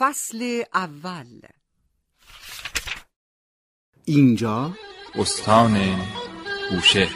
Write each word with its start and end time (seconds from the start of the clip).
فصل 0.00 0.62
اول. 0.74 1.40
اینجا 4.04 4.72
استان 5.14 5.78
بوشهر 6.70 7.08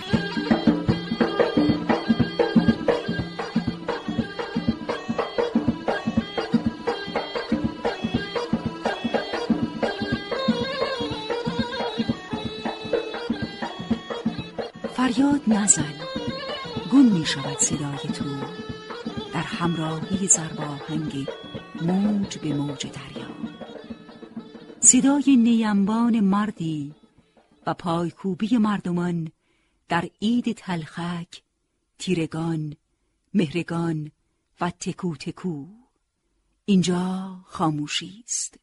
فریاد 14.97 15.41
نزن. 15.47 15.95
گون 16.91 17.07
می 17.13 17.27
شود 17.27 17.59
صدای 17.59 17.99
تو. 18.15 18.25
در 19.35 19.41
همراهی 19.43 20.29
زرباهنگ 20.29 21.27
موج 21.83 22.39
به 22.39 22.55
موج 22.55 22.87
دریا. 22.87 23.35
صدای 24.81 25.37
نیمبان 25.37 26.21
مردی 26.21 26.95
و 27.67 27.75
پایکوبی 27.75 28.59
مردمان 28.59 29.31
در 29.89 30.11
عید 30.23 30.53
تلخک 30.53 31.43
تیرگان 31.99 32.77
مهرگان 33.35 34.11
و 34.61 34.71
تکو 34.71 35.17
تکو 35.17 35.67
اینجا 36.65 37.41
خاموشی 37.47 38.25
است 38.25 38.59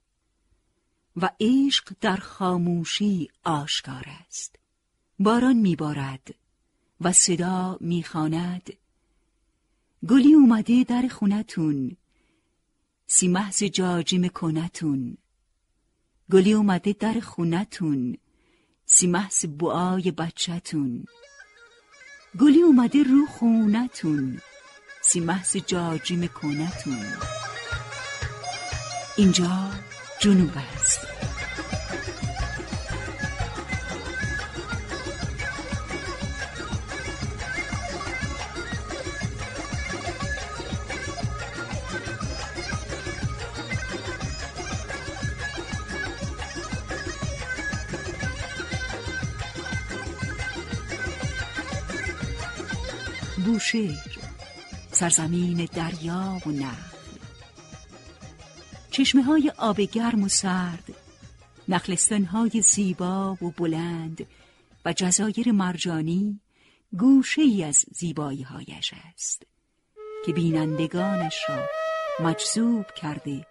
و 1.18 1.30
عشق 1.40 1.94
در 2.02 2.18
خاموشی 2.18 3.30
آشکار 3.44 4.06
است. 4.28 4.56
باران 5.20 5.56
میبارد 5.56 6.36
و 7.02 7.12
صدا 7.12 7.78
می‌خواند. 7.82 8.74
گلی 10.10 10.34
اومده 10.34 10.84
در 10.84 11.08
خونتون 11.08 11.98
سی 13.14 13.28
محض 13.28 13.64
جاجیم 13.64 14.28
کنتون. 14.28 15.18
گلی 16.32 16.54
اومده 16.54 16.94
در 16.94 17.20
خونتون. 17.20 18.18
سی 18.86 19.08
محض 19.08 19.46
بوای 19.46 20.12
بچهتون. 20.12 21.06
گلی 22.40 22.62
اومده 22.62 23.04
رو 23.04 23.26
خونتون. 23.26 24.42
سی 25.02 25.20
محض 25.20 25.58
جاجیم 25.58 26.28
کنتون. 26.28 27.06
اینجا 29.18 29.72
جنوب 30.20 30.52
است. 30.58 31.11
بوشهر 53.52 54.08
سرزمین 54.92 55.66
دریا 55.66 56.38
و 56.46 56.50
نخل 56.50 56.98
چشمه 58.92 59.24
های 59.24 59.52
آب 59.58 59.82
گرم 59.82 60.24
و 60.24 60.28
سرد 60.28 60.84
نخلستان 61.68 62.24
های 62.24 62.62
زیبا 62.62 63.38
و 63.42 63.52
بلند 63.52 64.28
و 64.86 64.94
جزایر 64.94 65.52
مرجانی 65.52 66.40
گوشه 67.00 67.42
ای 67.42 67.64
از 67.64 67.86
زیبایی 67.92 68.44
هایش 68.44 68.94
است 69.14 69.44
که 70.26 70.34
بینندگانش 70.34 71.38
را 71.50 71.64
مجذوب 72.20 72.86
کرده 73.02 73.46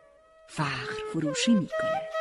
فخر 0.48 0.94
فروشی 1.12 1.54
می 1.54 1.68
کند. 1.80 2.19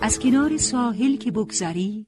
از 0.00 0.18
کنار 0.18 0.56
ساحل 0.56 1.16
که 1.16 1.30
بگذری 1.30 2.06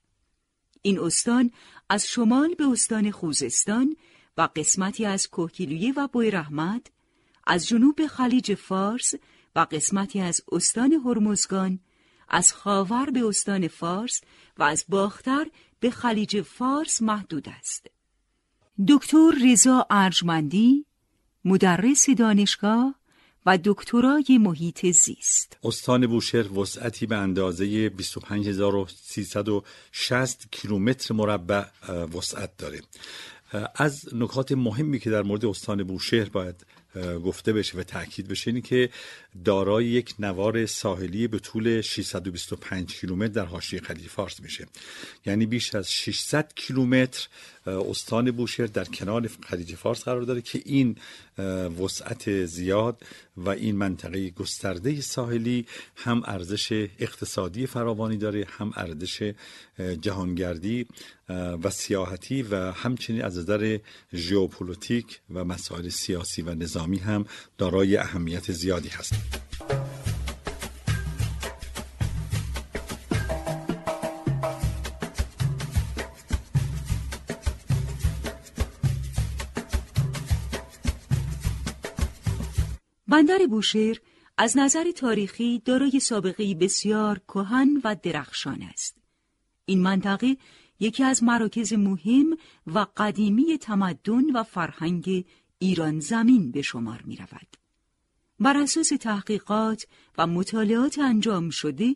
این 0.81 0.99
استان 0.99 1.51
از 1.89 2.07
شمال 2.07 2.53
به 2.53 2.67
استان 2.67 3.11
خوزستان 3.11 3.95
و 4.37 4.49
قسمتی 4.55 5.05
از 5.05 5.29
کوهگیلویه 5.29 5.93
و 5.93 6.07
بوی 6.07 6.31
رحمت 6.31 6.87
از 7.47 7.67
جنوب 7.67 8.07
خلیج 8.07 8.53
فارس 8.53 9.13
و 9.55 9.67
قسمتی 9.71 10.19
از 10.19 10.41
استان 10.51 10.93
هرمزگان 10.93 11.79
از 12.29 12.53
خاور 12.53 13.09
به 13.09 13.27
استان 13.27 13.67
فارس 13.67 14.21
و 14.57 14.63
از 14.63 14.85
باختر 14.89 15.47
به 15.83 15.91
خلیج 15.91 16.41
فارس 16.41 17.01
محدود 17.01 17.49
است. 17.49 17.87
دکتر 18.87 19.31
رضا 19.45 19.87
ارجمندی 19.89 20.85
مدرس 21.45 22.09
دانشگاه 22.09 22.95
و 23.45 23.59
دکترای 23.63 24.37
محیط 24.41 24.85
زیست 24.85 25.57
استان 25.63 26.07
بوشهر 26.07 26.59
وسعتی 26.59 27.05
به 27.05 27.15
اندازه 27.15 27.89
25360 27.89 30.47
کیلومتر 30.51 31.13
مربع 31.13 31.65
وسعت 32.13 32.57
داره 32.57 32.81
از 33.75 34.15
نکات 34.15 34.51
مهمی 34.51 34.99
که 34.99 35.09
در 35.09 35.21
مورد 35.21 35.45
استان 35.45 35.83
بوشهر 35.83 36.29
باید 36.29 36.65
گفته 37.25 37.53
بشه 37.53 37.77
و 37.77 37.83
تاکید 37.83 38.27
بشه 38.27 38.51
اینه 38.51 38.61
که 38.61 38.89
دارای 39.45 39.85
یک 39.85 40.15
نوار 40.19 40.65
ساحلی 40.65 41.27
به 41.27 41.39
طول 41.39 41.81
625 41.81 42.93
کیلومتر 42.93 43.33
در 43.33 43.45
حاشیه 43.45 43.81
خلیج 43.81 44.07
فارس 44.07 44.39
میشه 44.39 44.67
یعنی 45.25 45.45
بیش 45.45 45.75
از 45.75 45.91
600 45.91 46.53
کیلومتر 46.55 47.27
استان 47.67 48.31
بوشهر 48.31 48.67
در 48.67 48.85
کنار 48.85 49.29
خلیج 49.43 49.75
فارس 49.75 50.03
قرار 50.03 50.21
داره 50.21 50.41
که 50.41 50.61
این 50.65 50.95
وسعت 51.79 52.45
زیاد 52.45 53.01
و 53.37 53.49
این 53.49 53.75
منطقه 53.75 54.29
گسترده 54.29 55.01
ساحلی 55.01 55.65
هم 55.95 56.23
ارزش 56.25 56.87
اقتصادی 56.99 57.67
فراوانی 57.67 58.17
داره 58.17 58.45
هم 58.49 58.73
ارزش 58.75 59.33
جهانگردی 60.01 60.87
و 61.63 61.69
سیاحتی 61.69 62.41
و 62.41 62.55
همچنین 62.71 63.23
از 63.23 63.37
نظر 63.37 63.77
ژئوپلیتیک 64.13 65.19
و 65.33 65.43
مسائل 65.43 65.89
سیاسی 65.89 66.41
و 66.41 66.55
نظامی 66.55 66.97
هم 66.97 67.25
دارای 67.57 67.97
اهمیت 67.97 68.51
زیادی 68.51 68.89
هست. 68.89 69.13
بندر 83.13 83.45
بوشهر 83.49 83.97
از 84.37 84.57
نظر 84.57 84.91
تاریخی 84.91 85.59
دارای 85.65 85.99
سابقه 85.99 86.55
بسیار 86.55 87.19
کهن 87.19 87.81
و 87.83 87.95
درخشان 88.03 88.61
است. 88.61 88.97
این 89.65 89.81
منطقه 89.81 90.37
یکی 90.79 91.03
از 91.03 91.23
مراکز 91.23 91.73
مهم 91.73 92.37
و 92.67 92.85
قدیمی 92.97 93.57
تمدن 93.57 94.31
و 94.33 94.43
فرهنگ 94.43 95.25
ایران 95.59 95.99
زمین 95.99 96.51
به 96.51 96.61
شمار 96.61 97.01
می 97.05 97.15
رود. 97.15 97.62
بر 98.39 98.57
اساس 98.57 98.89
تحقیقات 98.89 99.87
و 100.17 100.27
مطالعات 100.27 100.99
انجام 100.99 101.49
شده، 101.49 101.95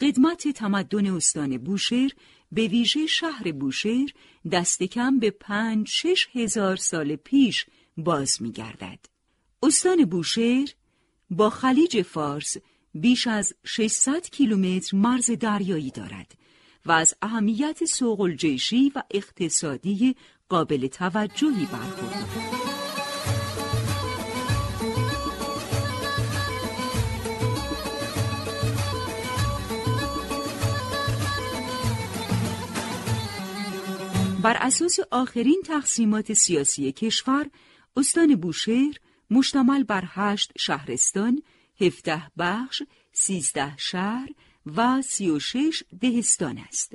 قدمت 0.00 0.48
تمدن 0.48 1.06
استان 1.06 1.58
بوشهر 1.58 2.10
به 2.52 2.68
ویژه 2.68 3.06
شهر 3.06 3.52
بوشهر 3.52 4.08
دست 4.52 4.82
کم 4.82 5.18
به 5.18 5.30
پنج 5.30 5.88
شش 5.88 6.28
هزار 6.32 6.76
سال 6.76 7.16
پیش 7.16 7.66
باز 7.96 8.42
می 8.42 8.52
گردد. 8.52 8.98
استان 9.62 10.04
بوشهر 10.04 10.68
با 11.30 11.50
خلیج 11.50 12.02
فارس 12.02 12.56
بیش 12.94 13.26
از 13.26 13.54
600 13.64 14.22
کیلومتر 14.22 14.96
مرز 14.96 15.30
دریایی 15.30 15.90
دارد 15.90 16.32
و 16.86 16.92
از 16.92 17.14
اهمیت 17.22 17.84
سوق 17.84 18.20
الجیشی 18.20 18.92
و 18.94 19.02
اقتصادی 19.10 20.16
قابل 20.48 20.86
توجهی 20.86 21.66
برخوردارد. 21.72 22.61
بر 34.42 34.56
اساس 34.60 34.96
آخرین 35.10 35.62
تقسیمات 35.64 36.32
سیاسی 36.32 36.92
کشور، 36.92 37.50
استان 37.96 38.36
بوشهر 38.36 38.94
مشتمل 39.30 39.82
بر 39.82 40.04
هشت 40.06 40.52
شهرستان، 40.58 41.42
هفته 41.80 42.22
بخش، 42.38 42.82
سیزده 43.12 43.76
شهر 43.76 44.28
و 44.76 45.02
سی 45.02 45.30
و 45.30 45.38
شش 45.38 45.82
دهستان 46.00 46.58
است. 46.58 46.94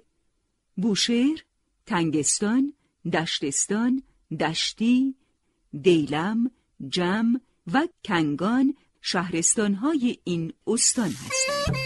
بوشهر، 0.76 1.44
تنگستان، 1.86 2.74
دشتستان، 3.14 4.04
دشتی، 4.40 5.16
دیلم، 5.82 6.52
جم 6.90 7.42
و 7.74 7.88
کنگان 8.06 8.76
شهرستانهای 9.02 10.18
این 10.24 10.54
استان 10.68 11.10
هستند. 11.10 11.77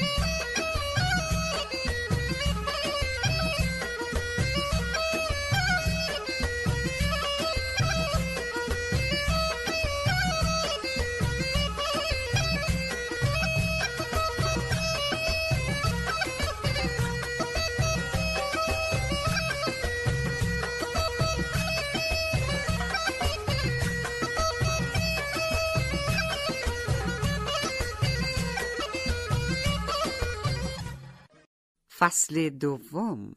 فصل 32.02 32.50
دوم 32.50 33.34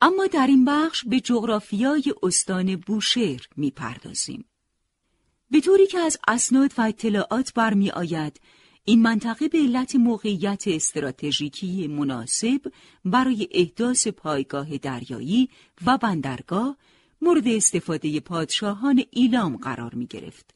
اما 0.00 0.26
در 0.26 0.46
این 0.46 0.64
بخش 0.64 1.04
به 1.04 1.20
جغرافیای 1.20 2.14
استان 2.22 2.76
بوشهر 2.76 3.40
می‌پردازیم. 3.56 4.44
به 5.50 5.60
طوری 5.60 5.86
که 5.86 5.98
از 5.98 6.18
اسناد 6.28 6.72
و 6.78 6.82
اطلاعات 6.82 7.54
برمی 7.54 7.90
آید 7.90 8.40
این 8.84 9.02
منطقه 9.02 9.48
به 9.48 9.58
علت 9.58 9.96
موقعیت 9.96 10.64
استراتژیکی 10.66 11.86
مناسب 11.86 12.72
برای 13.04 13.48
احداث 13.50 14.08
پایگاه 14.08 14.78
دریایی 14.78 15.48
و 15.86 15.98
بندرگاه 15.98 16.76
مورد 17.20 17.48
استفاده 17.48 18.20
پادشاهان 18.20 19.04
ایلام 19.10 19.56
قرار 19.56 19.94
می 19.94 20.06
گرفت. 20.06 20.54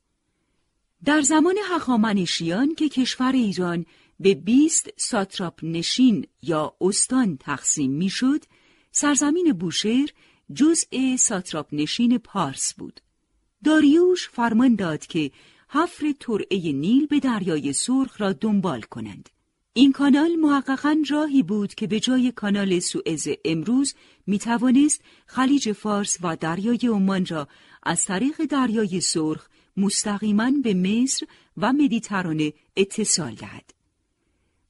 در 1.05 1.21
زمان 1.21 1.55
هخامنشیان 1.71 2.75
که 2.75 2.89
کشور 2.89 3.33
ایران 3.33 3.87
به 4.21 4.35
بیست 4.35 4.89
ساتراپ 4.97 5.61
نشین 5.63 6.27
یا 6.43 6.75
استان 6.81 7.37
تقسیم 7.37 7.91
می‌شد، 7.91 8.45
سرزمین 8.93 9.53
بوشهر 9.53 10.09
جزء 10.55 11.17
ساتراپ 11.19 11.67
نشین 11.73 12.19
پارس 12.19 12.75
بود. 12.75 13.01
داریوش 13.65 14.29
فرمان 14.29 14.75
داد 14.75 15.07
که 15.07 15.31
حفر 15.69 16.15
ترعه 16.21 16.73
نیل 16.73 17.07
به 17.07 17.21
دریای 17.21 17.73
سرخ 17.73 18.21
را 18.21 18.33
دنبال 18.33 18.81
کنند. 18.81 19.29
این 19.73 19.93
کانال 19.93 20.37
محققا 20.37 21.03
راهی 21.11 21.43
بود 21.43 21.75
که 21.75 21.87
به 21.87 22.01
جای 22.01 22.33
کانال 22.33 22.79
سوئز 22.79 23.29
امروز 23.45 23.95
می 24.27 24.39
توانست 24.39 25.01
خلیج 25.27 25.73
فارس 25.73 26.19
و 26.23 26.37
دریای 26.37 26.81
عمان 26.83 27.27
را 27.27 27.49
از 27.83 28.05
طریق 28.05 28.45
دریای 28.45 29.01
سرخ 29.01 29.49
مستقیما 29.77 30.51
به 30.63 30.75
مصر 30.75 31.27
و 31.57 31.73
مدیترانه 31.73 32.53
اتصال 32.77 33.35
دهد. 33.35 33.80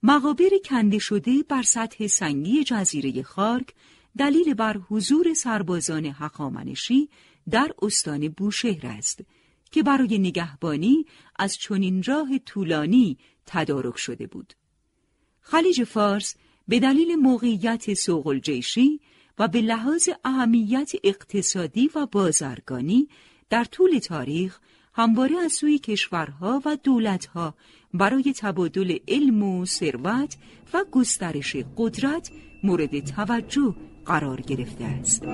مقابر 0.02 0.50
کنده 0.64 0.98
شده 0.98 1.42
بر 1.48 1.62
سطح 1.62 2.06
سنگی 2.06 2.64
جزیره 2.64 3.22
خارک 3.22 3.74
دلیل 4.18 4.54
بر 4.54 4.76
حضور 4.76 5.34
سربازان 5.34 6.06
حقامنشی 6.06 7.08
در 7.50 7.72
استان 7.82 8.28
بوشهر 8.28 8.86
است 8.86 9.20
که 9.70 9.82
برای 9.82 10.18
نگهبانی 10.18 11.06
از 11.36 11.56
چنین 11.56 12.02
راه 12.02 12.38
طولانی 12.38 13.18
تدارک 13.46 13.98
شده 13.98 14.26
بود. 14.26 14.54
خلیج 15.40 15.84
فارس 15.84 16.36
به 16.68 16.80
دلیل 16.80 17.16
موقعیت 17.16 17.94
سوق 17.94 18.26
الجیشی 18.26 19.00
و 19.38 19.48
به 19.48 19.60
لحاظ 19.60 20.08
اهمیت 20.24 20.92
اقتصادی 21.04 21.90
و 21.94 22.06
بازرگانی 22.06 23.08
در 23.50 23.64
طول 23.64 23.98
تاریخ 23.98 24.60
همواره 24.92 25.36
از 25.36 25.52
سوی 25.52 25.78
کشورها 25.78 26.62
و 26.64 26.76
دولتها 26.84 27.54
برای 27.94 28.34
تبادل 28.38 28.98
علم 29.08 29.42
و 29.42 29.66
ثروت 29.66 30.36
و 30.74 30.84
گسترش 30.92 31.56
قدرت 31.76 32.30
مورد 32.62 33.00
توجه 33.00 33.74
قرار 34.06 34.40
گرفته 34.40 34.84
است. 34.84 35.26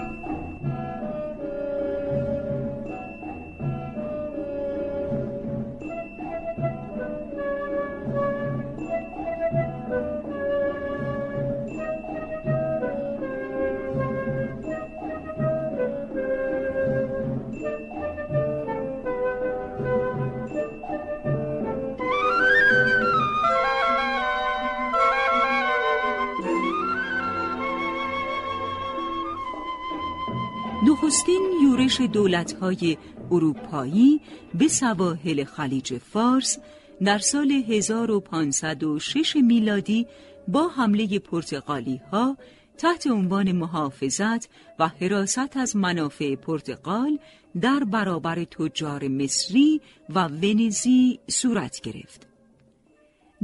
نخستین 31.07 31.51
یورش 31.63 32.01
دولت‌های 32.01 32.97
اروپایی 33.31 34.21
به 34.55 34.69
سواحل 34.69 35.45
خلیج 35.45 35.99
فارس 35.99 36.59
در 37.05 37.19
سال 37.19 37.51
1506 37.51 39.37
میلادی 39.37 40.07
با 40.49 40.69
حمله 40.69 41.19
پرتغالی 41.19 42.01
ها 42.13 42.37
تحت 42.79 43.07
عنوان 43.07 43.53
محافظت 43.53 44.49
و 44.79 44.89
حراست 44.89 45.57
از 45.57 45.77
منافع 45.77 46.35
پرتغال 46.35 47.19
در 47.61 47.85
برابر 47.85 48.45
تجار 48.45 49.09
مصری 49.09 49.81
و 50.11 50.29
ونیزی 50.29 51.19
صورت 51.29 51.81
گرفت. 51.81 52.27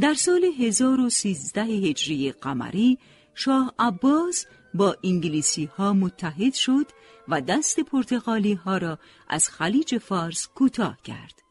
در 0.00 0.14
سال 0.14 0.45
1013 0.59 1.62
هجری 1.62 2.33
قمری 2.33 2.99
شاه 3.35 3.75
عباس 3.78 4.47
با 4.75 4.97
انگلیسی 5.04 5.64
ها 5.64 5.92
متحد 5.92 6.54
شد 6.54 6.87
و 7.29 7.41
دست 7.41 7.81
پرتغالی 7.81 8.55
ها 8.55 8.76
را 8.76 8.99
از 9.29 9.49
خلیج 9.49 9.99
فارس 9.99 10.49
کوتاه 10.55 11.02
کرد. 11.02 11.43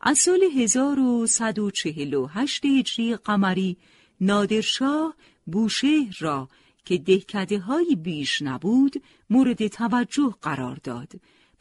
از 0.00 0.18
سال 0.18 0.42
1148 0.56 2.64
هجری 2.64 3.16
قمری 3.16 3.76
نادرشاه 4.20 5.14
بوشهر 5.46 6.16
را 6.20 6.48
که 6.84 6.98
دهکده 6.98 7.58
های 7.58 7.96
بیش 7.96 8.42
نبود 8.42 9.02
مورد 9.30 9.66
توجه 9.66 10.34
قرار 10.42 10.78
داد 10.84 11.12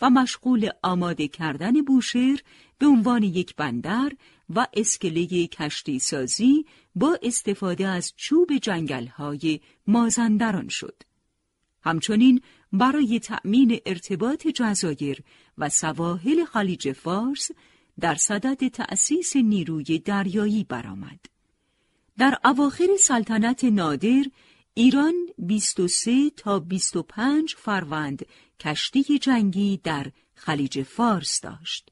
و 0.02 0.10
مشغول 0.10 0.70
آماده 0.84 1.28
کردن 1.28 1.82
بوشهر 1.82 2.40
به 2.78 2.86
عنوان 2.86 3.24
یک 3.24 3.56
بندر 3.56 4.12
و 4.50 4.68
اسکله 4.74 5.48
کشتی 5.48 6.00
سازی 6.00 6.66
با 6.96 7.20
استفاده 7.24 7.88
از 7.88 8.14
چوب 8.18 8.58
جنگل 8.58 9.08
های 9.08 9.60
مازندران 9.88 10.68
شد. 10.68 11.04
همچنین 11.84 12.42
برای 12.74 13.20
تأمین 13.20 13.80
ارتباط 13.86 14.48
جزایر 14.48 15.24
و 15.58 15.70
سواحل 15.70 16.46
خلیج 16.46 16.92
فارس 16.92 17.52
در 18.00 18.16
صدد 18.16 18.68
تأسیس 18.68 19.36
نیروی 19.36 20.00
دریایی 20.00 20.64
برآمد. 20.64 21.20
در 22.18 22.38
اواخر 22.46 22.88
سلطنت 23.00 23.64
نادر 23.64 24.24
ایران 24.74 25.14
23 25.38 26.30
تا 26.30 26.60
25 26.60 27.56
فروند 27.56 28.26
کشتی 28.60 29.20
جنگی 29.20 29.80
در 29.84 30.12
خلیج 30.36 30.84
فارس 30.84 31.42
داشت. 31.42 31.90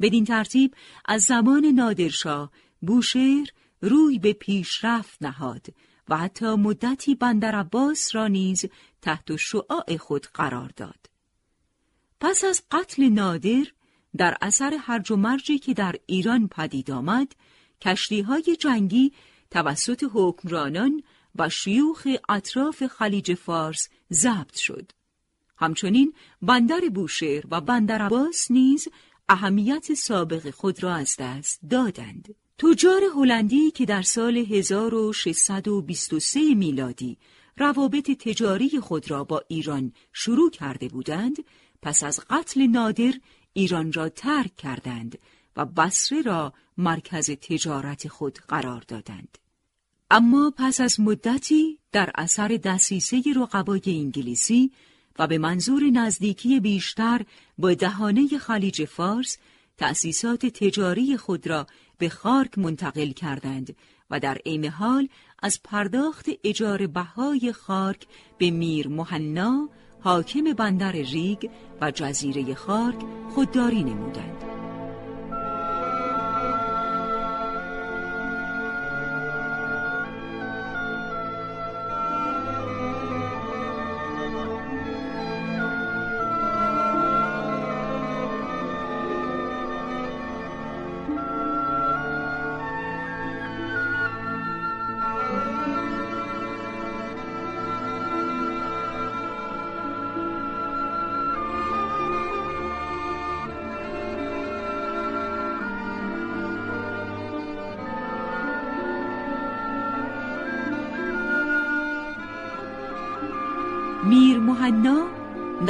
بدین 0.00 0.24
ترتیب 0.24 0.74
از 1.04 1.22
زمان 1.22 1.64
نادرشاه 1.64 2.50
بوشهر 2.80 3.46
روی 3.80 4.18
به 4.18 4.32
پیشرفت 4.32 5.22
نهاد 5.22 5.66
و 6.12 6.16
حتی 6.16 6.46
مدتی 6.46 7.14
بندر 7.14 7.54
عباس 7.54 8.14
را 8.14 8.26
نیز 8.26 8.64
تحت 9.02 9.36
شعاع 9.36 9.96
خود 9.96 10.26
قرار 10.34 10.70
داد. 10.76 11.10
پس 12.20 12.44
از 12.44 12.62
قتل 12.70 13.08
نادر 13.08 13.64
در 14.16 14.36
اثر 14.42 14.76
هرج 14.80 15.10
و 15.10 15.16
مرجی 15.16 15.58
که 15.58 15.74
در 15.74 15.94
ایران 16.06 16.48
پدید 16.48 16.90
آمد، 16.90 17.32
کشتی 17.80 18.20
های 18.20 18.56
جنگی 18.60 19.12
توسط 19.50 20.04
حکمرانان 20.12 21.02
و 21.34 21.48
شیوخ 21.48 22.08
اطراف 22.28 22.86
خلیج 22.86 23.34
فارس 23.34 23.88
ضبط 24.12 24.56
شد. 24.56 24.92
همچنین 25.56 26.14
بندر 26.42 26.80
بوشهر 26.94 27.44
و 27.50 27.60
بندر 27.60 28.02
عباس 28.02 28.50
نیز 28.50 28.88
اهمیت 29.28 29.94
سابق 29.94 30.50
خود 30.50 30.82
را 30.82 30.94
از 30.94 31.16
دست 31.18 31.60
دادند. 31.70 32.34
تجار 32.62 33.02
هلندی 33.16 33.70
که 33.70 33.84
در 33.84 34.02
سال 34.02 34.36
1623 34.36 36.54
میلادی 36.54 37.18
روابط 37.58 38.10
تجاری 38.10 38.80
خود 38.80 39.10
را 39.10 39.24
با 39.24 39.42
ایران 39.48 39.92
شروع 40.12 40.50
کرده 40.50 40.88
بودند 40.88 41.36
پس 41.82 42.02
از 42.02 42.20
قتل 42.30 42.66
نادر 42.66 43.12
ایران 43.52 43.92
را 43.92 44.08
ترک 44.08 44.56
کردند 44.56 45.18
و 45.56 45.64
بصره 45.64 46.22
را 46.22 46.52
مرکز 46.78 47.30
تجارت 47.30 48.08
خود 48.08 48.38
قرار 48.48 48.84
دادند. 48.88 49.38
اما 50.10 50.52
پس 50.56 50.80
از 50.80 51.00
مدتی 51.00 51.78
در 51.92 52.10
اثر 52.14 52.48
دسیسه 52.48 53.22
رقبای 53.36 53.82
انگلیسی 53.86 54.72
و 55.18 55.26
به 55.26 55.38
منظور 55.38 55.82
نزدیکی 55.82 56.60
بیشتر 56.60 57.24
با 57.58 57.74
دهانه 57.74 58.38
خلیج 58.38 58.84
فارس 58.84 59.38
تأسیسات 59.78 60.46
تجاری 60.46 61.16
خود 61.16 61.46
را 61.46 61.66
به 62.02 62.08
خارک 62.08 62.58
منتقل 62.58 63.10
کردند 63.10 63.76
و 64.10 64.20
در 64.20 64.38
عین 64.46 64.64
حال 64.64 65.08
از 65.42 65.60
پرداخت 65.64 66.26
اجاره 66.44 66.86
بهای 66.86 67.52
خارک 67.52 68.06
به 68.38 68.50
میر 68.50 68.88
مهنا 68.88 69.68
حاکم 70.00 70.52
بندر 70.52 70.92
ریگ 70.92 71.50
و 71.80 71.90
جزیره 71.90 72.54
خارک 72.54 72.98
خودداری 73.34 73.84
نمودند. 73.84 74.61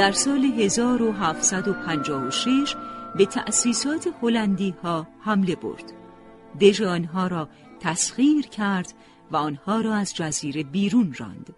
در 0.03 0.11
سال 0.11 0.45
1756 0.45 2.75
به 3.15 3.25
تأسیسات 3.25 4.09
هلندی 4.21 4.75
ها 4.83 5.07
حمله 5.21 5.55
برد. 5.55 5.93
دژ 6.61 6.81
آنها 6.81 7.27
را 7.27 7.49
تسخیر 7.79 8.47
کرد 8.47 8.93
و 9.31 9.37
آنها 9.37 9.81
را 9.81 9.95
از 9.95 10.15
جزیره 10.15 10.63
بیرون 10.63 11.15
راند. 11.19 11.55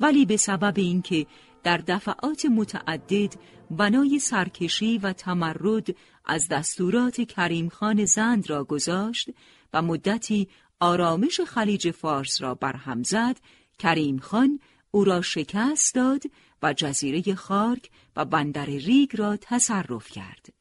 ولی 0.00 0.26
به 0.26 0.36
سبب 0.36 0.74
اینکه 0.76 1.26
در 1.62 1.76
دفعات 1.76 2.46
متعدد 2.46 3.34
بنای 3.70 4.18
سرکشی 4.18 4.98
و 4.98 5.12
تمرد 5.12 5.86
از 6.24 6.48
دستورات 6.48 7.20
کریم 7.20 7.68
خان 7.68 8.04
زند 8.04 8.50
را 8.50 8.64
گذاشت 8.64 9.30
و 9.72 9.82
مدتی 9.82 10.48
آرامش 10.80 11.40
خلیج 11.40 11.90
فارس 11.90 12.42
را 12.42 12.54
برهم 12.54 13.02
زد 13.02 13.36
کریم 13.78 14.18
خان 14.18 14.60
او 14.90 15.04
را 15.04 15.22
شکست 15.22 15.94
داد 15.94 16.22
و 16.62 16.72
جزیره 16.72 17.34
خارک 17.34 17.90
و 18.16 18.24
بندر 18.24 18.66
ریگ 18.66 19.16
را 19.16 19.36
تصرف 19.36 20.08
کرد. 20.08 20.52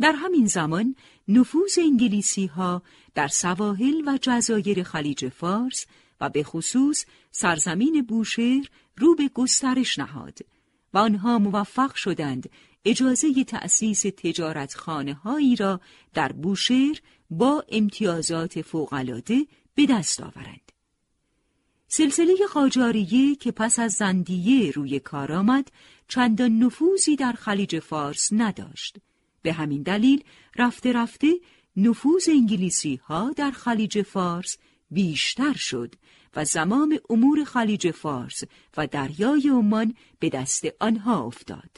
در 0.00 0.12
همین 0.12 0.46
زمان 0.46 0.96
نفوذ 1.28 1.78
انگلیسی 1.78 2.46
ها 2.46 2.82
در 3.14 3.28
سواحل 3.28 4.02
و 4.06 4.18
جزایر 4.22 4.82
خلیج 4.82 5.28
فارس 5.28 5.86
و 6.20 6.28
به 6.28 6.42
خصوص 6.42 7.04
سرزمین 7.30 8.02
بوشهر 8.08 8.68
رو 8.96 9.14
به 9.14 9.28
گسترش 9.28 9.98
نهاد 9.98 10.38
و 10.94 10.98
آنها 10.98 11.38
موفق 11.38 11.94
شدند 11.94 12.50
اجازه 12.84 13.44
تأسیس 13.44 14.02
تجارت 14.02 14.74
خانه 14.74 15.14
هایی 15.14 15.56
را 15.56 15.80
در 16.14 16.32
بوشهر 16.32 17.00
با 17.30 17.64
امتیازات 17.68 18.62
فوقالعاده 18.62 19.46
به 19.74 19.86
دست 19.86 20.20
آورند. 20.20 20.65
سلسله 21.88 22.34
قاجاریه 22.54 23.34
که 23.34 23.52
پس 23.52 23.78
از 23.78 23.92
زندیه 23.92 24.70
روی 24.70 25.00
کار 25.00 25.32
آمد 25.32 25.70
چندان 26.08 26.58
نفوذی 26.58 27.16
در 27.16 27.32
خلیج 27.32 27.78
فارس 27.78 28.28
نداشت. 28.32 28.96
به 29.42 29.52
همین 29.52 29.82
دلیل 29.82 30.24
رفته 30.56 30.92
رفته 30.92 31.40
نفوذ 31.76 32.28
انگلیسی 32.28 32.96
ها 32.96 33.32
در 33.36 33.50
خلیج 33.50 34.02
فارس 34.02 34.56
بیشتر 34.90 35.52
شد 35.52 35.94
و 36.36 36.44
زمام 36.44 36.98
امور 37.10 37.44
خلیج 37.44 37.90
فارس 37.90 38.44
و 38.76 38.86
دریای 38.86 39.48
عمان 39.48 39.94
به 40.18 40.28
دست 40.28 40.64
آنها 40.80 41.24
افتاد. 41.24 41.70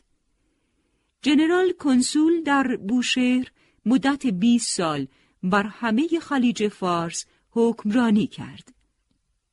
جنرال 1.23 1.73
کنسول 1.73 2.43
در 2.43 2.77
بوشهر 2.77 3.53
مدت 3.87 4.27
20 4.27 4.77
سال 4.77 5.07
بر 5.43 5.63
همه 5.63 6.09
خلیج 6.23 6.69
فارس 6.69 7.27
حکمرانی 7.51 8.27
کرد. 8.27 8.78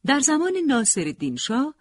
در 0.06 0.20
زمان 0.20 0.54
ناصر 0.68 1.14
شاه 1.40 1.76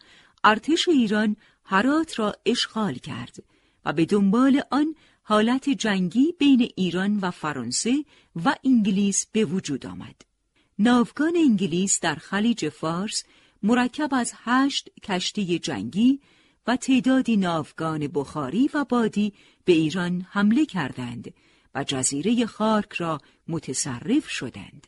ارتش 0.45 0.88
ایران 0.88 1.37
هرات 1.64 2.19
را 2.19 2.35
اشغال 2.47 2.95
کرد 2.95 3.37
و 3.85 3.93
به 3.93 4.04
دنبال 4.04 4.62
آن 4.71 4.95
حالت 5.23 5.71
جنگی 5.71 6.35
بین 6.38 6.69
ایران 6.76 7.19
و 7.19 7.31
فرانسه 7.31 8.04
و 8.45 8.54
انگلیس 8.64 9.26
به 9.33 9.45
وجود 9.45 9.87
آمد. 9.87 10.23
ناوگان 10.78 11.37
انگلیس 11.37 12.00
در 12.00 12.14
خلیج 12.14 12.69
فارس 12.69 13.25
مرکب 13.62 14.09
از 14.12 14.33
هشت 14.37 14.90
کشتی 15.02 15.59
جنگی 15.59 16.21
و 16.66 16.76
تعدادی 16.76 17.37
ناوگان 17.37 18.09
بخاری 18.14 18.71
و 18.75 18.85
بادی 18.85 19.33
به 19.64 19.73
ایران 19.73 20.26
حمله 20.31 20.66
کردند 20.66 21.35
و 21.75 21.85
جزیره 21.85 22.47
خارک 22.47 22.93
را 22.93 23.21
متصرف 23.49 24.28
شدند. 24.28 24.87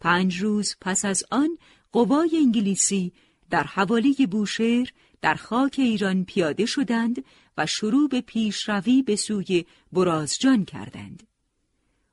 پنج 0.00 0.40
روز 0.40 0.76
پس 0.80 1.04
از 1.04 1.24
آن 1.30 1.58
قوای 1.92 2.30
انگلیسی 2.36 3.12
در 3.50 3.62
حوالی 3.64 4.26
بوشهر 4.26 4.92
در 5.22 5.34
خاک 5.34 5.74
ایران 5.78 6.24
پیاده 6.24 6.66
شدند 6.66 7.24
و 7.56 7.66
شروع 7.66 8.08
به 8.08 8.20
پیشروی 8.20 9.02
به 9.02 9.16
سوی 9.16 9.64
برازجان 9.92 10.64
کردند. 10.64 11.22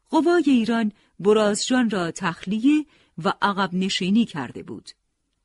قوای 0.09 0.43
ایران 0.47 0.91
برازجان 1.19 1.89
را 1.89 2.11
تخلیه 2.11 2.85
و 3.23 3.33
عقب 3.41 3.73
نشینی 3.73 4.25
کرده 4.25 4.63
بود. 4.63 4.91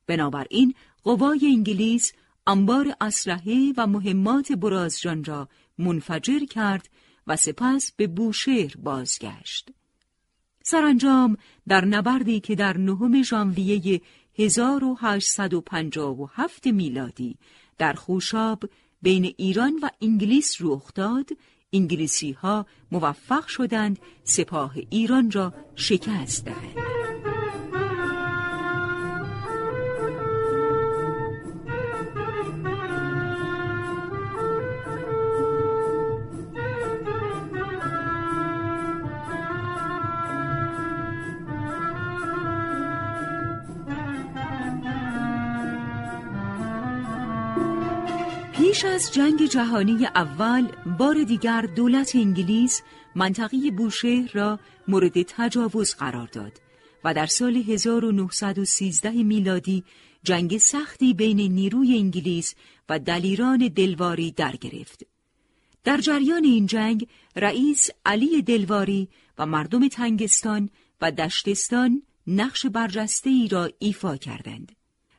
بنابراین 0.07 0.73
قوای 1.03 1.39
انگلیس 1.43 2.13
انبار 2.47 2.95
اسلحه 3.01 3.73
و 3.77 3.87
مهمات 3.87 4.51
برازجان 4.51 5.23
را 5.23 5.49
منفجر 5.77 6.39
کرد 6.39 6.89
و 7.27 7.35
سپس 7.35 7.91
به 7.91 8.07
بوشهر 8.07 8.73
بازگشت. 8.77 9.69
سرانجام 10.63 11.37
در 11.67 11.85
نبردی 11.85 12.39
که 12.39 12.55
در 12.55 12.77
نهم 12.77 13.23
ژانویه 13.23 14.01
1857 14.37 16.67
میلادی 16.67 17.37
در 17.77 17.93
خوشاب 17.93 18.63
بین 19.01 19.33
ایران 19.37 19.79
و 19.81 19.89
انگلیس 20.01 20.55
رخ 20.59 20.93
داد 20.93 21.29
انگلیسی 21.73 22.31
ها 22.31 22.65
موفق 22.91 23.47
شدند 23.47 23.99
سپاه 24.23 24.73
ایران 24.89 25.31
را 25.31 25.53
شکست 25.75 26.45
دهند. 26.45 27.14
پیش 48.57 48.85
از 48.85 49.13
جنگ 49.13 49.45
جهانی 49.45 50.05
اول 50.05 50.67
بار 50.99 51.23
دیگر 51.23 51.61
دولت 51.61 52.15
انگلیس 52.15 52.81
منطقه 53.15 53.71
بوشهر 53.77 54.29
را 54.33 54.59
مورد 54.87 55.21
تجاوز 55.21 55.95
قرار 55.95 56.27
داد 56.27 56.61
و 57.03 57.13
در 57.13 57.25
سال 57.25 57.55
1913 57.55 59.11
میلادی 59.11 59.83
جنگ 60.23 60.57
سختی 60.57 61.13
بین 61.13 61.39
نیروی 61.39 61.97
انگلیس 61.97 62.55
و 62.89 62.99
دلیران 62.99 63.57
دلواری 63.57 64.31
در 64.31 64.55
گرفت. 64.55 65.05
در 65.83 65.97
جریان 65.97 66.43
این 66.43 66.65
جنگ 66.65 67.07
رئیس 67.35 67.89
علی 68.05 68.41
دلواری 68.41 69.09
و 69.37 69.45
مردم 69.45 69.87
تنگستان 69.87 70.69
و 71.01 71.11
دشتستان 71.11 72.01
نقش 72.27 72.65
برجسته 72.65 73.29
ای 73.29 73.47
را 73.47 73.69
ایفا 73.79 74.17
کردند. 74.17 74.71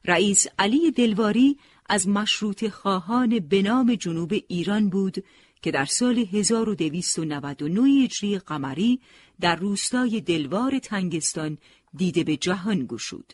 رئیس 0.05 0.46
علی 0.59 0.90
دلواری 0.90 1.57
از 1.88 2.09
مشروط 2.09 2.68
خواهان 2.68 3.38
به 3.38 3.62
نام 3.62 3.94
جنوب 3.94 4.33
ایران 4.49 4.88
بود 4.88 5.25
که 5.62 5.70
در 5.70 5.85
سال 5.85 6.18
1299 6.33 8.05
هجری 8.05 8.38
قمری 8.38 9.01
در 9.40 9.57
روستای 9.57 10.20
دلوار 10.20 10.79
تنگستان 10.79 11.59
دیده 11.94 12.25
به 12.25 12.37
جهان 12.37 12.87
گشود. 12.87 13.33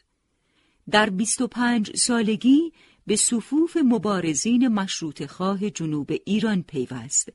در 0.90 1.10
25 1.10 1.96
سالگی 1.96 2.72
به 3.06 3.16
صفوف 3.16 3.76
مبارزین 3.84 4.68
مشروط 4.68 5.26
خواه 5.26 5.70
جنوب 5.70 6.10
ایران 6.24 6.62
پیوست 6.62 7.28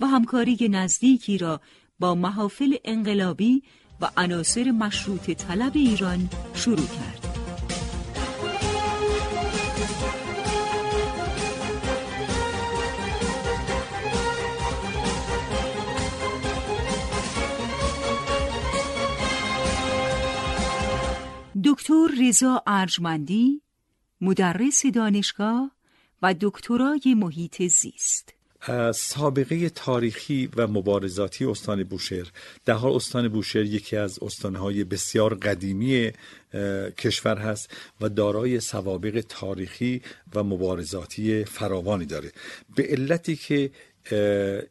و 0.00 0.06
همکاری 0.06 0.68
نزدیکی 0.68 1.38
را 1.38 1.60
با 1.98 2.14
محافل 2.14 2.76
انقلابی 2.84 3.62
و 4.00 4.10
عناصر 4.16 4.70
مشروط 4.70 5.30
طلب 5.30 5.72
ایران 5.74 6.30
شروع 6.54 6.86
کرد. 6.86 7.43
دکتر 21.64 22.08
رضا 22.20 22.62
ارجمندی 22.66 23.60
مدرس 24.20 24.86
دانشگاه 24.86 25.70
و 26.22 26.34
دکترای 26.40 27.14
محیط 27.16 27.62
زیست. 27.62 28.34
سابقه 28.94 29.68
تاریخی 29.68 30.48
و 30.56 30.66
مبارزاتی 30.66 31.44
استان 31.44 31.84
بوشهر. 31.84 32.32
حال 32.68 32.92
استان 32.92 33.28
بوشهر 33.28 33.62
یکی 33.62 33.96
از 33.96 34.18
استانهای 34.22 34.84
بسیار 34.84 35.34
قدیمی 35.34 36.12
کشور 36.98 37.38
هست 37.38 37.70
و 38.00 38.08
دارای 38.08 38.60
سوابق 38.60 39.24
تاریخی 39.28 40.02
و 40.34 40.44
مبارزاتی 40.44 41.44
فراوانی 41.44 42.06
داره. 42.06 42.32
به 42.76 42.82
علتی 42.82 43.36
که 43.36 43.70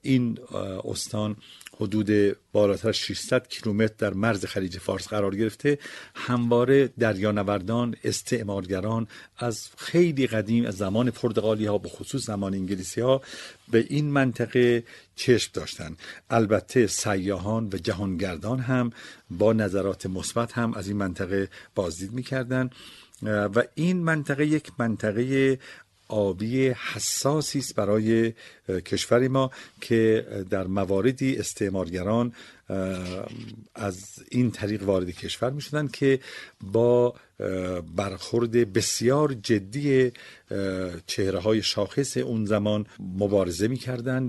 این 0.01 0.37
استان 0.83 1.35
حدود 1.77 2.37
بالاتر 2.51 2.91
600 2.91 3.47
کیلومتر 3.47 3.93
در 3.97 4.13
مرز 4.13 4.45
خلیج 4.45 4.77
فارس 4.77 5.07
قرار 5.07 5.35
گرفته. 5.35 5.79
همواره 6.15 6.87
دریانوردان 6.99 7.95
استعمارگران 8.03 9.07
از 9.37 9.69
خیلی 9.77 10.27
قدیم 10.27 10.65
از 10.65 10.77
زمان 10.77 11.11
پرتغالی 11.11 11.65
ها 11.65 11.77
به 11.77 11.89
خصوص 11.89 12.25
زمان 12.25 12.53
انگلیسی 12.53 13.01
ها 13.01 13.21
به 13.71 13.85
این 13.89 14.11
منطقه 14.11 14.83
چشم 15.15 15.51
داشتند. 15.53 15.99
البته 16.29 16.87
سیاهان 16.87 17.69
و 17.73 17.77
جهانگردان 17.77 18.59
هم 18.59 18.91
با 19.31 19.53
نظرات 19.53 20.05
مثبت 20.05 20.51
هم 20.51 20.73
از 20.73 20.87
این 20.87 20.97
منطقه 20.97 21.49
بازدید 21.75 22.13
می‌کردند. 22.13 22.71
و 23.25 23.63
این 23.75 24.03
منطقه 24.03 24.45
یک 24.45 24.71
منطقه 24.77 25.59
آبی 26.07 26.67
حساسی 26.69 27.59
است 27.59 27.75
برای 27.75 28.33
کشور 28.85 29.27
ما 29.27 29.51
که 29.81 30.25
در 30.49 30.67
مواردی 30.67 31.37
استعمارگران 31.37 32.33
از 33.75 34.23
این 34.31 34.51
طریق 34.51 34.83
وارد 34.83 35.09
کشور 35.09 35.49
می 35.49 35.61
شدن 35.61 35.87
که 35.87 36.19
با 36.61 37.15
برخورد 37.95 38.73
بسیار 38.73 39.33
جدی 39.33 40.11
چهره 41.07 41.39
های 41.39 41.61
شاخص 41.61 42.17
اون 42.17 42.45
زمان 42.45 42.85
مبارزه 42.99 43.67
می 43.67 43.79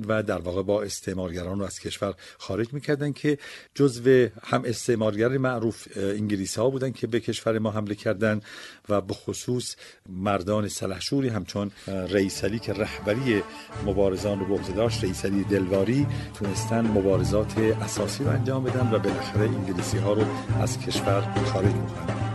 و 0.08 0.22
در 0.22 0.38
واقع 0.38 0.62
با 0.62 0.82
استعمارگران 0.82 1.58
رو 1.58 1.64
از 1.64 1.80
کشور 1.80 2.14
خارج 2.38 2.72
می 2.72 3.12
که 3.12 3.38
جزو 3.74 4.28
هم 4.42 4.62
استعمارگر 4.64 5.28
معروف 5.28 5.88
انگلیسی 5.96 6.60
ها 6.60 6.70
بودن 6.70 6.92
که 6.92 7.06
به 7.06 7.20
کشور 7.20 7.58
ما 7.58 7.70
حمله 7.70 7.94
کردند 7.94 8.42
و 8.88 9.00
به 9.00 9.14
خصوص 9.14 9.76
مردان 10.08 10.68
سلحشوری 10.68 11.28
همچون 11.28 11.70
رئیس 11.86 12.44
علی 12.44 12.58
که 12.58 12.72
رهبری 12.72 13.42
مبارزان 13.86 14.40
رو 14.40 14.58
به 14.58 14.72
داشت 14.72 15.04
رئیس 15.04 15.24
علی 15.24 15.44
دلواری 15.44 16.06
تونستن 16.34 16.80
مبارزات 16.80 17.58
اساسی 17.58 18.23
رو 18.24 18.30
انجام 18.30 18.64
بدن 18.64 18.87
و 18.92 18.98
بالاخره 18.98 19.44
انگلیسی 19.44 19.98
ها 19.98 20.12
رو 20.12 20.22
از 20.62 20.78
کشور 20.78 21.22
خارج 21.52 21.74
می‌کنن 21.74 22.33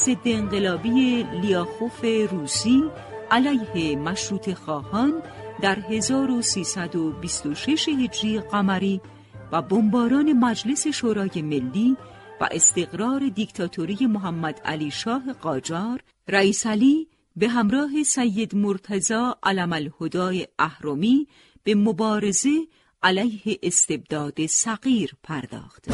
ضد 0.00 0.20
انقلابی 0.24 1.22
لیاخوف 1.22 2.04
روسی 2.30 2.84
علیه 3.30 3.96
مشروط 3.96 4.54
خواهان 4.54 5.22
در 5.62 5.78
1326 5.78 7.88
هجری 7.88 8.40
قمری 8.40 9.00
و 9.52 9.62
بمباران 9.62 10.32
مجلس 10.32 10.88
شورای 10.88 11.42
ملی 11.42 11.96
و 12.40 12.48
استقرار 12.50 13.28
دیکتاتوری 13.28 14.06
محمد 14.06 14.60
علی 14.64 14.90
شاه 14.90 15.32
قاجار 15.32 16.00
رئیس 16.28 16.66
علی 16.66 17.08
به 17.36 17.48
همراه 17.48 18.02
سید 18.02 18.54
مرتزا 18.54 19.36
علم 19.42 19.72
الهدای 19.72 20.46
اهرمی 20.58 21.26
به 21.64 21.74
مبارزه 21.74 22.66
علیه 23.02 23.58
استبداد 23.62 24.46
صغیر 24.46 25.12
پرداخت. 25.22 25.86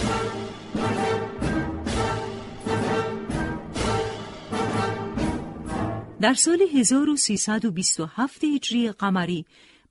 در 6.20 6.34
سال 6.34 6.62
1327 6.74 8.44
هجری 8.44 8.92
قمری 8.92 9.44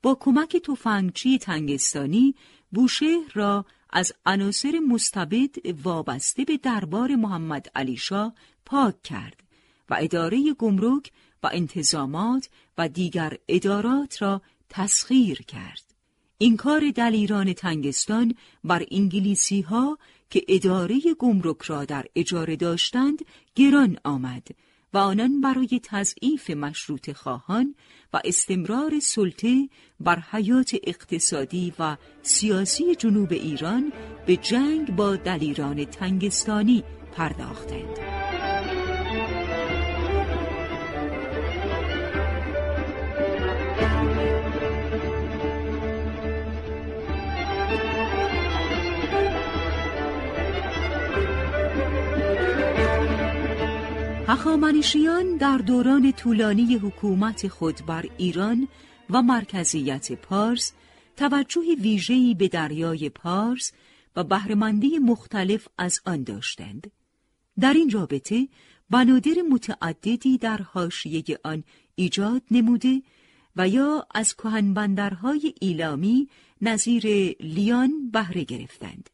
با 0.04 0.18
کمک 0.20 0.58
تفنگچی 0.58 1.38
تنگستانی 1.38 2.36
بوشهر 2.72 3.32
را 3.34 3.66
از 3.90 4.14
عناصر 4.26 4.80
مستبد 4.90 5.56
وابسته 5.84 6.46
به 6.46 6.58
دربار 6.58 7.16
محمد 7.16 7.68
علی 7.76 7.98
شاه 7.98 8.34
پاک 8.66 9.02
کرد 9.02 9.44
و 9.90 9.98
اداره 10.02 10.54
گمرک 10.54 11.12
و 11.44 11.50
انتظامات 11.54 12.50
و 12.78 12.90
دیگر 12.90 13.38
ادارات 13.48 14.22
را 14.22 14.42
تسخیر 14.70 15.42
کرد. 15.42 15.84
این 16.38 16.58
کار 16.58 16.92
دلیران 16.92 17.54
تنگستان 17.54 18.36
بر 18.64 18.86
انگلیسی 18.92 19.62
ها 19.62 19.98
که 20.30 20.46
اداره 20.48 21.00
گمرک 21.20 21.62
را 21.62 21.86
در 21.86 22.06
اجاره 22.16 22.56
داشتند 22.56 23.26
گران 23.56 23.98
آمد 24.04 24.48
و 24.96 24.98
آنان 24.98 25.42
برای 25.42 25.82
تضعیف 25.84 26.50
مشروط 26.50 27.12
خواهان 27.12 27.76
و 28.14 28.22
استمرار 28.26 29.00
سلطه 29.00 29.70
بر 30.00 30.20
حیات 30.32 30.76
اقتصادی 30.84 31.74
و 31.80 31.98
سیاسی 32.22 32.96
جنوب 32.96 33.32
ایران 33.32 33.94
به 34.26 34.36
جنگ 34.36 34.96
با 34.96 35.16
دلیران 35.16 35.86
تنگستانی 35.86 36.84
پرداختند. 37.16 38.45
هخامنشیان 54.28 55.38
در 55.38 55.58
دوران 55.58 56.12
طولانی 56.12 56.76
حکومت 56.76 57.48
خود 57.48 57.86
بر 57.86 58.06
ایران 58.18 58.68
و 59.10 59.22
مرکزیت 59.22 60.12
پارس 60.12 60.74
توجه 61.18 61.62
ویژه‌ای 61.82 62.36
به 62.36 62.48
دریای 62.48 63.10
پارس 63.10 63.72
و 64.16 64.24
بهرهمندی 64.24 65.00
مختلف 65.00 65.68
از 65.78 66.00
آن 66.06 66.24
داشتند. 66.24 66.92
در 67.60 67.74
این 67.74 67.90
رابطه 67.90 68.48
بنادر 68.90 69.42
متعددی 69.50 70.38
در 70.38 70.58
حاشیه 70.58 71.24
آن 71.44 71.64
ایجاد 71.96 72.42
نموده 72.52 73.02
و 73.56 73.68
یا 73.70 74.08
از 74.12 74.36
کهنبندرهای 74.36 75.54
ایلامی 75.62 76.30
نظیر 76.62 77.36
لیان 77.40 78.12
بهره 78.12 78.44
گرفتند. 78.44 79.10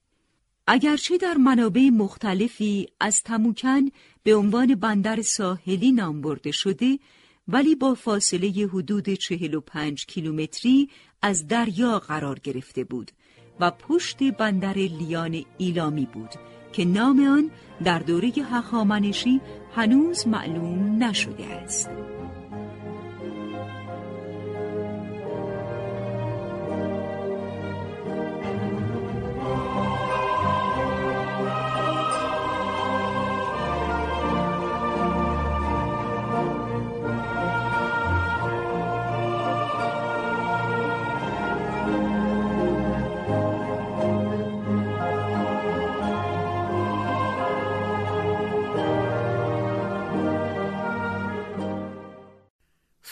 اگرچه 0.73 1.17
در 1.17 1.33
منابع 1.33 1.89
مختلفی 1.89 2.87
از 2.99 3.23
تموکن 3.23 3.81
به 4.23 4.35
عنوان 4.35 4.75
بندر 4.75 5.21
ساحلی 5.21 5.91
نام 5.91 6.21
برده 6.21 6.51
شده 6.51 6.99
ولی 7.47 7.75
با 7.75 7.93
فاصله 7.93 8.69
حدود 8.73 9.09
45 9.09 10.05
کیلومتری 10.05 10.89
از 11.21 11.47
دریا 11.47 11.99
قرار 11.99 12.39
گرفته 12.39 12.83
بود 12.83 13.11
و 13.59 13.71
پشت 13.71 14.23
بندر 14.23 14.73
لیان 14.73 15.45
ایلامی 15.57 16.05
بود 16.05 16.31
که 16.73 16.85
نام 16.85 17.19
آن 17.19 17.51
در 17.83 17.99
دوره 17.99 18.29
هخامنشی 18.29 19.41
هنوز 19.75 20.27
معلوم 20.27 21.03
نشده 21.03 21.45
است. 21.45 21.89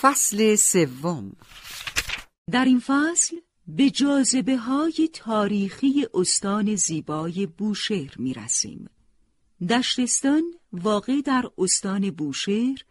فصل 0.01 0.55
سوم. 0.55 1.31
در 2.51 2.65
این 2.65 2.79
فصل 2.79 3.37
به 3.67 3.89
جاذبه 3.89 4.57
های 4.57 5.09
تاریخی 5.13 6.07
استان 6.13 6.75
زیبای 6.75 7.45
بوشهر 7.45 8.15
می 8.17 8.33
رسیم. 8.33 8.89
دشتستان 9.69 10.43
واقع 10.73 11.21
در 11.21 11.45
استان 11.57 12.11
بوشهر 12.11 12.83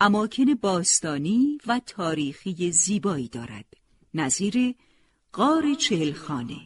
اماکن 0.00 0.54
باستانی 0.54 1.58
و 1.66 1.80
تاریخی 1.86 2.72
زیبایی 2.72 3.28
دارد. 3.28 3.66
نظیر 4.14 4.74
قار 5.32 5.74
چهلخانه. 5.74 6.60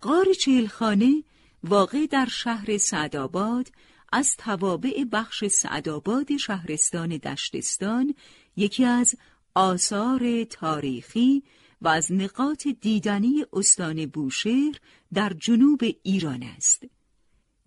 قار 0.00 0.32
چهلخانه 0.32 1.24
واقع 1.64 2.06
در 2.06 2.26
شهر 2.26 2.78
سعدآباد 2.78 3.72
از 4.12 4.36
توابع 4.36 5.04
بخش 5.12 5.44
سعدآباد 5.44 6.36
شهرستان 6.36 7.08
دشتستان 7.08 8.14
یکی 8.56 8.84
از 8.84 9.14
آثار 9.54 10.44
تاریخی 10.44 11.42
و 11.82 11.88
از 11.88 12.12
نقاط 12.12 12.68
دیدنی 12.68 13.44
استان 13.52 14.06
بوشهر 14.06 14.74
در 15.12 15.32
جنوب 15.32 15.80
ایران 16.02 16.42
است. 16.42 16.84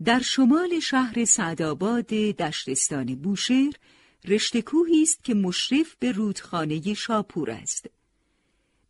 در 0.03 0.19
شمال 0.19 0.79
شهر 0.79 1.25
سعدآباد 1.25 2.08
دشتستان 2.08 3.15
بوشهر 3.15 3.73
رشته 4.25 4.62
کوهی 4.62 5.01
است 5.01 5.23
که 5.23 5.34
مشرف 5.34 5.95
به 5.99 6.12
رودخانه 6.12 6.93
شاپور 6.93 7.51
است. 7.51 7.89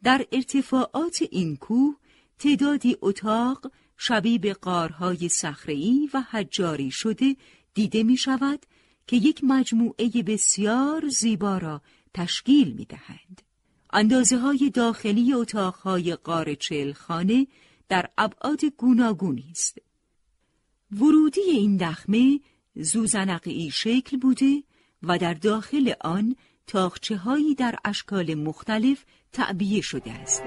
در 0.03 0.25
ارتفاعات 0.31 1.23
این 1.31 1.55
کوه 1.55 1.95
تعدادی 2.39 2.97
اتاق 3.01 3.71
شبیه 3.97 4.39
به 4.39 4.53
قارهای 4.53 5.29
صخره‌ای 5.29 6.09
و 6.13 6.21
حجاری 6.21 6.91
شده 6.91 7.35
دیده 7.73 8.03
می 8.03 8.17
شود 8.17 8.65
که 9.07 9.15
یک 9.15 9.43
مجموعه 9.43 10.09
بسیار 10.27 11.07
زیبا 11.07 11.57
را 11.57 11.81
تشکیل 12.13 12.71
می 12.71 12.85
دهند. 12.85 13.41
اندازه 13.93 14.37
های 14.37 14.71
داخلی 14.73 15.33
اتاقهای 15.33 16.15
قار 16.15 16.57
خانه 16.95 17.47
در 17.89 18.09
ابعاد 18.17 18.65
گوناگونی 18.65 19.47
است. 19.51 19.77
ورودی 20.91 21.41
این 21.41 21.77
دخمه 21.77 22.39
زوزنقی 22.75 23.71
شکل 23.71 24.17
بوده 24.17 24.63
و 25.03 25.17
در 25.17 25.33
داخل 25.33 25.93
آن 26.01 26.35
تاخچه 26.67 27.19
در 27.57 27.75
اشکال 27.85 28.35
مختلف 28.35 29.05
تعبیه 29.33 29.81
شده 29.81 30.11
است. 30.11 30.43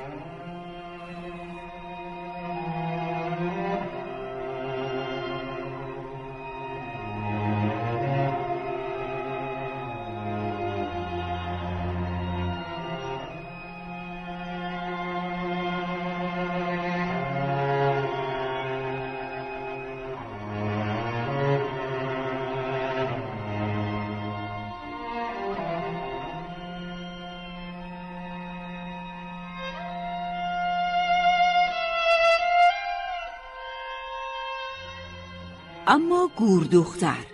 اما 35.96 36.30
گوردختر 36.36 37.26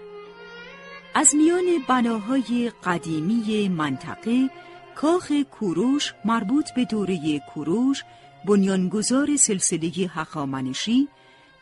از 1.14 1.34
میان 1.34 1.64
بناهای 1.88 2.72
قدیمی 2.84 3.68
منطقه 3.68 4.50
کاخ 4.94 5.32
کوروش 5.32 6.14
مربوط 6.24 6.70
به 6.74 6.84
دوره 6.84 7.42
کوروش 7.54 8.04
بنیانگذار 8.44 9.36
سلسله 9.36 9.90
هخامنشی 10.08 11.08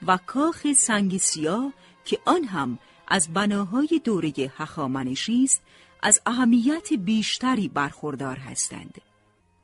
و 0.07 0.19
کاخ 0.27 0.73
سنگ 0.73 1.17
سیاه 1.17 1.73
که 2.05 2.19
آن 2.25 2.45
هم 2.45 2.79
از 3.09 3.33
بناهای 3.33 4.01
دوره 4.05 4.33
هخامنشی 4.57 5.45
است 5.45 5.63
از 6.03 6.21
اهمیت 6.27 6.93
بیشتری 6.93 7.69
برخوردار 7.69 8.37
هستند. 8.37 8.99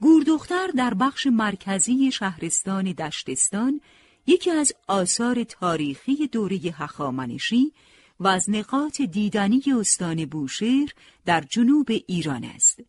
گوردختر 0.01 0.66
در 0.77 0.94
بخش 0.94 1.27
مرکزی 1.27 2.12
شهرستان 2.12 2.85
دشتستان 2.85 3.81
یکی 4.27 4.51
از 4.51 4.73
آثار 4.89 5.45
تاریخی 5.45 6.27
دوره 6.27 6.57
هخامنشی 6.57 7.73
و 8.21 8.29
از 8.29 8.51
نقاط 8.51 9.03
دیدنی 9.03 9.62
استان 9.81 10.25
بوشهر 10.25 10.93
در 11.25 11.41
جنوب 11.41 11.89
ایران 11.91 12.45
است. 12.45 12.81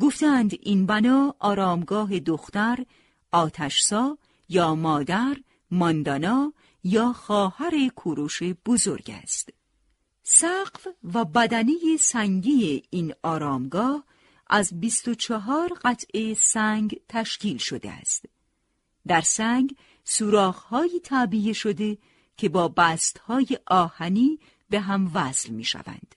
گفتند 0.00 0.52
این 0.60 0.86
بنا 0.86 1.34
آرامگاه 1.38 2.18
دختر، 2.18 2.84
آتشسا 3.32 4.18
یا 4.48 4.74
مادر، 4.74 5.36
ماندانا 5.70 6.52
یا 6.84 7.12
خواهر 7.12 7.88
کوروش 7.96 8.42
بزرگ 8.42 9.10
است. 9.22 9.48
سقف 10.22 10.86
و 11.14 11.24
بدنی 11.24 11.98
سنگی 12.00 12.82
این 12.90 13.14
آرامگاه 13.22 14.04
از 14.46 14.80
24 14.80 15.72
قطعه 15.84 16.34
سنگ 16.34 17.00
تشکیل 17.08 17.56
شده 17.56 17.90
است. 17.90 18.24
در 19.06 19.20
سنگ 19.20 19.76
سوراخ‌هایی 20.10 21.00
تعبیه 21.00 21.52
شده 21.52 21.98
که 22.36 22.48
با 22.48 22.68
بستهای 22.68 23.58
آهنی 23.66 24.38
به 24.70 24.80
هم 24.80 25.10
وصل 25.14 25.50
می 25.50 25.64
شوند. 25.64 26.14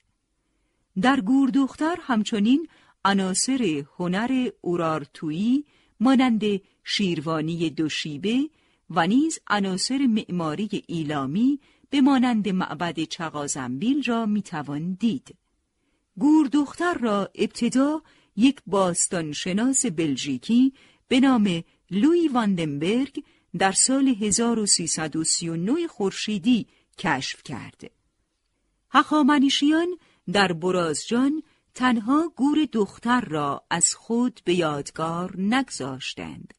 در 1.02 1.22
گوردختر 1.22 1.98
همچنین 2.02 2.68
عناصر 3.06 3.84
هنر 3.98 4.50
اورارتویی 4.62 5.66
مانند 6.00 6.44
شیروانی 6.84 7.70
دوشیبه 7.70 8.50
و 8.90 9.08
نیز 9.08 9.40
عناصر 9.48 9.98
معماری 9.98 10.84
ایلامی 10.88 11.60
به 11.90 12.02
مانند 12.02 12.50
معبد 12.50 13.00
چغازنبیل 13.04 14.04
را 14.04 14.26
می‌توان 14.26 14.94
دید. 14.94 15.36
گوردختر 16.18 16.94
را 16.94 17.30
ابتدا 17.36 18.02
یک 18.36 18.62
باستانشناس 18.68 19.86
بلژیکی 19.86 20.74
به 21.08 21.20
نام 21.20 21.64
لوی 21.92 22.28
واندنبرگ 22.28 23.24
در 23.58 23.72
سال 23.72 24.08
1339 24.08 25.88
خورشیدی 25.88 26.68
کشف 26.98 27.44
کرد. 27.44 27.92
هخامنشیان 28.92 29.98
در 30.32 30.54
برازجان 30.54 31.44
تنها 31.76 32.34
گور 32.36 32.58
دختر 32.72 33.22
را 33.22 33.64
از 33.70 33.96
خود 33.96 34.42
به 34.46 34.54
یادگار 34.54 35.34
نگذاشتند 35.38 36.54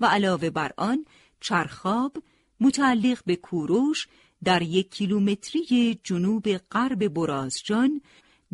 و 0.00 0.06
علاوه 0.06 0.50
بر 0.50 0.72
آن 0.76 1.06
چرخاب 1.40 2.22
متعلق 2.60 3.24
به 3.26 3.36
کوروش 3.36 4.08
در 4.44 4.62
یک 4.62 4.90
کیلومتری 4.90 6.00
جنوب 6.04 6.56
غرب 6.56 7.08
برازجان 7.08 8.00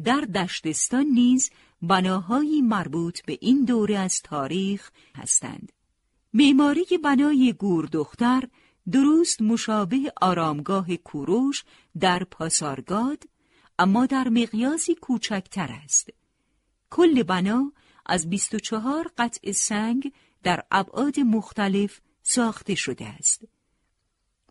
در 0.04 0.20
دشتستان 0.20 1.06
نیز 1.06 1.50
بناهایی 1.82 2.62
مربوط 2.62 3.20
به 3.22 3.38
این 3.40 3.64
دوره 3.64 3.98
از 3.98 4.22
تاریخ 4.22 4.90
هستند. 5.16 5.72
معماری 6.32 6.84
بنای 7.04 7.52
گوردختر 7.52 8.48
درست 8.92 9.42
مشابه 9.42 10.12
آرامگاه 10.20 10.96
کوروش 10.96 11.64
در 12.00 12.24
پاسارگاد 12.24 13.24
اما 13.78 14.06
در 14.06 14.28
مقیاسی 14.28 14.94
کوچکتر 14.94 15.72
است. 15.84 16.10
کل 16.90 17.22
بنا 17.22 17.72
از 18.06 18.30
24 18.30 19.10
قطع 19.18 19.52
سنگ 19.52 20.12
در 20.42 20.62
ابعاد 20.70 21.20
مختلف 21.20 22.00
ساخته 22.22 22.74
شده 22.74 23.06
است. 23.06 23.44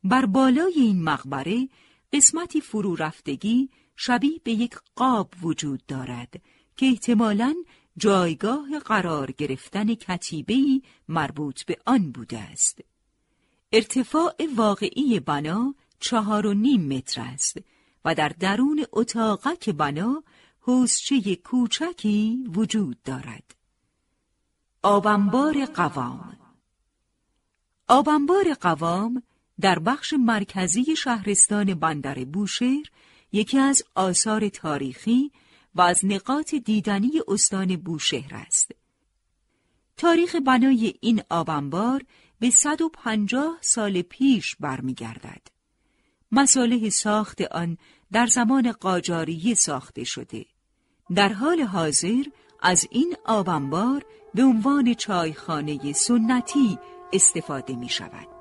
بر 0.04 0.26
بالای 0.26 0.74
این 0.76 1.04
مقبره 1.04 1.70
قسمتی 2.14 2.62
فرو 2.62 2.96
رفتگی 2.96 3.70
شبیه 3.96 4.42
به 4.44 4.52
یک 4.52 4.76
قاب 4.96 5.34
وجود 5.42 5.86
دارد 5.88 6.42
که 6.78 6.86
احتمالاً 6.86 7.56
جایگاه 7.98 8.80
قرار 8.80 9.32
گرفتن 9.32 9.96
کتیبهی 9.96 10.84
مربوط 11.08 11.64
به 11.64 11.78
آن 11.86 12.12
بوده 12.12 12.40
است. 12.40 12.80
ارتفاع 13.72 14.36
واقعی 14.56 15.20
بنا 15.20 15.76
چهار 16.00 16.48
و 16.48 16.54
نیم 16.54 16.98
متر 16.98 17.22
است 17.22 17.58
و 18.06 18.16
در 18.16 18.30
درون 18.30 18.86
اتاقک 18.92 19.70
بنا 19.70 20.24
حوزچه 20.60 21.36
کوچکی 21.36 22.48
وجود 22.56 22.98
دارد. 23.04 23.56
آبنبار 24.84 25.66
قوام 25.66 26.38
آبنبار 27.88 28.54
قوام 28.54 29.24
در 29.62 29.80
بخش 29.80 30.14
مرکزی 30.14 30.96
شهرستان 30.96 31.74
بندر 31.74 32.26
بوشهر 32.26 32.86
یکی 33.32 33.60
از 33.60 33.84
آثار 33.96 34.50
تاریخی 34.50 35.32
و 35.78 35.82
از 35.82 36.06
نقاط 36.06 36.56
دیدنی 36.56 37.12
استان 37.28 37.76
بوشهر 37.76 38.36
است. 38.36 38.72
تاریخ 39.98 40.36
بنای 40.36 40.94
این 41.02 41.24
آبنبار 41.30 42.04
به 42.40 42.50
150 42.50 43.58
سال 43.62 44.02
پیش 44.02 44.56
برمیگردد. 44.56 45.42
مساله 46.32 46.90
ساخت 46.90 47.42
آن 47.42 47.78
در 48.12 48.28
زمان 48.28 48.72
قاجاریه 48.72 49.54
ساخته 49.54 50.04
شده. 50.04 50.46
در 51.16 51.34
حال 51.34 51.62
حاضر 51.62 52.24
از 52.62 52.88
این 52.92 53.16
آبنبار 53.26 54.06
به 54.34 54.44
عنوان 54.44 54.94
چایخانه 54.94 55.94
سنتی 55.94 56.80
استفاده 57.14 57.76
می 57.76 57.90
شود. 57.90 58.37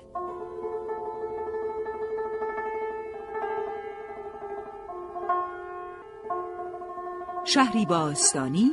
شهری 7.49 7.87
باستانی 7.87 8.71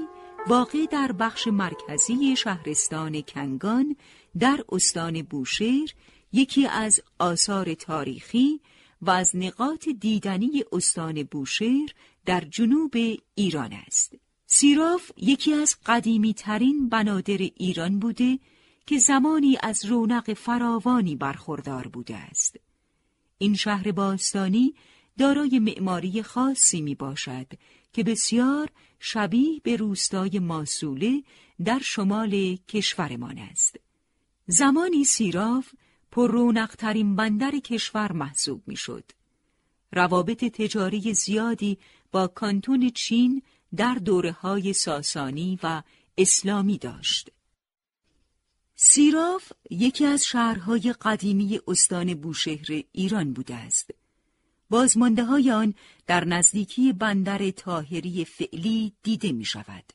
واقع 0.47 0.85
در 0.85 1.11
بخش 1.11 1.47
مرکزی 1.47 2.35
شهرستان 2.35 3.21
کنگان 3.21 3.95
در 4.39 4.65
استان 4.71 5.21
بوشهر 5.21 5.93
یکی 6.31 6.67
از 6.67 7.01
آثار 7.19 7.73
تاریخی 7.73 8.61
و 9.01 9.09
از 9.09 9.35
نقاط 9.35 9.89
دیدنی 9.89 10.63
استان 10.71 11.23
بوشهر 11.23 11.89
در 12.25 12.41
جنوب 12.41 12.91
ایران 13.35 13.73
است. 13.73 14.15
سیراف 14.45 15.11
یکی 15.17 15.53
از 15.53 15.75
قدیمی 15.85 16.33
ترین 16.33 16.89
بنادر 16.89 17.37
ایران 17.37 17.99
بوده 17.99 18.39
که 18.85 18.97
زمانی 18.97 19.57
از 19.63 19.85
رونق 19.85 20.33
فراوانی 20.33 21.15
برخوردار 21.15 21.87
بوده 21.87 22.15
است. 22.15 22.59
این 23.37 23.55
شهر 23.55 23.91
باستانی 23.91 24.73
دارای 25.17 25.59
معماری 25.59 26.23
خاصی 26.23 26.81
می 26.81 26.95
باشد 26.95 27.47
که 27.93 28.03
بسیار 28.03 28.69
شبیه 28.99 29.61
به 29.63 29.75
روستای 29.75 30.39
ماسوله 30.39 31.23
در 31.65 31.79
شمال 31.79 32.55
کشورمان 32.55 33.37
است. 33.37 33.79
زمانی 34.47 35.03
سیراف 35.03 35.73
پر 36.11 36.31
رونقترین 36.31 37.15
بندر 37.15 37.51
کشور 37.51 38.11
محسوب 38.11 38.63
می 38.67 38.75
شد. 38.75 39.11
روابط 39.91 40.45
تجاری 40.45 41.13
زیادی 41.13 41.77
با 42.11 42.27
کانتون 42.27 42.89
چین 42.89 43.41
در 43.75 43.95
دوره 43.95 44.31
های 44.31 44.73
ساسانی 44.73 45.59
و 45.63 45.83
اسلامی 46.17 46.77
داشت. 46.77 47.29
سیراف 48.75 49.51
یکی 49.69 50.05
از 50.05 50.23
شهرهای 50.23 50.93
قدیمی 51.01 51.59
استان 51.67 52.13
بوشهر 52.13 52.83
ایران 52.91 53.33
بوده 53.33 53.55
است. 53.55 53.91
بازمانده 54.73 55.23
های 55.23 55.51
آن 55.51 55.73
در 56.07 56.25
نزدیکی 56.25 56.93
بندر 56.93 57.51
تاهری 57.51 58.25
فعلی 58.25 58.93
دیده 59.03 59.31
می 59.31 59.45
شود. 59.45 59.93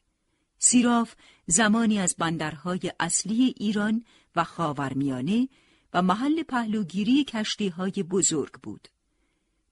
سیراف 0.58 1.14
زمانی 1.46 1.98
از 1.98 2.14
بندرهای 2.18 2.92
اصلی 3.00 3.54
ایران 3.56 4.04
و 4.36 4.44
خاورمیانه 4.44 5.48
و 5.94 6.02
محل 6.02 6.42
پهلوگیری 6.42 7.24
کشتی 7.24 7.68
های 7.68 8.02
بزرگ 8.10 8.52
بود. 8.62 8.88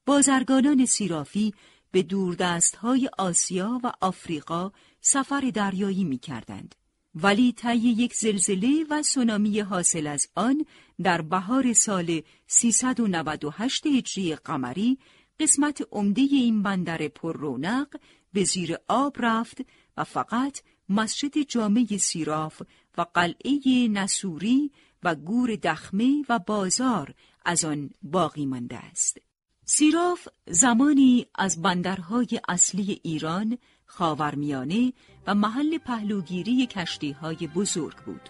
بازرگانان 0.06 0.86
سیرافی 0.86 1.54
به 1.90 2.02
دوردستهای 2.02 3.10
آسیا 3.18 3.80
و 3.84 3.92
آفریقا 4.00 4.72
سفر 5.00 5.50
دریایی 5.54 6.04
می 6.04 6.18
کردند. 6.18 6.74
ولی 7.14 7.52
طی 7.52 7.76
یک 7.76 8.14
زلزله 8.14 8.86
و 8.90 9.02
سونامی 9.02 9.60
حاصل 9.60 10.06
از 10.06 10.28
آن 10.34 10.66
در 11.02 11.22
بهار 11.22 11.72
سال 11.72 12.22
398 12.46 13.86
هجری 13.86 14.36
قمری 14.36 14.98
قسمت 15.40 15.88
عمده 15.92 16.22
این 16.22 16.62
بندر 16.62 17.08
پر 17.08 17.36
رونق 17.36 17.96
به 18.32 18.44
زیر 18.44 18.76
آب 18.88 19.16
رفت 19.18 19.60
و 19.96 20.04
فقط 20.04 20.60
مسجد 20.88 21.38
جامع 21.38 21.96
سیراف 21.96 22.62
و 22.98 23.06
قلعه 23.14 23.88
نسوری 23.88 24.70
و 25.02 25.14
گور 25.14 25.56
دخمه 25.56 26.24
و 26.28 26.38
بازار 26.38 27.14
از 27.44 27.64
آن 27.64 27.90
باقی 28.02 28.46
مانده 28.46 28.76
است. 28.76 29.18
سیراف 29.64 30.28
زمانی 30.46 31.26
از 31.34 31.62
بندرهای 31.62 32.40
اصلی 32.48 33.00
ایران 33.02 33.58
خاورمیانه 33.86 34.92
و 35.26 35.34
محل 35.34 35.78
پهلوگیری 35.78 36.66
کشتی 36.66 37.12
های 37.12 37.36
بزرگ 37.54 37.96
بود. 37.96 38.20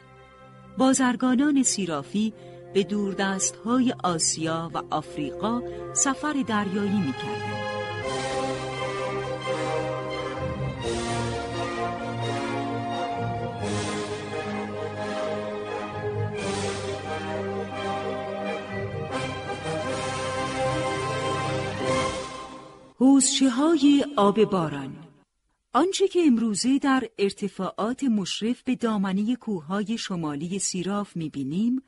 بازرگانان 0.79 1.63
سیرافی 1.63 2.33
به 2.77 2.83
دوردست 2.83 3.57
های 3.57 3.95
آسیا 4.05 4.71
و 4.75 4.83
آفریقا 4.91 5.63
سفر 5.93 6.45
دریایی 6.47 6.99
می 6.99 7.13
کرد. 7.13 7.43
حوزچه 22.99 23.51
های 23.51 24.05
آب 24.17 24.45
باران 24.45 24.97
آنچه 25.73 26.09
که 26.09 26.21
امروزه 26.27 26.79
در 26.79 27.09
ارتفاعات 27.19 28.05
مشرف 28.05 28.63
به 28.63 28.75
دامنه 28.75 29.37
کوههای 29.37 29.99
شمالی 29.99 30.59
سیراف 30.59 31.17
می‌بینیم، 31.17 31.83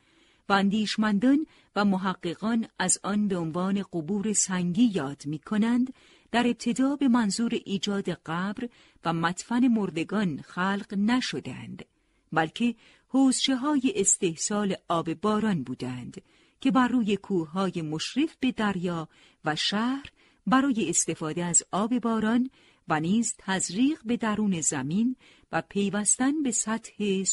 و 0.49 0.53
اندیشمندان 0.53 1.47
و 1.77 1.85
محققان 1.85 2.67
از 2.79 2.99
آن 3.03 3.29
به 3.29 3.37
عنوان 3.37 3.83
قبور 3.93 4.33
سنگی 4.33 4.91
یاد 4.95 5.23
می 5.27 5.39
کنند 5.39 5.95
در 6.33 6.47
ابتدا 6.47 6.97
به 6.97 7.09
منظور 7.09 7.61
ایجاد 7.65 8.11
قبر 8.11 8.69
و 9.05 9.13
مدفن 9.13 9.69
مردگان 9.69 10.43
خلق 10.43 10.95
نشدند 10.97 11.85
بلکه 12.33 12.75
حوزچه 13.09 13.57
های 13.57 13.93
استحصال 13.97 14.77
آب 14.89 15.15
باران 15.15 15.63
بودند 15.63 16.23
که 16.61 16.71
بر 16.71 16.89
روی 16.89 17.17
کوههای 17.17 17.83
مشرف 17.83 18.37
به 18.41 18.53
دریا 18.53 19.09
و 19.45 19.57
شهر 19.57 20.13
برای 20.47 20.91
استفاده 20.91 21.45
از 21.45 21.63
آب 21.73 21.99
باران 21.99 22.51
و 22.89 23.01
نیز 23.01 23.35
تزریق 23.39 23.99
به 24.05 24.17
درون 24.17 24.61
زمین 24.61 25.17
و 25.53 25.63
پیوستن 25.69 26.43
به 26.43 26.51
سطح 26.51 27.25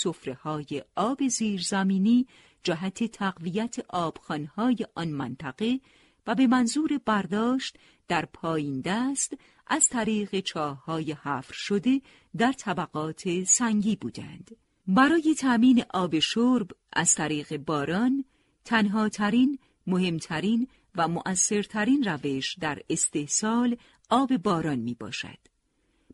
های 0.43 0.83
آب 0.95 1.27
زیرزمینی 1.27 2.27
جهت 2.65 3.03
تقویت 3.03 3.75
آبخانهای 3.89 4.77
آن 4.95 5.07
منطقه 5.07 5.79
و 6.27 6.35
به 6.35 6.47
منظور 6.47 6.99
برداشت 7.05 7.77
در 8.07 8.25
پایین 8.25 8.81
دست 8.81 9.33
از 9.67 9.89
طریق 9.89 10.39
چاههای 10.39 11.11
حفر 11.11 11.53
شده 11.53 12.01
در 12.37 12.51
طبقات 12.51 13.43
سنگی 13.43 13.95
بودند. 13.95 14.55
برای 14.87 15.35
تأمین 15.39 15.83
آب 15.93 16.19
شرب 16.19 16.71
از 16.93 17.15
طریق 17.15 17.57
باران 17.57 18.25
تنها 18.65 19.09
ترین، 19.09 19.59
مهمترین 19.87 20.67
و 20.95 21.07
مؤثرترین 21.07 22.03
روش 22.03 22.55
در 22.55 22.81
استحصال 22.89 23.77
آب 24.09 24.37
باران 24.37 24.79
می 24.79 24.93
باشد. 24.93 25.37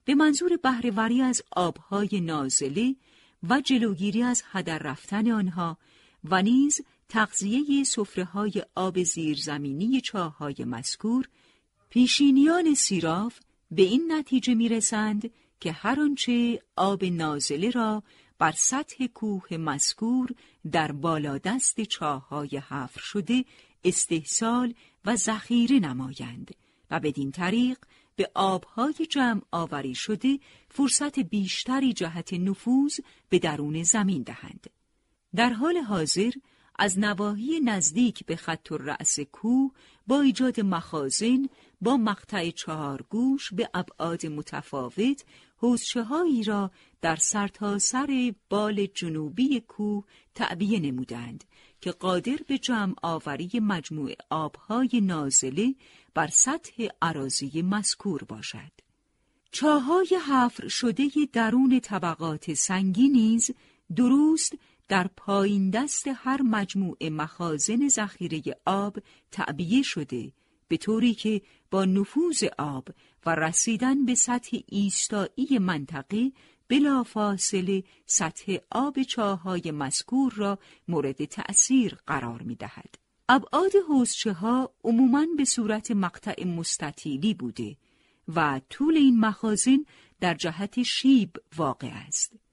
به 0.05 0.15
منظور 0.15 0.57
بهرهوری 0.57 1.21
از 1.21 1.41
آبهای 1.51 2.21
نازله 2.21 2.95
و 3.49 3.61
جلوگیری 3.61 4.23
از 4.23 4.43
هدر 4.51 4.77
رفتن 4.77 5.31
آنها 5.31 5.77
و 6.23 6.41
نیز 6.41 6.81
تغذیه 7.09 7.83
های 8.33 8.65
آب 8.75 9.03
زیرزمینی 9.03 10.01
چاههای 10.01 10.55
مذکور 10.59 11.29
پیشینیان 11.89 12.73
سیراف 12.73 13.39
به 13.71 13.81
این 13.81 14.11
نتیجه 14.11 14.53
می‌رسند 14.53 15.31
که 15.59 15.71
هر 15.71 15.99
آنچه 15.99 16.61
آب 16.75 17.05
نازله 17.05 17.69
را 17.69 18.03
بر 18.39 18.51
سطح 18.51 19.05
کوه 19.05 19.57
مذکور 19.57 20.29
در 20.71 20.91
بالادست 20.91 21.81
چاههای 21.81 22.57
حفر 22.57 23.01
شده 23.01 23.45
استحصال 23.83 24.73
و 25.05 25.15
ذخیره 25.15 25.79
نمایند 25.79 26.51
و 26.91 26.99
بدین 26.99 27.31
طریق 27.31 27.77
به 28.15 28.31
آبهای 28.35 29.07
جمع 29.09 29.41
آوری 29.51 29.95
شده 29.95 30.39
فرصت 30.69 31.19
بیشتری 31.19 31.93
جهت 31.93 32.33
نفوذ 32.33 32.99
به 33.29 33.39
درون 33.39 33.83
زمین 33.83 34.23
دهند. 34.23 34.69
در 35.35 35.49
حال 35.49 35.77
حاضر 35.77 36.31
از 36.79 36.99
نواحی 36.99 37.59
نزدیک 37.59 38.25
به 38.25 38.35
خط 38.35 38.71
رأس 38.71 39.19
کوه 39.19 39.71
با 40.07 40.21
ایجاد 40.21 40.59
مخازن 40.59 41.49
با 41.81 41.97
مقطع 41.97 42.49
چهارگوش 42.49 43.53
به 43.53 43.69
ابعاد 43.73 44.25
متفاوت 44.25 45.23
هایی 46.09 46.43
را 46.43 46.71
در 47.01 47.15
سرتاسر 47.15 48.05
سر 48.07 48.33
بال 48.49 48.85
جنوبی 48.85 49.59
کوه 49.59 50.03
تعبیه 50.35 50.79
نمودند 50.79 51.43
که 51.81 51.91
قادر 51.91 52.37
به 52.47 52.57
جمع 52.57 52.93
آوری 53.03 53.49
مجموع 53.59 54.11
آبهای 54.29 55.01
نازله 55.03 55.75
بر 56.13 56.27
سطح 56.27 56.87
عراضی 57.01 57.61
مذکور 57.61 58.23
باشد. 58.23 58.71
چاهای 59.51 60.19
حفر 60.27 60.67
شده 60.67 61.09
درون 61.33 61.79
طبقات 61.79 62.53
سنگی 62.53 63.09
نیز 63.09 63.51
درست 63.95 64.53
در 64.91 65.09
پایین 65.17 65.69
دست 65.69 66.07
هر 66.15 66.41
مجموعه 66.41 67.09
مخازن 67.09 67.87
ذخیره 67.87 68.41
آب 68.65 68.97
تعبیه 69.31 69.81
شده 69.81 70.31
به 70.67 70.77
طوری 70.77 71.13
که 71.13 71.41
با 71.71 71.85
نفوذ 71.85 72.43
آب 72.57 72.89
و 73.25 73.35
رسیدن 73.35 74.05
به 74.05 74.15
سطح 74.15 74.57
ایستایی 74.67 75.59
منطقه 75.59 76.31
بلافاصله 76.67 77.83
سطح 78.05 78.57
آب 78.71 79.03
چاهای 79.03 79.71
مذکور 79.71 80.33
را 80.33 80.59
مورد 80.87 81.25
تأثیر 81.25 81.97
قرار 82.07 82.41
می 82.41 82.55
دهد. 82.55 82.95
ابعاد 83.29 83.71
حوزچه 83.89 84.33
ها 84.33 84.73
عموماً 84.83 85.25
به 85.37 85.45
صورت 85.45 85.91
مقطع 85.91 86.47
مستطیلی 86.47 87.33
بوده 87.33 87.77
و 88.35 88.61
طول 88.69 88.97
این 88.97 89.19
مخازن 89.19 89.85
در 90.19 90.33
جهت 90.33 90.83
شیب 90.83 91.31
واقع 91.57 91.91
است. 92.07 92.50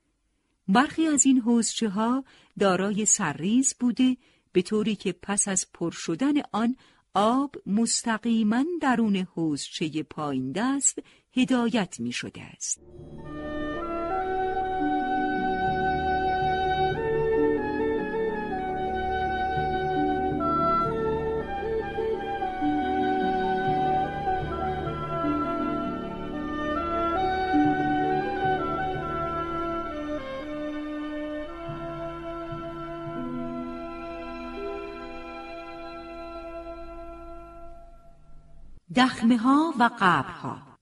برخی 0.68 1.06
از 1.06 1.26
این 1.26 1.40
حوزچه 1.40 1.88
ها 1.88 2.24
دارای 2.58 3.06
سرریز 3.06 3.74
بوده 3.80 4.16
به 4.52 4.62
طوری 4.62 4.96
که 4.96 5.12
پس 5.22 5.48
از 5.48 5.66
پر 5.74 5.90
شدن 5.90 6.34
آن 6.52 6.76
آب 7.14 7.56
مستقیما 7.66 8.64
درون 8.80 9.16
حوزچه 9.16 10.02
پایین 10.02 10.52
دست 10.52 10.98
هدایت 11.36 12.00
می 12.00 12.12
شده 12.12 12.42
است. 12.42 12.80
دخمه 38.98 39.36
ها 39.36 39.74
و 39.78 39.90
قبرها. 40.00 40.78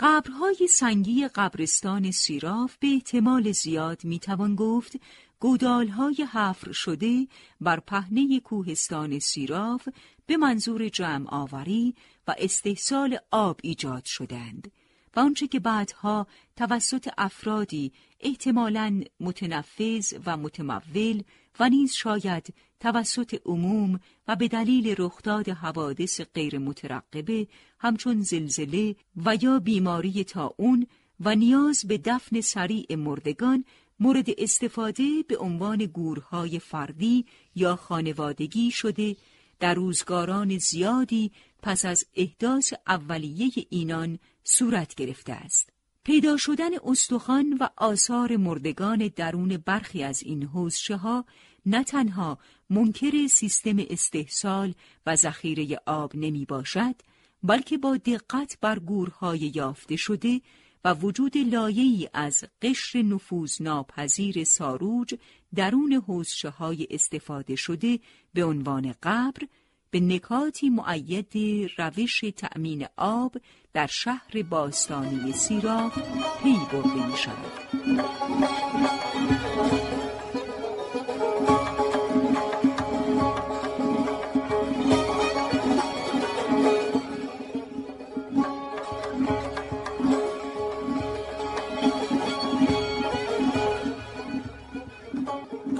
قبرهای 0.00 0.68
سنگی 0.78 1.28
قبرستان 1.28 2.10
سیراف 2.10 2.76
به 2.76 2.88
احتمال 2.88 3.52
زیاد 3.52 4.04
می‌توان 4.04 4.54
گفت 4.54 4.96
گودالهای 5.40 6.26
حفر 6.32 6.72
شده 6.72 7.28
بر 7.60 7.80
پهنه 7.80 8.40
کوهستان 8.40 9.18
سیراف 9.18 9.88
به 10.26 10.36
منظور 10.36 10.88
جمع 10.88 11.34
آوری 11.34 11.94
و 12.28 12.34
استحصال 12.38 13.18
آب 13.30 13.60
ایجاد 13.62 14.04
شدند 14.04 14.72
و 15.16 15.20
آنچه 15.20 15.46
که 15.46 15.60
بعدها 15.60 16.26
توسط 16.56 17.08
افرادی 17.18 17.92
احتمالاً 18.20 19.02
متنفذ 19.20 20.14
و 20.26 20.36
متمول 20.36 21.22
و 21.60 21.68
نیز 21.68 21.92
شاید 21.92 22.54
توسط 22.80 23.40
عموم 23.46 24.00
و 24.28 24.36
به 24.36 24.48
دلیل 24.48 24.94
رخداد 24.98 25.48
حوادث 25.48 26.20
غیر 26.20 26.58
مترقبه 26.58 27.46
همچون 27.78 28.20
زلزله 28.20 28.96
و 29.16 29.38
یا 29.42 29.58
بیماری 29.58 30.24
تاون 30.24 30.86
و 31.20 31.34
نیاز 31.34 31.84
به 31.88 31.98
دفن 31.98 32.40
سریع 32.40 32.96
مردگان 32.96 33.64
مورد 34.00 34.26
استفاده 34.38 35.24
به 35.28 35.38
عنوان 35.38 35.78
گورهای 35.78 36.58
فردی 36.58 37.26
یا 37.54 37.76
خانوادگی 37.76 38.70
شده 38.70 39.16
در 39.60 39.74
روزگاران 39.74 40.58
زیادی 40.58 41.32
پس 41.62 41.84
از 41.84 42.04
احداث 42.14 42.72
اولیه 42.86 43.52
اینان 43.70 44.18
صورت 44.44 44.94
گرفته 44.94 45.32
است. 45.32 45.71
پیدا 46.04 46.36
شدن 46.36 46.70
استخوان 46.84 47.58
و 47.60 47.68
آثار 47.76 48.36
مردگان 48.36 49.10
درون 49.16 49.56
برخی 49.56 50.02
از 50.02 50.22
این 50.22 50.42
حوزچه 50.42 50.96
ها 50.96 51.24
نه 51.66 51.84
تنها 51.84 52.38
منکر 52.70 53.26
سیستم 53.26 53.76
استحصال 53.90 54.74
و 55.06 55.16
ذخیره 55.16 55.78
آب 55.86 56.16
نمی 56.16 56.44
باشد 56.44 56.94
بلکه 57.42 57.78
با 57.78 57.96
دقت 57.96 58.58
بر 58.60 58.78
گورهای 58.78 59.52
یافته 59.54 59.96
شده 59.96 60.40
و 60.84 60.94
وجود 60.94 61.38
لایه‌ای 61.38 62.08
از 62.14 62.44
قشر 62.62 63.02
نفوذ 63.02 63.62
ناپذیر 63.62 64.44
ساروج 64.44 65.14
درون 65.54 65.92
حوزچه 65.92 66.50
های 66.50 66.86
استفاده 66.90 67.56
شده 67.56 68.00
به 68.34 68.44
عنوان 68.44 68.94
قبر 69.02 69.46
به 69.90 70.00
نکاتی 70.00 70.70
معید 70.70 71.32
روش 71.78 72.20
تأمین 72.36 72.86
آب 72.96 73.36
در 73.74 73.86
شهر 73.86 74.42
باستانی 74.50 75.32
سیراف 75.32 75.98
پی 76.42 76.56
برده 76.72 77.06
می 77.06 77.16
شود. 77.16 77.52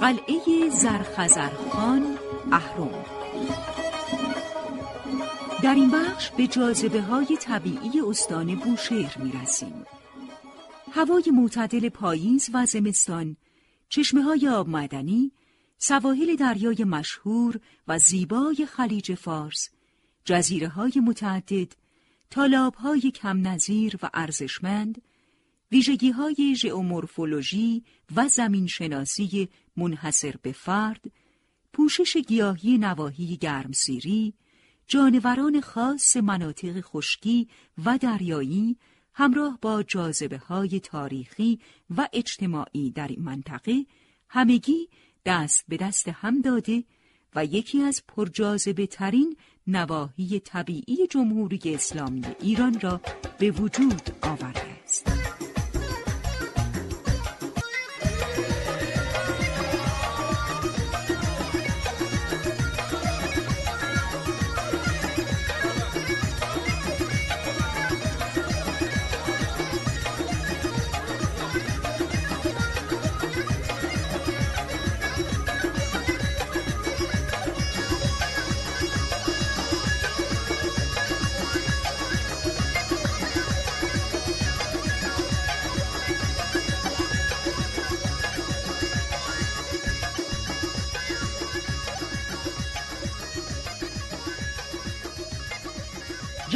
قلعه 0.01 0.69
زرخزرخان 0.69 2.17
اهرم 2.51 3.22
در 5.63 5.75
این 5.75 5.91
بخش 5.91 6.29
به 6.29 6.47
جاذبه 6.47 7.01
های 7.01 7.37
طبیعی 7.41 8.01
استان 8.07 8.55
بوشهر 8.55 9.17
می 9.17 9.31
رسیم. 9.31 9.85
هوای 10.91 11.23
معتدل 11.33 11.89
پاییز 11.89 12.49
و 12.53 12.65
زمستان، 12.65 13.37
چشمه 13.89 14.21
های 14.21 14.47
آب 14.47 14.69
مدنی، 14.69 15.31
سواحل 15.77 16.35
دریای 16.35 16.83
مشهور 16.83 17.59
و 17.87 17.99
زیبای 17.99 18.65
خلیج 18.65 19.13
فارس، 19.13 19.69
جزیره 20.25 20.67
های 20.67 20.93
متعدد، 21.03 21.73
تالاب 22.29 22.75
های 22.75 23.11
کم 23.11 23.47
نظیر 23.47 23.99
و 24.03 24.09
ارزشمند، 24.13 25.01
ویژگی 25.71 26.11
های 26.11 26.55
ژئومورفولوژی 26.55 27.83
و 28.15 28.27
زمین 28.27 28.67
شناسی 28.67 29.49
منحصر 29.77 30.35
به 30.41 30.51
فرد، 30.51 31.11
پوشش 31.73 32.17
گیاهی 32.17 32.77
نواحی 32.77 33.37
گرمسیری، 33.37 34.33
جانوران 34.87 35.61
خاص 35.61 36.17
مناطق 36.17 36.81
خشکی 36.81 37.47
و 37.85 37.97
دریایی 37.97 38.77
همراه 39.13 39.59
با 39.61 39.83
جاذبه 39.83 40.37
های 40.37 40.79
تاریخی 40.79 41.59
و 41.97 42.07
اجتماعی 42.13 42.91
در 42.91 43.07
این 43.07 43.23
منطقه 43.23 43.85
همگی 44.29 44.89
دست 45.25 45.65
به 45.67 45.77
دست 45.77 46.07
هم 46.07 46.41
داده 46.41 46.83
و 47.35 47.45
یکی 47.45 47.81
از 47.81 48.03
پرجاذبه 48.07 48.87
ترین 48.87 49.37
نواحی 49.67 50.39
طبیعی 50.39 51.07
جمهوری 51.07 51.59
اسلامی 51.65 52.25
ایران 52.41 52.79
را 52.79 53.01
به 53.39 53.51
وجود 53.51 54.01
آورده 54.21 54.61
است. 54.83 55.12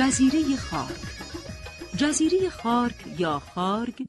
جزیره 0.08 0.56
خارک 0.56 1.00
جزیره 1.98 2.50
خارک 2.50 2.96
یا 3.20 3.40
خارگ 3.40 4.08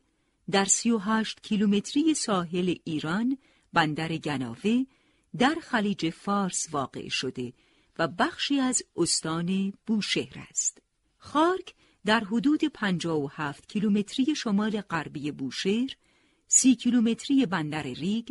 در 0.51 0.65
38 0.65 1.41
کیلومتری 1.43 2.15
ساحل 2.15 2.75
ایران 2.85 3.39
بندر 3.73 4.17
گناوه 4.17 4.85
در 5.39 5.57
خلیج 5.63 6.11
فارس 6.11 6.69
واقع 6.71 7.09
شده 7.09 7.53
و 7.99 8.09
بخشی 8.09 8.61
از 8.61 8.83
استان 8.97 9.73
بوشهر 9.87 10.47
است. 10.51 10.83
خارک 11.19 11.75
در 12.05 12.21
حدود 12.21 12.65
57 12.65 13.69
کیلومتری 13.69 14.35
شمال 14.35 14.81
غربی 14.81 15.33
بوشهر، 15.33 15.97
30 16.49 16.77
کیلومتری 16.77 17.47
بندر 17.47 17.83
ریگ 17.83 18.31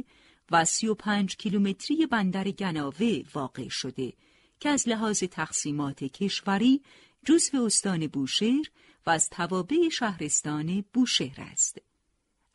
و 0.51 0.65
35 0.65 1.35
کیلومتری 1.35 2.05
بندر 2.05 2.51
گناوه 2.51 3.23
واقع 3.33 3.69
شده 3.69 4.13
که 4.59 4.69
از 4.69 4.89
لحاظ 4.89 5.23
تقسیمات 5.23 6.03
کشوری 6.03 6.81
جزو 7.27 7.63
استان 7.63 8.07
بوشهر 8.07 8.65
و 9.05 9.09
از 9.09 9.29
توابع 9.29 9.89
شهرستان 9.89 10.85
بوشهر 10.93 11.41
است. 11.41 11.81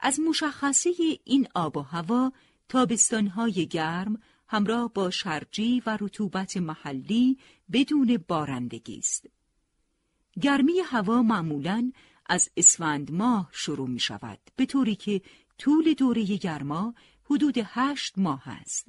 از 0.01 0.20
مشخصه 0.20 0.91
این 1.25 1.49
آب 1.55 1.77
و 1.77 1.81
هوا 1.81 2.33
تابستانهای 2.68 3.66
گرم 3.66 4.23
همراه 4.49 4.93
با 4.93 5.11
شرجی 5.11 5.83
و 5.87 5.99
رطوبت 6.01 6.57
محلی 6.57 7.39
بدون 7.73 8.25
بارندگی 8.29 8.99
است. 8.99 9.27
گرمی 10.41 10.79
هوا 10.79 11.23
معمولاً 11.23 11.93
از 12.27 12.51
اسفند 12.57 13.12
ماه 13.12 13.51
شروع 13.53 13.89
می 13.89 14.01
شود 14.01 14.39
به 14.57 14.66
طوری 14.66 14.95
که 14.95 15.23
طول 15.59 15.95
دوره 15.95 16.25
گرما 16.25 16.95
حدود 17.25 17.55
هشت 17.59 18.18
ماه 18.18 18.49
است. 18.49 18.89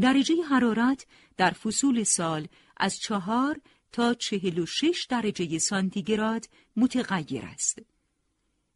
درجه 0.00 0.42
حرارت 0.42 1.06
در 1.36 1.50
فصول 1.50 2.02
سال 2.02 2.48
از 2.76 2.98
چهار 2.98 3.60
تا 3.96 4.14
46 4.14 5.06
درجه 5.10 5.58
سانتیگراد 5.58 6.48
متغیر 6.76 7.44
است. 7.44 7.78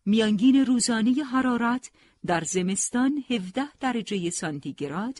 میانگین 0.06 0.66
روزانه 0.66 1.24
حرارت 1.24 1.90
در 2.26 2.44
زمستان 2.44 3.24
17 3.30 3.76
درجه 3.80 4.30
سانتیگراد 4.30 5.18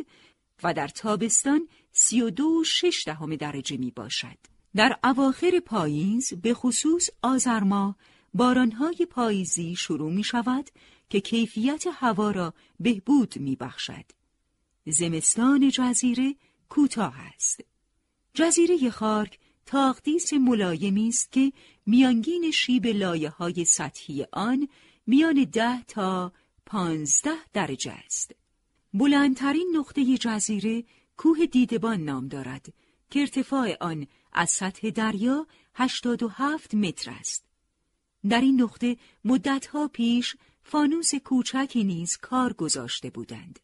و 0.62 0.74
در 0.74 0.88
تابستان 0.88 1.68
32.6 1.94 3.05
دهم 3.07 3.36
درجه 3.36 3.76
می 3.76 3.90
باشد. 3.90 4.36
در 4.76 4.98
اواخر 5.05 5.61
پاییز 5.61 6.34
به 6.34 6.55
خصوص 6.55 7.11
آذر 7.22 7.61
ماه 7.61 7.96
بارانهای 8.34 9.07
پاییزی 9.11 9.76
شروع 9.76 10.12
می 10.12 10.24
شود 10.24 10.70
که 11.11 11.20
کیفیت 11.20 11.84
هوا 11.92 12.30
را 12.30 12.55
بهبود 12.80 13.38
می 13.38 13.57
بخشد. 13.57 14.05
زمستان 14.86 15.68
جزیره 15.68 16.34
کوتاه 16.68 17.14
است. 17.34 17.64
جزیره 18.34 18.90
خارک 18.90 19.38
تاقدیس 19.66 20.32
ملایمی 20.32 21.08
است 21.08 21.32
که 21.32 21.52
میانگین 21.86 22.50
شیب 22.50 22.86
لایه 22.86 23.30
های 23.30 23.64
سطحی 23.64 24.26
آن 24.32 24.68
میان 25.06 25.44
ده 25.44 25.82
تا 25.82 26.32
پانزده 26.66 27.36
درجه 27.52 27.92
است. 27.92 28.34
بلندترین 28.94 29.72
نقطه 29.76 30.18
جزیره 30.18 30.84
کوه 31.16 31.46
دیدبان 31.46 32.00
نام 32.00 32.28
دارد 32.28 32.72
که 33.11 33.20
ارتفاع 33.20 33.76
آن 33.80 34.06
از 34.32 34.50
سطح 34.50 34.90
دریا 34.90 35.46
87 35.74 36.74
متر 36.74 37.11
است. 37.11 37.44
در 38.28 38.40
این 38.40 38.62
نقطه 38.62 38.96
مدتها 39.24 39.88
پیش 39.88 40.36
فانوس 40.62 41.14
کوچکی 41.14 41.84
نیز 41.84 42.16
کار 42.16 42.52
گذاشته 42.52 43.11
بودند. 43.11 43.61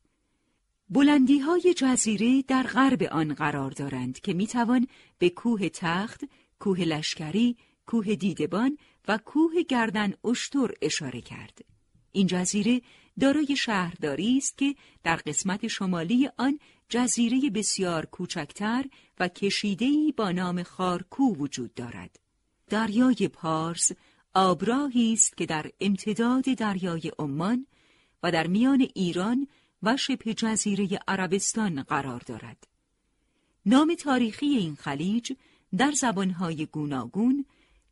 بلندی 0.90 1.38
های 1.38 1.74
جزیره 1.76 2.42
در 2.42 2.62
غرب 2.62 3.02
آن 3.02 3.34
قرار 3.34 3.70
دارند 3.70 4.20
که 4.20 4.34
می‌توان 4.34 4.86
به 5.18 5.30
کوه 5.30 5.68
تخت، 5.68 6.24
کوه 6.58 6.80
لشکری، 6.80 7.56
کوه 7.86 8.14
دیدبان 8.14 8.78
و 9.08 9.18
کوه 9.18 9.62
گردن 9.62 10.12
اشتر 10.24 10.70
اشاره 10.82 11.20
کرد. 11.20 11.64
این 12.12 12.26
جزیره 12.26 12.82
دارای 13.20 13.56
شهرداری 13.56 14.36
است 14.36 14.58
که 14.58 14.74
در 15.02 15.16
قسمت 15.16 15.66
شمالی 15.66 16.28
آن 16.38 16.58
جزیره 16.88 17.50
بسیار 17.50 18.06
کوچکتر 18.06 18.84
و 19.20 19.28
کشیده‌ای 19.28 20.12
با 20.16 20.32
نام 20.32 20.62
خارکو 20.62 21.34
وجود 21.34 21.74
دارد. 21.74 22.18
دریای 22.68 23.28
پارس 23.32 23.92
آبراهی 24.34 25.12
است 25.12 25.36
که 25.36 25.46
در 25.46 25.70
امتداد 25.80 26.44
دریای 26.44 27.12
عمان 27.18 27.66
و 28.22 28.32
در 28.32 28.46
میان 28.46 28.88
ایران 28.94 29.46
و 29.82 29.96
شبه 29.96 30.34
جزیره 30.34 30.98
عربستان 31.08 31.82
قرار 31.82 32.20
دارد. 32.26 32.66
نام 33.66 33.94
تاریخی 33.94 34.46
این 34.46 34.74
خلیج 34.74 35.32
در 35.76 35.90
زبانهای 35.90 36.66
گوناگون 36.66 37.44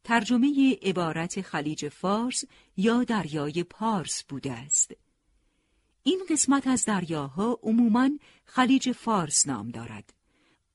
ترجمه 0.04 0.78
عبارت 0.82 1.40
خلیج 1.40 1.88
فارس 1.88 2.44
یا 2.76 3.04
دریای 3.04 3.64
پارس 3.64 4.24
بوده 4.24 4.52
است. 4.52 4.92
این 6.02 6.22
قسمت 6.30 6.66
از 6.66 6.84
دریاها 6.84 7.58
عموماً 7.62 8.10
خلیج 8.44 8.92
فارس 8.92 9.46
نام 9.46 9.68
دارد. 9.68 10.14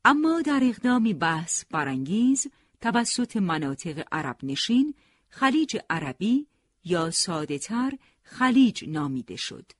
اما 0.06 0.42
در 0.42 0.60
اقدامی 0.64 1.14
بحث 1.14 1.66
برانگیز 1.72 2.48
توسط 2.82 3.38
مناطق 3.38 4.08
عرب 4.12 4.38
نشین 4.44 4.94
خلیج 5.30 5.78
عربی 5.90 6.48
یا 6.84 7.12
ساده 7.12 7.60
تر 7.60 7.92
خلیج 8.24 8.90
نامیده 8.90 9.36
شد. 9.36 9.72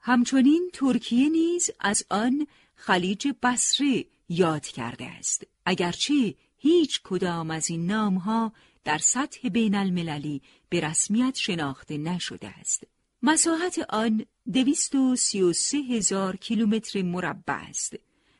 همچنین 0.00 0.70
ترکیه 0.72 1.28
نیز 1.28 1.70
از 1.80 2.04
آن 2.10 2.46
خلیج 2.74 3.28
بصره 3.42 4.04
یاد 4.28 4.66
کرده 4.66 5.04
است 5.04 5.46
اگرچه 5.66 6.34
هیچ 6.56 7.00
کدام 7.04 7.50
از 7.50 7.70
این 7.70 7.86
نامها 7.86 8.52
در 8.84 8.98
سطح 8.98 9.48
بین 9.48 9.74
المللی 9.74 10.42
به 10.68 10.80
رسمیت 10.80 11.36
شناخته 11.36 11.98
نشده 11.98 12.48
است 12.48 12.84
مساحت 13.22 13.78
آن 13.88 14.26
دویست 14.52 14.94
و 14.94 15.16
سی 15.16 15.42
و 15.42 15.52
سه 15.52 15.78
هزار 15.78 16.36
کیلومتر 16.36 17.02
مربع 17.02 17.68
است 17.68 17.94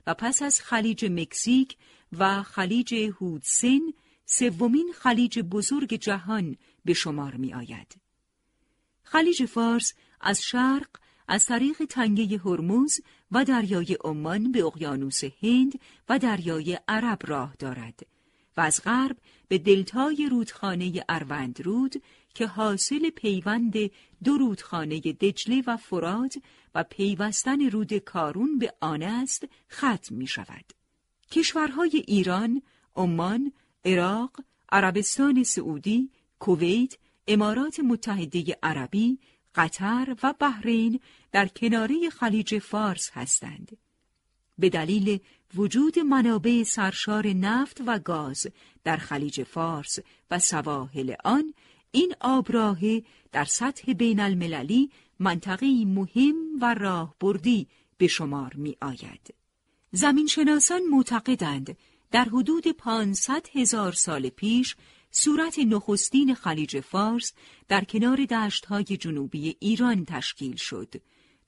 و 0.06 0.14
پس 0.14 0.42
از 0.42 0.60
خلیج 0.60 1.04
مکزیک 1.04 1.76
و 2.18 2.42
خلیج 2.42 2.94
هودسن 2.94 3.80
سومین 4.26 4.92
خلیج 4.98 5.38
بزرگ 5.38 5.94
جهان 5.94 6.56
به 6.84 6.94
شمار 6.94 7.34
می 7.34 7.54
آید. 7.54 7.96
خلیج 9.02 9.44
فارس 9.44 9.94
از 10.20 10.42
شرق 10.42 10.88
از 11.28 11.46
طریق 11.46 11.84
تنگه 11.84 12.38
هرمز 12.38 13.00
و 13.32 13.44
دریای 13.44 13.96
عمان 14.04 14.52
به 14.52 14.64
اقیانوس 14.64 15.24
هند 15.42 15.80
و 16.08 16.18
دریای 16.18 16.78
عرب 16.88 17.18
راه 17.26 17.54
دارد 17.58 18.00
و 18.56 18.60
از 18.60 18.80
غرب 18.84 19.16
به 19.48 19.58
دلتای 19.58 20.28
رودخانه 20.30 21.04
اروندرود 21.08 22.02
که 22.34 22.46
حاصل 22.46 23.10
پیوند 23.10 23.74
دو 24.24 24.38
رودخانه 24.38 25.00
دجله 25.00 25.62
و 25.66 25.76
فرات 25.76 26.38
و 26.74 26.84
پیوستن 26.84 27.70
رود 27.70 27.92
کارون 27.94 28.58
به 28.58 28.72
آن 28.80 29.02
است 29.02 29.44
ختم 29.70 30.14
می 30.14 30.26
شود. 30.26 30.64
کشورهای 31.30 32.04
ایران، 32.06 32.62
عمان، 32.96 33.52
عراق، 33.84 34.40
عربستان 34.72 35.42
سعودی، 35.42 36.10
کویت، 36.38 36.94
امارات 37.26 37.80
متحده 37.80 38.58
عربی، 38.62 39.18
قطر 39.54 40.16
و 40.22 40.34
بحرین 40.40 41.00
در 41.32 41.48
کناره 41.48 42.10
خلیج 42.10 42.58
فارس 42.58 43.10
هستند. 43.12 43.76
به 44.58 44.68
دلیل 44.68 45.18
وجود 45.54 45.98
منابع 45.98 46.62
سرشار 46.62 47.26
نفت 47.26 47.82
و 47.86 47.98
گاز 47.98 48.46
در 48.84 48.96
خلیج 48.96 49.42
فارس 49.42 49.98
و 50.30 50.38
سواحل 50.38 51.14
آن 51.24 51.54
این 51.90 52.14
آبراهه 52.20 53.02
در 53.32 53.44
سطح 53.44 53.92
بین 53.92 54.20
المللی 54.20 54.90
منطقی 55.18 55.84
مهم 55.84 56.36
و 56.60 56.74
راهبردی 56.74 57.68
به 57.98 58.06
شمار 58.06 58.52
می 58.54 58.76
آید. 58.82 59.34
زمینشناسان 59.92 60.82
معتقدند 60.90 61.76
در 62.10 62.24
حدود 62.24 62.68
500 62.68 63.46
هزار 63.54 63.92
سال 63.92 64.28
پیش 64.28 64.76
صورت 65.10 65.58
نخستین 65.58 66.34
خلیج 66.34 66.80
فارس 66.80 67.32
در 67.68 67.84
کنار 67.84 68.24
دشتهای 68.24 68.84
جنوبی 68.84 69.56
ایران 69.60 70.04
تشکیل 70.04 70.56
شد 70.56 70.94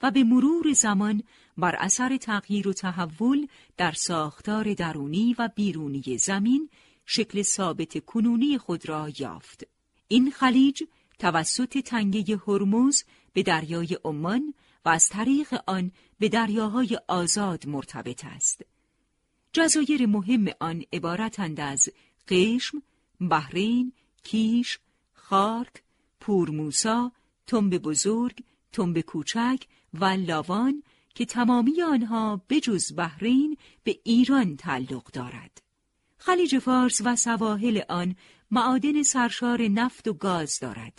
و 0.03 0.11
به 0.11 0.25
مرور 0.25 0.73
زمان 0.73 1.23
بر 1.59 1.77
اثر 1.77 2.17
تغییر 2.17 2.69
و 2.69 2.73
تحول 2.73 3.47
در 3.77 3.93
ساختار 3.93 4.75
درونی 4.75 5.37
و 5.39 5.49
بیرونی 5.55 6.19
زمین 6.19 6.71
شکل 7.07 7.43
ثابت 7.43 8.05
کنونی 8.05 8.59
خود 8.59 8.89
را 8.89 9.13
یافت. 9.19 9.65
این 10.09 10.31
خلیج 10.31 10.83
توسط 11.19 11.79
تنگه 11.79 12.41
هرمز 12.47 13.03
به 13.33 13.43
دریای 13.43 13.99
عمان 14.05 14.55
و 14.85 14.89
از 14.89 15.09
طریق 15.09 15.55
آن 15.67 15.93
به 16.19 16.29
دریاهای 16.29 16.99
آزاد 17.09 17.67
مرتبط 17.67 18.25
است. 18.25 18.63
جزایر 19.53 20.07
مهم 20.07 20.47
آن 20.61 20.85
عبارتند 20.93 21.61
از 21.61 21.89
قشم، 22.29 22.83
بحرین، 23.21 23.93
کیش، 24.23 24.79
خارک، 25.13 25.83
پورموسا، 26.21 27.13
تنب 27.47 27.79
بزرگ، 27.79 28.45
تنب 28.73 29.01
کوچک 29.01 29.67
و 29.95 30.05
لاوان 30.05 30.83
که 31.15 31.25
تمامی 31.25 31.83
آنها 31.83 32.43
بجز 32.49 32.97
بحرین 32.97 33.57
به 33.85 34.01
ایران 34.05 34.57
تعلق 34.57 35.11
دارد. 35.13 35.63
خلیج 36.19 36.59
فارس 36.59 37.01
و 37.05 37.17
سواحل 37.17 37.81
آن 37.89 38.17
معادن 38.51 39.03
سرشار 39.03 39.63
نفت 39.63 40.09
و 40.09 40.13
گاز 40.13 40.59
دارد 40.59 40.99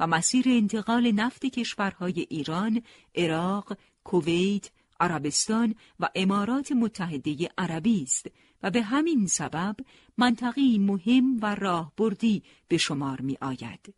و 0.00 0.06
مسیر 0.06 0.44
انتقال 0.48 1.10
نفت 1.10 1.46
کشورهای 1.46 2.26
ایران، 2.30 2.82
عراق، 3.14 3.78
کویت، 4.04 4.70
عربستان 5.00 5.74
و 6.00 6.08
امارات 6.14 6.72
متحده 6.72 7.50
عربی 7.58 8.02
است 8.02 8.26
و 8.62 8.70
به 8.70 8.82
همین 8.82 9.26
سبب 9.26 9.76
منطقی 10.18 10.78
مهم 10.78 11.38
و 11.42 11.54
راهبردی 11.54 12.42
به 12.68 12.76
شمار 12.76 13.20
می 13.20 13.38
آید. 13.40 13.94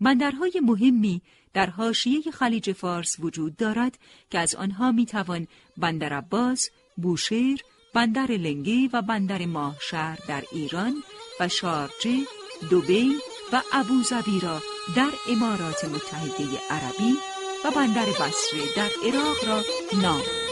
بندرهای 0.00 0.60
مهمی 0.64 1.22
در 1.52 1.70
حاشیه 1.70 2.22
خلیج 2.32 2.72
فارس 2.72 3.16
وجود 3.20 3.56
دارد 3.56 3.98
که 4.30 4.38
از 4.38 4.54
آنها 4.54 4.92
می 4.92 5.06
توان 5.06 5.46
بندر 5.76 6.12
عباس، 6.12 6.68
بوشهر، 6.96 7.58
بندر 7.94 8.26
لنگی 8.26 8.90
و 8.92 9.02
بندر 9.02 9.46
ماهشهر 9.46 10.18
در 10.28 10.44
ایران 10.52 10.94
و 11.40 11.48
شارجه، 11.48 12.18
دوبی 12.70 13.12
و 13.52 13.62
ابوظبی 13.72 14.40
را 14.40 14.60
در 14.96 15.10
امارات 15.28 15.84
متحده 15.84 16.44
عربی 16.70 17.14
و 17.64 17.70
بندر 17.70 18.06
بصره 18.06 18.74
در 18.76 18.90
عراق 19.04 19.44
را 19.48 19.62
نام 20.02 20.49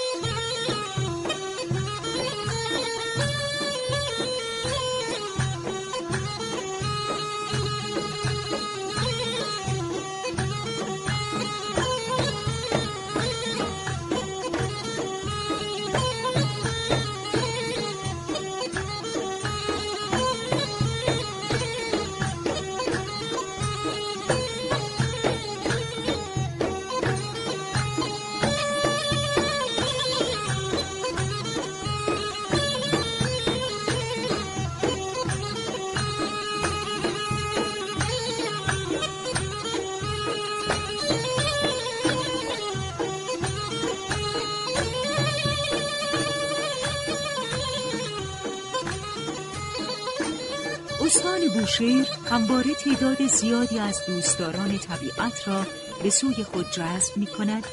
بوشهر 51.79 52.07
همواره 52.31 52.74
تعداد 52.74 53.26
زیادی 53.26 53.79
از 53.79 54.07
دوستداران 54.07 54.79
طبیعت 54.79 55.49
را 55.49 55.66
به 56.03 56.11
سوی 56.11 56.45
خود 56.45 56.70
جذب 56.70 57.16
می 57.16 57.26
کند 57.26 57.64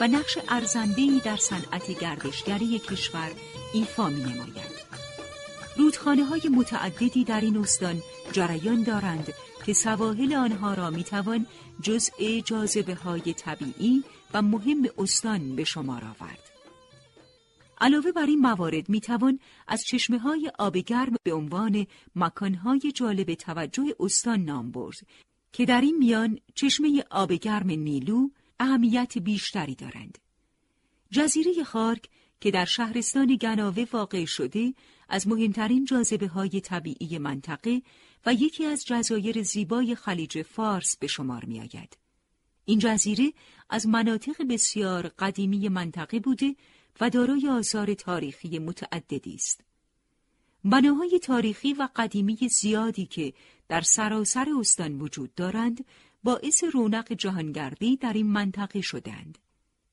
و 0.00 0.08
نقش 0.08 0.38
ارزندهی 0.48 1.20
در 1.20 1.36
صنعت 1.36 1.90
گردشگری 2.00 2.78
کشور 2.78 3.30
ایفا 3.72 4.08
می 4.08 4.22
نماید. 4.22 4.82
رودخانه 5.76 6.24
های 6.24 6.40
متعددی 6.56 7.24
در 7.24 7.40
این 7.40 7.56
استان 7.56 8.02
جریان 8.32 8.82
دارند 8.82 9.32
که 9.66 9.72
سواحل 9.72 10.34
آنها 10.34 10.74
را 10.74 10.90
می 10.90 11.04
توان 11.04 11.46
جزء 11.82 12.40
جاذبه 12.44 12.94
های 12.94 13.34
طبیعی 13.34 14.04
و 14.34 14.42
مهم 14.42 14.88
استان 14.98 15.56
به 15.56 15.64
شمار 15.64 16.02
آورد. 16.04 16.41
علاوه 17.82 18.12
بر 18.12 18.26
این 18.26 18.38
موارد 18.38 18.88
می 18.88 19.00
توان 19.00 19.38
از 19.68 19.84
چشمه 19.84 20.18
های 20.18 20.52
آب 20.58 20.76
گرم 20.76 21.16
به 21.22 21.32
عنوان 21.32 21.86
مکانهای 22.16 22.92
جالب 22.94 23.34
توجه 23.34 23.84
استان 24.00 24.44
نام 24.44 24.70
برد 24.70 24.96
که 25.52 25.64
در 25.64 25.80
این 25.80 25.98
میان 25.98 26.38
چشمه 26.54 27.04
آب 27.10 27.32
گرم 27.32 27.70
نیلو 27.70 28.28
اهمیت 28.60 29.18
بیشتری 29.18 29.74
دارند. 29.74 30.18
جزیره 31.10 31.64
خارک 31.64 32.08
که 32.40 32.50
در 32.50 32.64
شهرستان 32.64 33.36
گناوه 33.36 33.86
واقع 33.92 34.24
شده 34.24 34.74
از 35.08 35.28
مهمترین 35.28 35.84
جاذبه 35.84 36.28
های 36.28 36.60
طبیعی 36.60 37.18
منطقه 37.18 37.82
و 38.26 38.34
یکی 38.34 38.64
از 38.64 38.84
جزایر 38.84 39.42
زیبای 39.42 39.94
خلیج 39.94 40.42
فارس 40.42 40.96
به 40.96 41.06
شمار 41.06 41.44
می 41.44 41.60
آید. 41.60 41.98
این 42.64 42.78
جزیره 42.78 43.32
از 43.70 43.86
مناطق 43.86 44.46
بسیار 44.50 45.08
قدیمی 45.08 45.68
منطقه 45.68 46.20
بوده 46.20 46.56
و 47.00 47.10
دارای 47.10 47.48
آثار 47.48 47.94
تاریخی 47.94 48.58
متعددی 48.58 49.34
است. 49.34 49.60
بناهای 50.64 51.18
تاریخی 51.22 51.72
و 51.72 51.88
قدیمی 51.96 52.38
زیادی 52.50 53.06
که 53.06 53.32
در 53.68 53.80
سراسر 53.80 54.46
استان 54.60 55.00
وجود 55.00 55.34
دارند 55.34 55.84
باعث 56.24 56.64
رونق 56.64 57.12
جهانگردی 57.12 57.96
در 57.96 58.12
این 58.12 58.26
منطقه 58.26 58.80
شدند. 58.80 59.38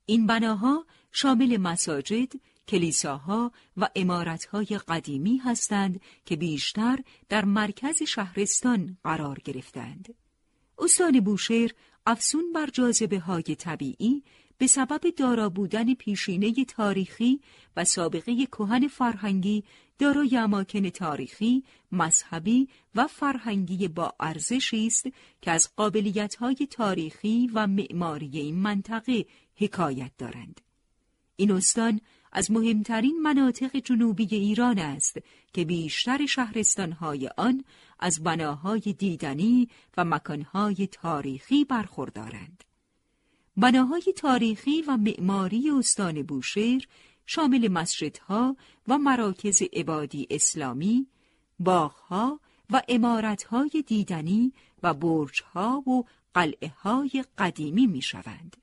این 0.06 0.28
بناها 0.28 0.86
شامل 1.12 1.58
مساجد، 1.58 2.34
کلیساها 2.68 3.52
و 3.78 3.90
امارتهای 3.96 4.66
قدیمی 4.66 5.38
هستند 5.38 6.02
که 6.26 6.36
بیشتر 6.36 7.00
در 7.30 7.46
مرکز 7.46 8.04
شهرستان 8.04 8.98
قرار 9.04 9.40
گرفتند. 9.44 10.14
استان 10.80 11.20
بوشهر 11.20 11.72
افسون 12.06 12.54
بر 12.54 12.68
جاذبه 12.68 13.20
های 13.20 13.56
طبیعی 13.56 14.24
به 14.60 14.68
سبب 14.68 15.16
دارا 15.16 15.50
بودن 15.50 15.94
پیشینه 15.94 16.66
تاریخی 16.66 17.42
و 17.76 17.86
سابقه 17.86 18.46
کهن 18.46 18.88
فرهنگی 18.88 19.64
دارای 20.00 20.38
اماکن 20.38 20.90
تاریخی، 20.90 21.64
مذهبی 21.92 22.68
و 22.96 23.08
فرهنگی 23.08 23.88
با 23.88 24.14
ارزشی 24.20 24.88
است 24.88 25.08
که 25.42 25.52
از 25.52 25.70
قابلیت‌های 25.76 26.68
تاریخی 26.72 27.52
و 27.54 27.68
معماری 27.68 28.40
این 28.40 28.56
منطقه 28.56 29.26
حکایت 29.56 30.12
دارند. 30.18 30.62
این 31.36 31.52
استان 31.52 32.02
از 32.32 32.52
مهمترین 32.52 33.22
مناطق 33.22 33.78
جنوبی 33.78 34.28
ایران 34.32 34.80
است 34.80 35.18
که 35.54 35.66
بیشتر 35.66 36.26
شهرستانهای 36.26 37.30
آن 37.38 37.64
از 38.00 38.24
بناهای 38.24 38.80
دیدنی 38.80 39.70
و 39.98 40.06
مکانهای 40.06 40.88
تاریخی 40.88 41.66
برخوردارند. 41.66 42.64
بناهای 43.58 44.14
تاریخی 44.18 44.82
و 44.82 44.98
معماری 44.98 45.72
استان 45.72 46.24
بوشهر 46.24 46.88
شامل 47.26 47.68
مسجدها 47.68 48.56
و 48.88 48.98
مراکز 48.98 49.62
عبادی 49.74 50.28
اسلامی، 50.30 51.08
باغها 51.60 52.40
و 52.70 52.82
امارتهای 52.88 53.84
دیدنی 53.88 54.54
و 54.84 54.94
برجها 54.94 55.84
و 55.88 56.04
قلعه 56.34 56.70
های 56.70 57.24
قدیمی 57.38 57.88
می 57.88 58.02
شوند. 58.02 58.58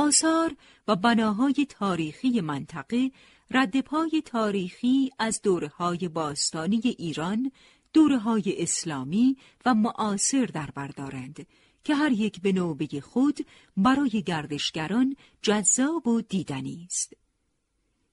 آثار 0.00 0.56
و 0.88 0.96
بناهای 0.96 1.66
تاریخی 1.68 2.40
منطقه 2.40 3.10
ردپای 3.50 4.22
تاریخی 4.24 5.10
از 5.18 5.42
دوره 5.42 5.68
های 5.68 6.08
باستانی 6.08 6.80
ایران، 6.84 7.52
دوره 7.92 8.18
های 8.18 8.62
اسلامی 8.62 9.36
و 9.66 9.74
معاصر 9.74 10.44
در 10.44 10.70
بردارند 10.74 11.46
که 11.84 11.94
هر 11.94 12.12
یک 12.12 12.40
به 12.40 12.52
نوبه 12.52 13.00
خود 13.00 13.46
برای 13.76 14.22
گردشگران 14.26 15.16
جذاب 15.42 16.06
و 16.06 16.20
دیدنی 16.20 16.86
است. 16.86 17.16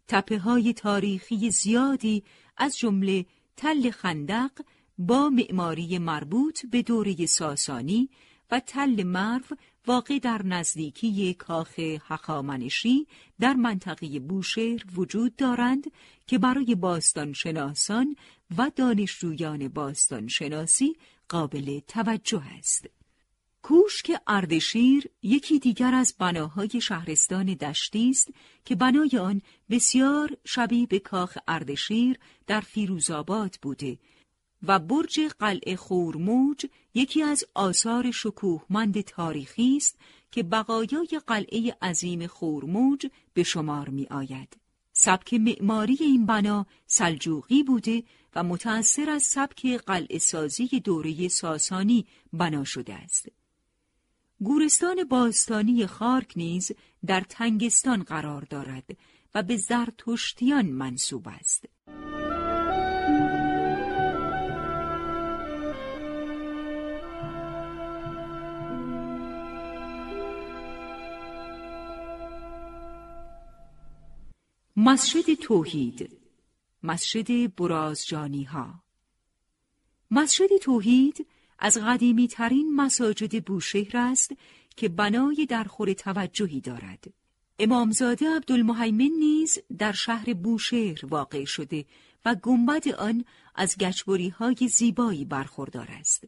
تپه 0.07 0.39
های 0.39 0.73
تاریخی 0.73 1.51
زیادی 1.51 2.23
از 2.57 2.77
جمله 2.77 3.25
تل 3.57 3.91
خندق 3.91 4.51
با 4.97 5.29
معماری 5.29 5.97
مربوط 5.97 6.65
به 6.65 6.81
دوره 6.81 7.25
ساسانی 7.25 8.09
و 8.51 8.59
تل 8.59 9.03
مرو 9.03 9.57
واقع 9.87 10.19
در 10.19 10.41
نزدیکی 10.45 11.33
کاخ 11.33 11.79
حقامنشی 11.79 13.07
در 13.39 13.53
منطقه 13.53 14.19
بوشهر 14.19 14.83
وجود 14.95 15.35
دارند 15.35 15.91
که 16.27 16.37
برای 16.37 16.75
باستان 16.75 17.33
شناسان 17.33 18.15
و 18.57 18.71
دانشجویان 18.75 19.67
باستان 19.67 20.27
شناسی 20.27 20.95
قابل 21.29 21.79
توجه 21.79 22.43
است. 22.57 22.85
کوشک 23.61 24.11
اردشیر 24.27 25.09
یکی 25.23 25.59
دیگر 25.59 25.93
از 25.93 26.15
بناهای 26.19 26.81
شهرستان 26.81 27.45
دشتی 27.45 28.09
است 28.09 28.29
که 28.65 28.75
بنای 28.75 29.11
آن 29.21 29.41
بسیار 29.69 30.37
شبیه 30.45 30.87
به 30.87 30.99
کاخ 30.99 31.37
اردشیر 31.47 32.19
در 32.47 32.61
فیروزآباد 32.61 33.55
بوده 33.61 33.97
و 34.63 34.79
برج 34.79 35.19
قلعه 35.39 35.75
خورموج 35.75 36.65
یکی 36.93 37.23
از 37.23 37.43
آثار 37.53 38.11
شکوهمند 38.11 39.01
تاریخی 39.01 39.77
است 39.77 39.99
که 40.31 40.43
بقایای 40.43 41.21
قلعه 41.27 41.77
عظیم 41.81 42.27
خورموج 42.27 43.07
به 43.33 43.43
شمار 43.43 43.89
می 43.89 44.07
آید. 44.11 44.57
سبک 44.93 45.33
معماری 45.33 45.97
این 45.99 46.25
بنا 46.25 46.65
سلجوقی 46.85 47.63
بوده 47.63 48.03
و 48.35 48.43
متأثر 48.43 49.09
از 49.09 49.23
سبک 49.23 49.65
قلعه 49.65 50.17
سازی 50.17 50.67
دوره 50.67 51.27
ساسانی 51.27 52.05
بنا 52.33 52.63
شده 52.63 52.93
است. 52.93 53.27
گورستان 54.39 55.03
باستانی 55.03 55.87
خارک 55.87 56.33
نیز 56.35 56.71
در 57.05 57.21
تنگستان 57.21 58.03
قرار 58.03 58.41
دارد 58.41 58.97
و 59.35 59.43
به 59.43 59.57
زرتشتیان 59.57 60.65
منصوب 60.65 61.27
است. 61.27 61.65
مسجد 74.79 75.33
توحید 75.33 76.17
مسجد 76.83 77.55
برازجانی 77.55 78.43
ها 78.43 78.83
مسجد 80.11 80.57
توحید 80.61 81.27
از 81.59 81.77
قدیمی 81.77 82.27
ترین 82.27 82.75
مساجد 82.75 83.43
بوشهر 83.43 83.97
است 83.97 84.31
که 84.75 84.89
بنای 84.89 85.45
درخور 85.49 85.93
توجهی 85.93 86.61
دارد. 86.61 87.03
امامزاده 87.59 88.35
عبدالمهیمن 88.35 89.11
نیز 89.19 89.59
در 89.77 89.91
شهر 89.91 90.33
بوشهر 90.33 91.05
واقع 91.05 91.45
شده 91.45 91.85
و 92.25 92.35
گنبد 92.35 92.87
آن 92.87 93.25
از 93.55 93.77
گچبری 93.77 94.29
های 94.29 94.67
زیبایی 94.77 95.25
برخوردار 95.25 95.87
است. 95.91 96.27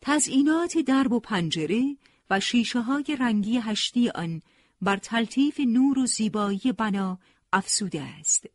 تزئینات 0.00 0.78
درب 0.78 1.12
و 1.12 1.20
پنجره 1.20 1.96
و 2.30 2.40
شیشه 2.40 2.80
های 2.80 3.16
رنگی 3.20 3.56
هشتی 3.58 4.08
آن 4.08 4.42
بر 4.82 4.96
تلطیف 4.96 5.60
نور 5.60 5.98
و 5.98 6.06
زیبایی 6.06 6.72
بنا 6.78 7.18
افسوده 7.54 8.02
است. 8.02 8.46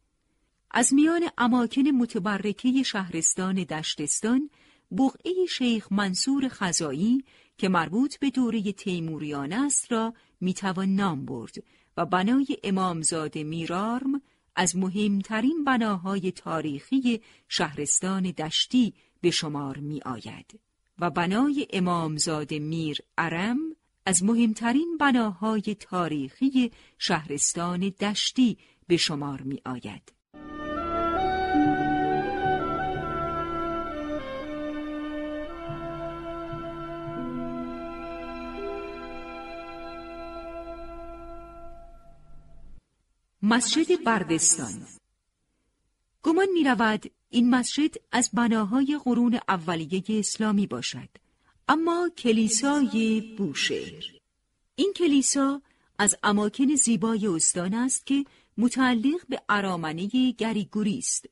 از 0.72 0.93
میان 0.93 1.22
اماکن 1.38 1.82
متبرکه 1.82 2.84
شهرستان 2.84 3.56
دشتستان 3.56 4.50
بقعه 4.97 5.45
شیخ 5.50 5.91
منصور 5.91 6.47
خزایی 6.50 7.24
که 7.58 7.70
مربوط 7.70 8.18
به 8.20 8.30
دوره 8.30 8.62
تیموریان 8.72 9.54
است 9.54 9.91
را 9.91 10.14
می‌توان 10.41 10.95
نام 10.95 11.26
برد 11.26 11.56
و 11.97 12.06
بنای 12.06 12.58
امامزاده 12.64 13.43
میرارم 13.43 14.22
از 14.56 14.76
مهمترین 14.76 15.64
بناهای 15.64 16.32
تاریخی 16.32 17.22
شهرستان 17.47 18.24
دشتی 18.24 18.93
به 19.22 19.32
شمار 19.32 19.78
می 19.78 20.02
آید 20.06 20.60
و 21.00 21.10
بنای 21.10 21.68
امامزاده 21.74 22.60
میر 22.60 22.97
ارم 23.18 23.58
از 24.06 24.24
مهمترین 24.24 24.97
بناهای 25.00 25.76
تاریخی 25.80 26.72
شهرستان 26.97 27.80
دشتی 27.80 28.58
به 28.89 28.97
شمار 28.97 29.41
می 29.41 29.61
آید. 29.65 30.13
مسجد 43.41 44.03
بردستان 44.03 44.87
گمان 46.23 46.47
می 46.53 46.63
رود 46.63 47.11
این 47.29 47.49
مسجد 47.49 47.95
از 48.11 48.29
بناهای 48.33 48.99
قرون 49.03 49.39
اولیه 49.47 50.03
اسلامی 50.09 50.67
باشد 50.67 51.09
اما 51.67 52.09
کلیسای 52.17 53.35
بوشهر 53.37 54.03
این 54.75 54.93
کلیسا 54.95 55.61
از 55.97 56.17
اماکن 56.23 56.75
زیبای 56.75 57.27
استان 57.27 57.73
است 57.73 58.05
که 58.05 58.25
متعلق 58.60 59.28
به 59.30 59.41
ارامنه 59.49 60.32
گریگوری 60.32 60.97
است. 60.97 61.26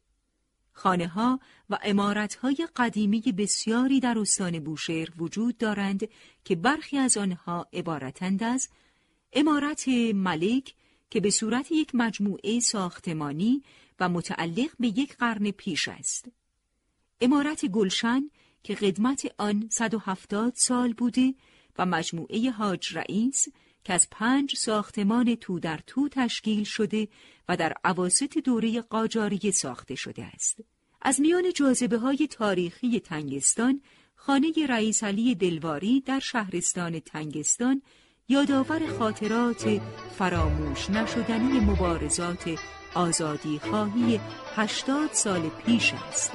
خانه 0.72 1.08
ها 1.08 1.40
و 1.70 1.78
امارت 1.84 2.36
های 2.36 2.68
قدیمی 2.76 3.22
بسیاری 3.22 4.00
در 4.00 4.20
استان 4.20 4.60
بوشهر 4.60 5.08
وجود 5.18 5.58
دارند 5.58 6.08
که 6.46 6.56
برخی 6.56 6.98
از 6.98 7.18
آنها 7.18 7.68
عبارتند 7.74 8.44
از 8.44 8.70
امارت 9.34 9.88
ملک 10.14 10.74
که 11.10 11.20
به 11.20 11.30
صورت 11.30 11.72
یک 11.72 11.92
مجموعه 11.94 12.60
ساختمانی 12.60 13.64
و 14.00 14.10
متعلق 14.10 14.70
به 14.80 14.88
یک 14.88 15.16
قرن 15.18 15.52
پیش 15.52 15.88
است. 15.88 16.32
امارت 17.22 17.66
گلشن 17.66 18.30
که 18.64 18.76
قدمت 18.76 19.28
آن 19.38 19.68
170 19.72 20.54
سال 20.56 20.94
بوده 20.94 21.34
و 21.78 21.86
مجموعه 21.86 22.52
حاج 22.52 22.98
رئیس 22.98 23.48
که 23.88 23.94
از 23.94 24.08
پنج 24.12 24.56
ساختمان 24.56 25.36
تو 25.36 25.60
در 25.60 25.80
تو 25.88 26.10
تشکیل 26.10 26.64
شده 26.64 27.08
و 27.50 27.58
در 27.58 27.74
عواست 27.84 28.38
دوره 28.38 28.82
قاجاریه 28.82 29.52
ساخته 29.52 29.96
شده 29.96 30.24
است. 30.24 30.60
از 31.02 31.22
میان 31.22 31.54
جاذبه 31.54 31.98
های 31.98 32.28
تاریخی 32.32 33.00
تنگستان، 33.00 33.82
خانه 34.16 34.52
رئیس 34.70 35.04
علی 35.04 35.36
دلواری 35.36 36.02
در 36.02 36.20
شهرستان 36.20 37.00
تنگستان 37.00 37.82
یادآور 38.28 38.88
خاطرات 39.00 39.82
فراموش 40.18 40.90
نشدنی 40.90 41.60
مبارزات 41.60 42.60
آزادی 42.96 43.60
خواهی 43.60 44.20
هشتاد 44.56 45.10
سال 45.14 45.50
پیش 45.50 45.94
است. 45.94 46.32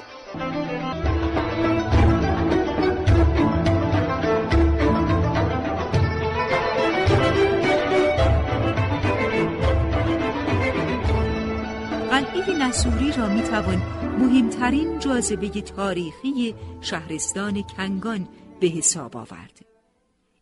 نسوری 12.63 13.11
را 13.11 13.29
می‌توان 13.29 13.77
مهمترین 14.19 14.99
جاذبه 14.99 15.49
تاریخی 15.49 16.55
شهرستان 16.81 17.63
کنگان 17.63 18.27
به 18.59 18.67
حساب 18.67 19.17
آورد. 19.17 19.65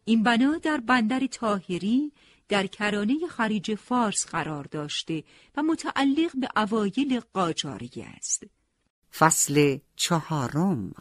این 0.06 0.24
بنا 0.24 0.58
در 0.58 0.78
بندر 0.78 1.28
تاهری 1.32 2.12
در 2.50 2.68
کرانه 2.68 3.28
خریج 3.30 3.76
فارس 3.76 4.26
قرار 4.26 4.64
داشته 4.64 5.24
و 5.58 5.64
متعلق 5.64 6.32
به 6.40 6.48
اوایل 6.56 7.22
قاجاریه 7.34 8.06
است. 8.18 8.44
فصل 9.14 9.78
چهارم 9.96 10.94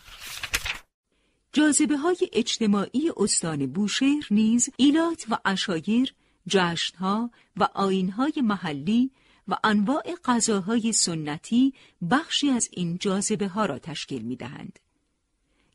جاذبه 1.53 1.97
های 1.97 2.31
اجتماعی 2.33 3.11
استان 3.17 3.67
بوشهر 3.67 4.27
نیز 4.31 4.69
ایلات 4.77 5.27
و 5.31 5.39
اشایر، 5.45 6.15
جشنها 6.49 7.31
و 7.57 7.69
آینهای 7.75 8.33
محلی 8.43 9.11
و 9.49 9.57
انواع 9.65 10.15
غذاهای 10.25 10.93
سنتی 10.93 11.75
بخشی 12.11 12.51
از 12.51 12.69
این 12.73 12.99
جاذبه 12.99 13.49
ها 13.49 13.67
را 13.67 13.79
تشکیل 13.79 14.23
می 14.23 14.37
دهند. 14.37 14.79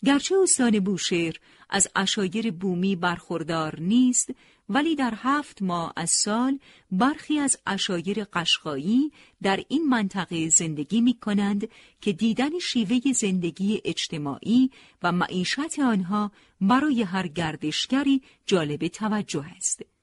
گرچه 0.05 0.35
استان 0.43 0.79
بوشهر 0.79 1.33
از 1.69 1.87
اشایر 1.95 2.51
بومی 2.51 2.95
برخوردار 2.95 3.79
نیست 3.79 4.29
ولی 4.69 4.95
در 4.95 5.13
هفت 5.17 5.61
ماه 5.61 5.93
از 5.95 6.09
سال 6.09 6.59
برخی 6.91 7.39
از 7.39 7.57
اشایر 7.65 8.23
قشقایی 8.23 9.11
در 9.41 9.63
این 9.67 9.89
منطقه 9.89 10.49
زندگی 10.49 11.01
می 11.01 11.13
کنند 11.13 11.67
که 12.01 12.13
دیدن 12.13 12.59
شیوه 12.59 13.13
زندگی 13.13 13.81
اجتماعی 13.85 14.71
و 15.03 15.11
معیشت 15.11 15.79
آنها 15.79 16.31
برای 16.61 17.01
هر 17.01 17.27
گردشگری 17.27 18.21
جالب 18.45 18.87
توجه 18.87 19.45
است. 19.57 19.94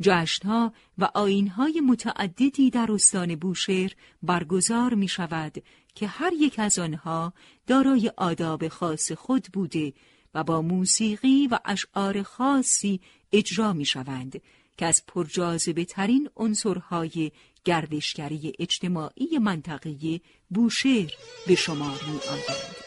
جشنها 0.00 0.72
و 0.98 1.08
آینهای 1.14 1.80
متعددی 1.80 2.70
در 2.70 2.92
استان 2.92 3.34
بوشهر 3.34 3.92
برگزار 4.22 4.94
می 4.94 5.08
شود 5.08 5.62
که 5.94 6.06
هر 6.06 6.32
یک 6.32 6.58
از 6.58 6.78
آنها 6.78 7.32
دارای 7.66 8.12
آداب 8.16 8.68
خاص 8.68 9.12
خود 9.12 9.48
بوده 9.52 9.92
و 10.34 10.44
با 10.44 10.62
موسیقی 10.62 11.48
و 11.50 11.58
اشعار 11.64 12.22
خاصی 12.22 13.00
اجرا 13.32 13.72
می 13.72 13.84
شوند 13.84 14.40
که 14.76 14.86
از 14.86 15.02
پرجاذبه 15.06 15.84
ترین 15.84 16.30
عنصرهای 16.36 17.32
گردشگری 17.64 18.52
اجتماعی 18.58 19.38
منطقه 19.38 20.20
بوشهر 20.50 21.12
به 21.46 21.54
شمار 21.54 22.00
می 22.06 22.18
آیند. 22.30 22.83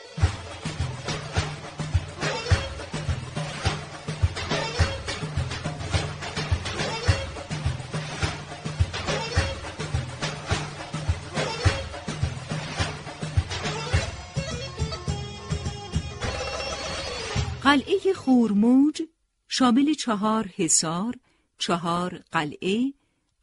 قلعه 17.68 18.14
خورموج 18.14 19.02
شامل 19.48 19.94
چهار 19.94 20.48
حصار، 20.56 21.16
چهار 21.58 22.24
قلعه، 22.32 22.94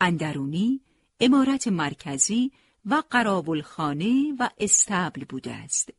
اندرونی، 0.01 0.81
امارت 1.21 1.69
مرکزی 1.69 2.53
و 2.87 3.03
قرابلخانه 3.11 4.37
و 4.39 4.49
استبل 4.59 5.25
بوده 5.25 5.55
است. 5.55 5.91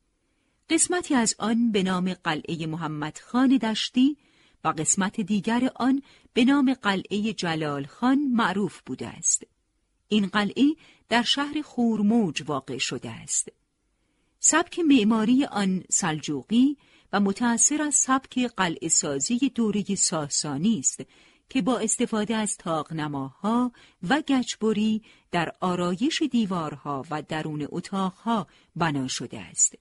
قسمتی 0.69 1.15
از 1.15 1.35
آن 1.39 1.71
به 1.71 1.83
نام 1.83 2.13
قلعه 2.13 2.67
محمد 2.67 3.17
خان 3.17 3.57
دشتی 3.57 4.17
و 4.63 4.67
قسمت 4.67 5.21
دیگر 5.21 5.71
آن 5.75 6.01
به 6.33 6.45
نام 6.45 6.73
قلعه 6.73 7.33
جلال 7.33 7.85
خان 7.85 8.19
معروف 8.19 8.81
بوده 8.85 9.07
است. 9.07 9.43
این 10.07 10.27
قلعه 10.27 10.75
در 11.09 11.23
شهر 11.23 11.61
خورموج 11.61 12.43
واقع 12.45 12.77
شده 12.77 13.09
است. 13.09 13.49
سبک 14.39 14.79
معماری 14.79 15.45
آن 15.45 15.83
سلجوقی 15.89 16.77
و 17.15 17.19
متأثر 17.19 17.81
از 17.81 17.95
سبک 17.95 18.39
قلعه 18.39 18.87
سازی 18.87 19.51
دوره 19.55 19.95
ساسانی 19.95 20.79
است 20.79 21.01
که 21.49 21.61
با 21.61 21.77
استفاده 21.77 22.35
از 22.35 22.57
تاقنماها 22.57 23.71
و 24.09 24.21
گچبری 24.21 25.01
در 25.31 25.51
آرایش 25.59 26.21
دیوارها 26.21 27.05
و 27.11 27.21
درون 27.21 27.67
اتاقها 27.69 28.47
بنا 28.75 29.07
شده 29.07 29.39
است. 29.39 29.75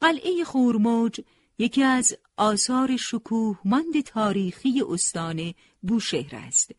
قلعه 0.00 0.44
خورموج 0.44 1.20
یکی 1.58 1.82
از 1.82 2.16
آثار 2.36 2.96
شکوهمند 2.96 4.00
تاریخی 4.00 4.82
استان 4.88 5.54
بوشهر 5.82 6.36
است 6.36 6.70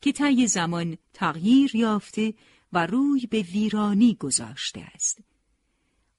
که 0.00 0.12
طی 0.12 0.46
زمان 0.46 0.98
تغییر 1.12 1.76
یافته 1.76 2.34
و 2.72 2.86
روی 2.86 3.26
به 3.26 3.42
ویرانی 3.42 4.14
گذاشته 4.14 4.80
است. 4.94 5.31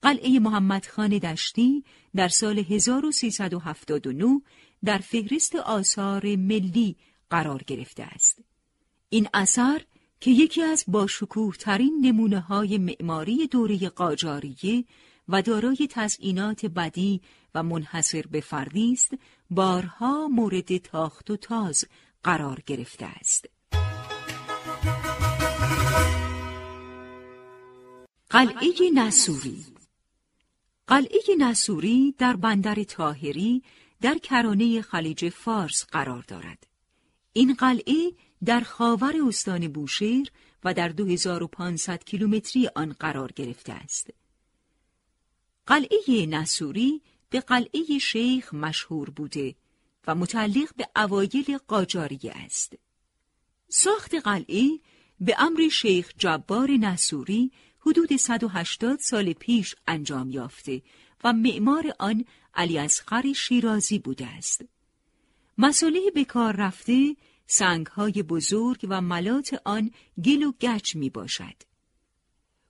قلعه 0.04 0.38
محمد 0.38 0.86
خان 0.86 1.18
دشتی 1.18 1.84
در 2.16 2.28
سال 2.28 2.58
1379 2.58 4.40
در 4.84 4.98
فهرست 4.98 5.56
آثار 5.56 6.36
ملی 6.36 6.96
قرار 7.30 7.62
گرفته 7.66 8.02
است. 8.02 8.38
این 9.08 9.28
اثر 9.34 9.80
که 10.20 10.30
یکی 10.30 10.62
از 10.62 10.84
باشکوه 10.88 11.56
ترین 11.56 12.00
نمونه 12.02 12.40
های 12.40 12.78
معماری 12.78 13.46
دوره 13.46 13.88
قاجاریه 13.88 14.84
و 15.28 15.42
دارای 15.42 15.88
تزئینات 15.90 16.66
بدی 16.66 17.20
و 17.54 17.62
منحصر 17.62 18.24
به 18.30 18.40
فردی 18.40 18.92
است، 18.92 19.14
بارها 19.50 20.28
مورد 20.28 20.76
تاخت 20.76 21.30
و 21.30 21.36
تاز 21.36 21.84
قرار 22.22 22.62
گرفته 22.66 23.06
است. 23.06 23.46
قلعه 28.30 28.90
نسوری 28.94 29.73
قلعه 30.86 31.20
نسوری 31.38 32.14
در 32.18 32.36
بندر 32.36 32.82
تاهری 32.82 33.62
در 34.00 34.18
کرانه 34.18 34.82
خلیج 34.82 35.28
فارس 35.28 35.84
قرار 35.84 36.24
دارد. 36.28 36.66
این 37.32 37.54
قلعه 37.54 38.12
در 38.44 38.60
خاور 38.60 39.14
استان 39.28 39.68
بوشهر 39.68 40.26
و 40.64 40.74
در 40.74 40.88
2500 40.88 42.04
کیلومتری 42.04 42.68
آن 42.76 42.92
قرار 42.92 43.32
گرفته 43.32 43.72
است. 43.72 44.10
قلعه 45.66 46.26
نسوری 46.26 47.02
به 47.30 47.40
قلعه 47.40 47.98
شیخ 47.98 48.54
مشهور 48.54 49.10
بوده 49.10 49.54
و 50.06 50.14
متعلق 50.14 50.74
به 50.76 50.88
اوایل 50.96 51.58
قاجاریه 51.68 52.32
است. 52.34 52.72
ساخت 53.68 54.14
قلعه 54.14 54.78
به 55.20 55.36
امر 55.38 55.68
شیخ 55.68 56.12
جبار 56.18 56.70
نسوری 56.70 57.52
حدود 57.86 58.16
180 58.16 58.98
سال 58.98 59.32
پیش 59.32 59.74
انجام 59.86 60.30
یافته 60.30 60.82
و 61.24 61.32
معمار 61.32 61.94
آن 61.98 62.24
علی 62.54 62.78
اصغر 62.78 63.32
شیرازی 63.32 63.98
بوده 63.98 64.26
است. 64.26 64.64
مسئله 65.58 66.00
به 66.14 66.24
کار 66.24 66.56
رفته 66.56 67.16
سنگهای 67.46 68.22
بزرگ 68.22 68.86
و 68.88 69.00
ملات 69.00 69.60
آن 69.64 69.90
گل 70.24 70.42
و 70.42 70.52
گچ 70.60 70.96
می 70.96 71.10
باشد. 71.10 71.62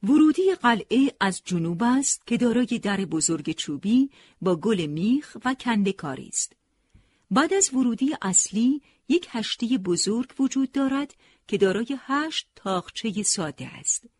ورودی 0.02 0.54
قلعه 0.62 1.12
از 1.20 1.42
جنوب 1.44 1.82
است 1.82 2.26
که 2.26 2.36
دارای 2.36 2.80
در 2.82 3.04
بزرگ 3.04 3.52
چوبی 3.52 4.10
با 4.40 4.56
گل 4.56 4.86
میخ 4.86 5.36
و 5.44 5.54
کندکاری 5.54 6.28
است. 6.28 6.52
بعد 7.30 7.54
از 7.54 7.74
ورودی 7.74 8.16
اصلی 8.22 8.82
یک 9.08 9.28
هشتی 9.30 9.78
بزرگ 9.78 10.34
وجود 10.38 10.72
دارد 10.72 11.14
که 11.48 11.58
دارای 11.58 11.98
هشت 12.00 12.48
تاخچه 12.56 13.22
ساده 13.22 13.66
است. 13.66 14.13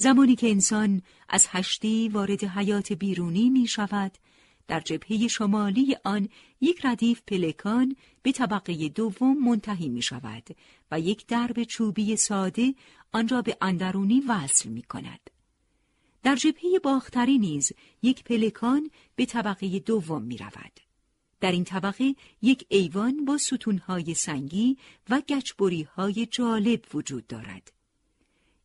زمانی 0.00 0.36
که 0.36 0.50
انسان 0.50 1.02
از 1.28 1.46
هشتی 1.50 2.08
وارد 2.08 2.44
حیات 2.44 2.92
بیرونی 2.92 3.50
می 3.50 3.66
شود، 3.66 4.18
در 4.68 4.80
جبهه 4.80 5.28
شمالی 5.28 5.96
آن 6.04 6.28
یک 6.60 6.86
ردیف 6.86 7.22
پلکان 7.26 7.96
به 8.22 8.32
طبقه 8.32 8.88
دوم 8.88 9.44
منتهی 9.44 9.88
می 9.88 10.02
شود 10.02 10.56
و 10.90 11.00
یک 11.00 11.26
درب 11.26 11.62
چوبی 11.62 12.16
ساده 12.16 12.74
آن 13.12 13.28
را 13.28 13.42
به 13.42 13.56
اندرونی 13.60 14.20
وصل 14.20 14.68
می 14.68 14.82
کند. 14.82 15.30
در 16.22 16.36
جبهه 16.36 16.78
باختری 16.82 17.38
نیز 17.38 17.72
یک 18.02 18.24
پلکان 18.24 18.90
به 19.16 19.26
طبقه 19.26 19.78
دوم 19.78 20.22
می 20.22 20.36
رود. 20.36 20.80
در 21.40 21.52
این 21.52 21.64
طبقه 21.64 22.14
یک 22.42 22.66
ایوان 22.68 23.24
با 23.24 23.38
ستونهای 23.38 24.14
سنگی 24.14 24.76
و 25.10 25.20
گچبری 25.28 25.82
های 25.82 26.26
جالب 26.26 26.84
وجود 26.94 27.26
دارد. 27.26 27.72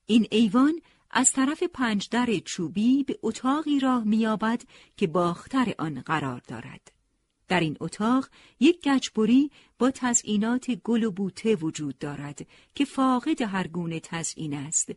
این 0.05 0.27
ایوان 0.31 0.73
از 1.13 1.31
طرف 1.31 1.63
پنجدر 1.63 2.39
چوبی 2.45 3.03
به 3.03 3.19
اتاقی 3.21 3.79
راه 3.79 4.03
میابد 4.03 4.61
که 4.97 5.07
باختر 5.07 5.75
آن 5.79 6.01
قرار 6.01 6.41
دارد. 6.47 6.91
در 7.47 7.59
این 7.59 7.77
اتاق 7.79 8.29
یک 8.59 8.81
گچبری 8.81 9.51
با 9.79 9.91
تزئینات 9.91 10.71
گل 10.71 11.03
و 11.03 11.11
بوته 11.11 11.55
وجود 11.55 11.97
دارد 11.97 12.47
که 12.75 12.85
فاقد 12.85 13.41
هر 13.41 13.67
گونه 13.67 13.99
تزئین 13.99 14.53
است 14.53 14.91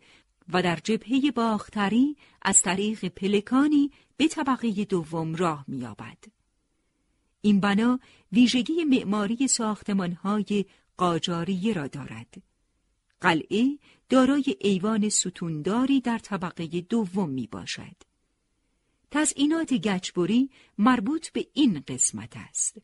و 0.53 0.63
در 0.63 0.79
جبهه 0.85 1.31
باختری 1.31 2.17
از 2.43 2.61
طریق 2.61 3.05
پلکانی 3.05 3.91
به 4.17 4.29
طبقه 4.29 4.85
دوم 4.85 5.35
راه 5.35 5.65
میابد. 5.69 6.19
این 7.41 7.61
بنا 7.61 8.01
ویژگی 8.33 8.85
معماری 8.85 9.49
ساختمانهای 9.49 10.65
قاجاریه 10.97 11.73
را 11.73 11.87
دارد. 11.87 12.43
قلعه 13.21 13.79
دارای 14.09 14.57
ایوان 14.61 15.09
ستونداری 15.09 16.01
در 16.01 16.19
طبقه 16.19 16.67
دوم 16.81 17.31
می 17.31 17.47
باشد. 17.47 17.97
تزئینات 19.11 19.75
گچبری 19.75 20.51
مربوط 20.79 21.29
به 21.29 21.47
این 21.53 21.85
قسمت 21.89 22.33
است. 22.37 22.77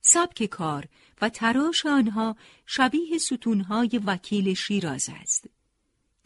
سبک 0.00 0.44
کار 0.44 0.88
و 1.20 1.28
تراش 1.28 1.86
آنها 1.86 2.36
شبیه 2.66 3.18
ستونهای 3.18 4.00
وکیل 4.06 4.54
شیراز 4.54 5.08
است. 5.12 5.46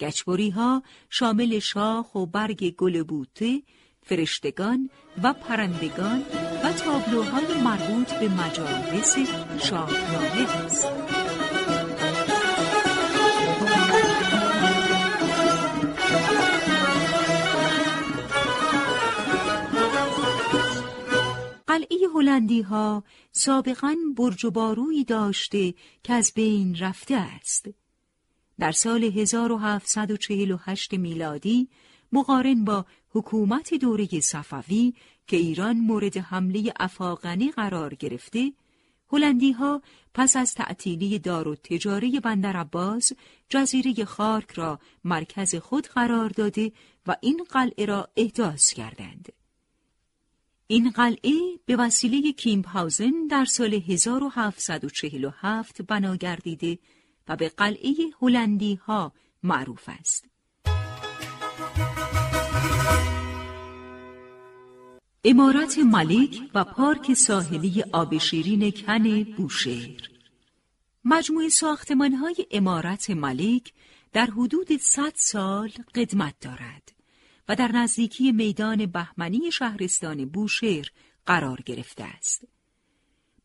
گچبری 0.00 0.50
ها 0.50 0.82
شامل 1.10 1.58
شاخ 1.58 2.14
و 2.14 2.26
برگ 2.26 2.74
گل 2.76 3.02
بوته، 3.02 3.62
فرشتگان 4.02 4.90
و 5.22 5.32
پرندگان 5.32 6.20
و 6.64 6.72
تابلوهای 6.72 7.62
مربوط 7.62 8.12
به 8.12 8.28
مجالس 8.28 9.16
شاهنامه 9.62 10.64
است. 10.64 11.17
هلندی 22.14 22.60
ها 22.60 23.04
سابقا 23.32 23.96
برج 24.16 24.44
و 24.44 24.50
بارویی 24.50 25.04
داشته 25.04 25.74
که 26.02 26.12
از 26.12 26.32
بین 26.34 26.76
رفته 26.76 27.16
است. 27.16 27.68
در 28.58 28.72
سال 28.72 29.04
1748 29.04 30.94
میلادی 30.94 31.68
مقارن 32.12 32.64
با 32.64 32.86
حکومت 33.10 33.74
دوره 33.74 34.20
صفوی 34.20 34.94
که 35.26 35.36
ایران 35.36 35.76
مورد 35.76 36.16
حمله 36.16 36.72
افاقنی 36.80 37.50
قرار 37.50 37.94
گرفته 37.94 38.52
هلندی 39.12 39.52
ها 39.52 39.82
پس 40.14 40.36
از 40.36 40.54
تعطیلی 40.54 41.18
دار 41.18 41.48
و 41.48 41.54
تجاره 41.54 42.20
بندر 42.20 42.56
عباس 42.56 43.12
جزیره 43.48 44.04
خارک 44.04 44.50
را 44.50 44.78
مرکز 45.04 45.54
خود 45.54 45.86
قرار 45.86 46.28
داده 46.28 46.72
و 47.06 47.16
این 47.20 47.46
قلعه 47.50 47.84
را 47.84 48.08
احداث 48.16 48.72
کردند. 48.72 49.32
این 50.70 50.90
قلعه 50.90 51.58
به 51.66 51.76
وسیله 51.76 52.32
کیمپاوزن 52.32 53.26
در 53.30 53.44
سال 53.44 53.74
1747 53.74 55.82
بنا 55.82 56.16
گردیده 56.16 56.78
و 57.28 57.36
به 57.36 57.48
قلعه 57.48 57.94
هلندی 58.22 58.74
ها 58.74 59.12
معروف 59.42 59.88
است. 59.88 60.24
امارت 65.24 65.78
ملک 65.78 66.40
و 66.54 66.64
پارک 66.64 67.14
ساحلی 67.14 67.84
آب 67.92 68.18
شیرین 68.18 68.70
کن 68.70 69.22
بوشهر 69.22 70.08
مجموع 71.04 71.48
های 72.20 72.46
امارت 72.50 73.10
ملک 73.10 73.72
در 74.12 74.26
حدود 74.26 74.76
100 74.76 75.12
سال 75.16 75.70
قدمت 75.94 76.34
دارد 76.40 76.97
و 77.48 77.56
در 77.56 77.72
نزدیکی 77.72 78.32
میدان 78.32 78.86
بهمنی 78.86 79.52
شهرستان 79.52 80.24
بوشهر 80.24 80.86
قرار 81.26 81.60
گرفته 81.66 82.04
است. 82.04 82.44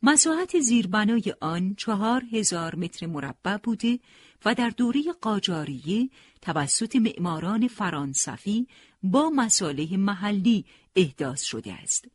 مساحت 0.04 0.60
زیربنای 0.60 1.34
آن 1.42 1.76
چهار 1.76 2.24
هزار 2.32 2.76
متر 2.76 3.08
مربع 3.08 3.58
بوده 3.58 4.00
و 4.46 4.56
در 4.56 4.70
دوره 4.70 5.04
قاجاریه 5.22 6.10
توسط 6.42 6.96
معماران 6.96 7.68
فرانسوی 7.68 8.68
با 9.04 9.30
مصالح 9.30 9.96
محلی 9.96 10.66
احداث 10.96 11.42
شده 11.42 11.74
است. 11.74 12.06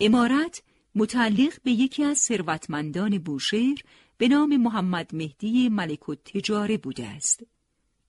امارت 0.00 0.62
متعلق 0.94 1.52
به 1.62 1.70
یکی 1.70 2.04
از 2.04 2.18
ثروتمندان 2.18 3.18
بوشهر 3.18 3.82
به 4.18 4.28
نام 4.28 4.56
محمد 4.56 5.14
مهدی 5.14 5.68
ملک 5.68 6.10
تجاره 6.24 6.76
بوده 6.76 7.06
است. 7.06 7.42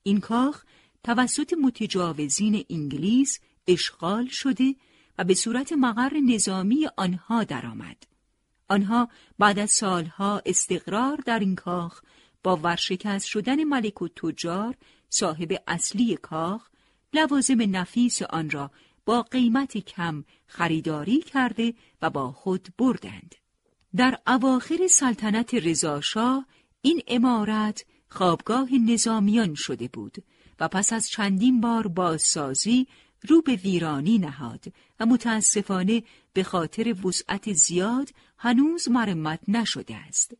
این 0.02 0.20
کاخ 0.20 0.64
توسط 1.08 1.54
متجاوزین 1.62 2.64
انگلیس 2.70 3.40
اشغال 3.66 4.26
شده 4.26 4.74
و 5.18 5.24
به 5.24 5.34
صورت 5.34 5.72
مقر 5.72 6.16
نظامی 6.16 6.88
آنها 6.96 7.44
درآمد. 7.44 7.96
آنها 8.68 9.08
بعد 9.38 9.58
از 9.58 9.70
سالها 9.70 10.42
استقرار 10.46 11.16
در 11.26 11.38
این 11.38 11.54
کاخ 11.54 12.02
با 12.42 12.56
ورشکست 12.56 13.26
شدن 13.26 13.64
ملک 13.64 14.02
و 14.02 14.08
تجار 14.08 14.74
صاحب 15.08 15.62
اصلی 15.66 16.16
کاخ 16.16 16.68
لوازم 17.12 17.76
نفیس 17.76 18.22
آن 18.22 18.50
را 18.50 18.70
با 19.04 19.22
قیمت 19.22 19.78
کم 19.78 20.24
خریداری 20.46 21.22
کرده 21.22 21.74
و 22.02 22.10
با 22.10 22.32
خود 22.32 22.68
بردند. 22.78 23.34
در 23.96 24.18
اواخر 24.26 24.86
سلطنت 24.86 25.54
رضاشاه 25.54 26.46
این 26.82 27.02
امارت 27.06 27.84
خوابگاه 28.08 28.74
نظامیان 28.74 29.54
شده 29.54 29.88
بود 29.88 30.24
و 30.60 30.68
پس 30.68 30.92
از 30.92 31.08
چندین 31.08 31.60
بار 31.60 31.88
بازسازی 31.88 32.86
رو 33.28 33.42
به 33.42 33.56
ویرانی 33.56 34.18
نهاد 34.18 34.64
و 35.00 35.06
متاسفانه 35.06 36.02
به 36.32 36.42
خاطر 36.42 37.06
وسعت 37.06 37.52
زیاد 37.52 38.10
هنوز 38.38 38.88
مرمت 38.88 39.40
نشده 39.48 39.96
است. 39.96 40.36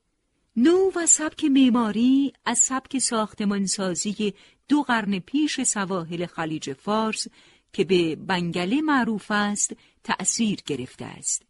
نو 0.56 0.90
و 0.96 1.06
سبک 1.06 1.44
معماری 1.44 2.32
از 2.44 2.58
سبک 2.58 2.98
ساختمانسازی 2.98 4.34
دو 4.68 4.82
قرن 4.82 5.18
پیش 5.18 5.62
سواحل 5.62 6.26
خلیج 6.26 6.72
فارس 6.72 7.26
که 7.72 7.84
به 7.84 8.16
بنگله 8.16 8.80
معروف 8.82 9.30
است 9.30 9.76
تأثیر 10.04 10.58
گرفته 10.66 11.04
است 11.04 11.42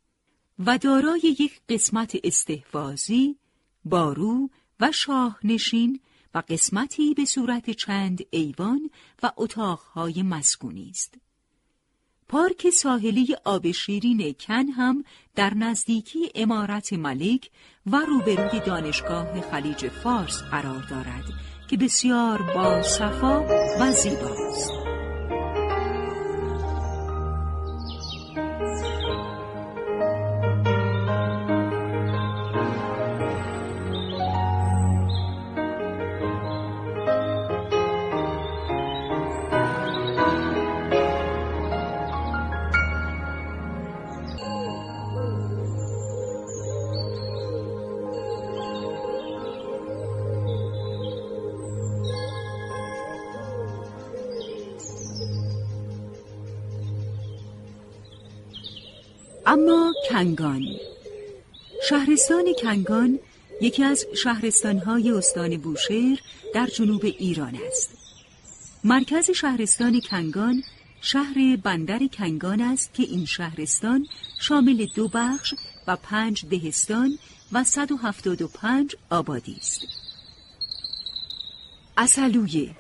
و 0.59 0.79
دارای 0.79 1.21
یک 1.39 1.61
قسمت 1.69 2.17
استحفاظی، 2.25 3.37
بارو 3.85 4.51
و 4.81 4.93
شاهنشین 4.93 6.01
و 6.35 6.43
قسمتی 6.49 7.15
به 7.15 7.25
صورت 7.25 7.71
چند 7.71 8.19
ایوان 8.31 8.91
و 9.23 9.33
اتاقهای 9.37 10.23
مسکونی 10.23 10.91
است. 10.91 11.15
پارک 12.29 12.71
ساحلی 12.71 13.37
آب 13.45 13.71
شیرین 13.71 14.35
کن 14.41 14.69
هم 14.69 15.05
در 15.35 15.55
نزدیکی 15.55 16.31
امارت 16.35 16.93
ملک 16.93 17.51
و 17.87 17.97
روبروی 17.97 18.61
دانشگاه 18.61 19.41
خلیج 19.41 19.89
فارس 19.89 20.43
قرار 20.43 20.87
دارد 20.91 21.25
که 21.69 21.77
بسیار 21.77 22.43
با 22.43 22.83
صفا 22.83 23.45
و 23.81 23.93
زیباست. 23.93 24.88
اما 59.49 59.95
کنگان. 60.11 60.63
شهرستان 61.89 62.45
کنگان 62.63 63.19
یکی 63.61 63.85
از 63.85 64.07
شهرستانهای 64.23 65.11
استان 65.11 65.57
بوشهر 65.57 66.19
در 66.55 66.67
جنوب 66.67 67.05
ایران 67.05 67.59
است. 67.67 67.91
مرکز 68.85 69.31
شهرستان 69.31 70.01
کنگان 70.01 70.63
شهر 71.01 71.57
بندر 71.63 72.01
کنگان 72.13 72.61
است 72.61 72.95
که 72.95 73.03
این 73.03 73.25
شهرستان 73.25 74.07
شامل 74.41 74.87
دو 74.95 75.09
بخش 75.09 75.55
و 75.87 75.97
پنج 75.97 76.47
دهستان 76.47 77.19
و 77.53 77.65
175 77.65 78.97
آبادی 79.11 79.57
است. 79.59 79.81
اصلویه. 81.97 82.77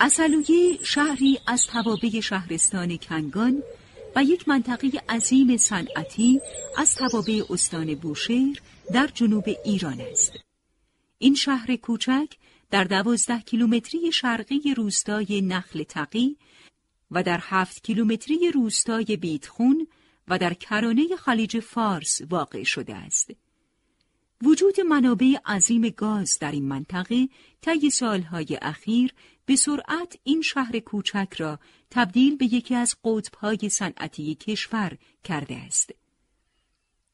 اصلویه 0.00 0.78
شهری 0.84 1.38
از 1.46 1.66
توابع 1.66 2.20
شهرستان 2.20 2.96
کنگان 2.96 3.62
و 4.16 4.24
یک 4.24 4.48
منطقه 4.48 4.90
عظیم 5.08 5.56
صنعتی 5.56 6.40
از 6.78 6.94
توابع 6.94 7.42
استان 7.50 7.94
بوشهر 7.94 8.60
در 8.92 9.06
جنوب 9.06 9.44
ایران 9.64 10.00
است. 10.00 10.32
این 11.18 11.34
شهر 11.34 11.76
کوچک 11.76 12.28
در 12.70 12.84
دوازده 12.84 13.40
کیلومتری 13.40 14.12
شرقی 14.12 14.74
روستای 14.76 15.40
نخل 15.40 15.82
تقی 15.82 16.36
و 17.10 17.22
در 17.22 17.40
هفت 17.42 17.82
کیلومتری 17.82 18.50
روستای 18.54 19.16
بیتخون 19.16 19.86
و 20.28 20.38
در 20.38 20.54
کرانه 20.54 21.16
خلیج 21.16 21.60
فارس 21.60 22.20
واقع 22.30 22.62
شده 22.62 22.94
است. 22.94 23.30
وجود 24.42 24.80
منابع 24.80 25.36
عظیم 25.46 25.88
گاز 25.88 26.38
در 26.40 26.52
این 26.52 26.68
منطقه 26.68 27.28
طی 27.60 27.90
سالهای 27.90 28.58
اخیر 28.62 29.14
به 29.46 29.56
سرعت 29.56 30.18
این 30.24 30.42
شهر 30.42 30.78
کوچک 30.78 31.34
را 31.38 31.58
تبدیل 31.94 32.36
به 32.36 32.44
یکی 32.54 32.74
از 32.74 32.96
قطبهای 33.04 33.68
صنعتی 33.68 34.34
کشور 34.34 34.98
کرده 35.24 35.56
است. 35.56 35.90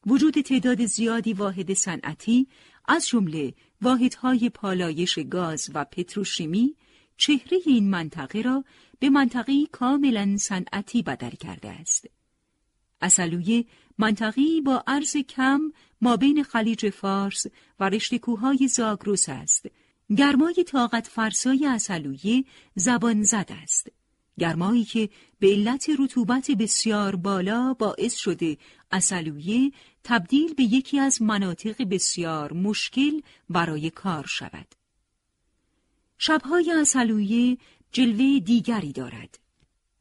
وجود 0.05 0.41
تعداد 0.41 0.85
زیادی 0.85 1.33
واحد 1.33 1.73
صنعتی 1.73 2.47
از 2.85 3.07
جمله 3.07 3.53
واحدهای 3.81 4.49
پالایش 4.49 5.19
گاز 5.19 5.69
و 5.73 5.85
پتروشیمی 5.85 6.75
چهره 7.17 7.57
این 7.65 7.89
منطقه 7.89 8.41
را 8.41 8.63
به 8.99 9.09
منطقه 9.09 9.65
کاملا 9.71 10.37
صنعتی 10.37 11.01
بدل 11.01 11.29
کرده 11.29 11.69
است. 11.69 12.05
اصلویه 13.01 13.65
منطقی 13.97 14.61
با 14.61 14.83
عرض 14.87 15.17
کم 15.17 15.61
ما 16.01 16.17
بین 16.17 16.43
خلیج 16.43 16.89
فارس 16.89 17.45
و 17.79 17.89
رشته 17.89 18.19
کوههای 18.19 18.67
زاگروس 18.67 19.29
است 19.29 19.65
گرمای 20.17 20.63
طاقت 20.67 21.07
فرسای 21.07 21.65
اصلویه 21.65 22.45
زبان 22.75 23.23
زد 23.23 23.49
است. 23.63 23.98
گرمایی 24.39 24.85
که 24.85 25.09
به 25.39 25.47
علت 25.47 25.89
رطوبت 25.99 26.51
بسیار 26.51 27.15
بالا 27.15 27.73
باعث 27.73 28.15
شده 28.15 28.57
اصلویه 28.91 29.71
تبدیل 30.03 30.53
به 30.53 30.63
یکی 30.63 30.99
از 30.99 31.21
مناطق 31.21 31.89
بسیار 31.89 32.53
مشکل 32.53 33.21
برای 33.49 33.89
کار 33.89 34.25
شود. 34.27 34.75
شبهای 36.17 36.71
اصلویه 36.71 37.57
جلوه 37.91 38.39
دیگری 38.39 38.91
دارد. 38.91 39.39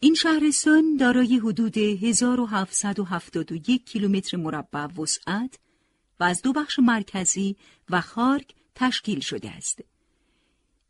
این 0.01 0.15
شهرستان 0.15 0.97
دارای 0.97 1.39
حدود 1.39 1.79
1771 1.79 3.85
کیلومتر 3.85 4.37
مربع 4.37 4.87
وسعت 4.87 5.59
و 6.21 6.25
از 6.25 6.43
دو 6.43 6.53
بخش 6.53 6.79
مرکزی 6.79 7.57
و 7.91 8.01
خارک 8.01 8.55
تشکیل 8.75 9.21
شده 9.21 9.51
است. 9.51 9.81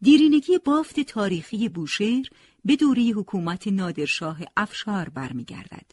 دیرینگی 0.03 0.59
بافت 0.59 1.01
تاریخی 1.01 1.69
بوشهر 1.69 2.29
به 2.65 2.77
دوره 2.77 3.03
حکومت 3.03 3.69
نادرشاه 3.69 4.39
افشار 4.57 5.09
برمیگردد. 5.09 5.93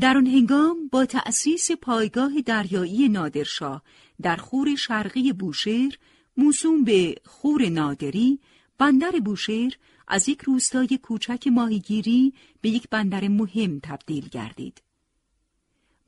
در 0.00 0.16
آن 0.16 0.26
هنگام 0.26 0.88
با 0.88 1.06
تأسیس 1.06 1.70
پایگاه 1.72 2.40
دریایی 2.40 3.08
نادرشاه 3.08 3.82
در 4.22 4.36
خور 4.36 4.74
شرقی 4.74 5.32
بوشهر 5.32 5.98
موسوم 6.36 6.84
به 6.84 7.14
خور 7.24 7.68
نادری 7.68 8.40
بندر 8.78 9.10
بوشهر 9.24 9.72
از 10.08 10.28
یک 10.28 10.42
روستای 10.42 10.98
کوچک 11.02 11.46
ماهیگیری 11.46 12.34
به 12.60 12.68
یک 12.68 12.88
بندر 12.90 13.28
مهم 13.28 13.80
تبدیل 13.82 14.28
گردید. 14.28 14.82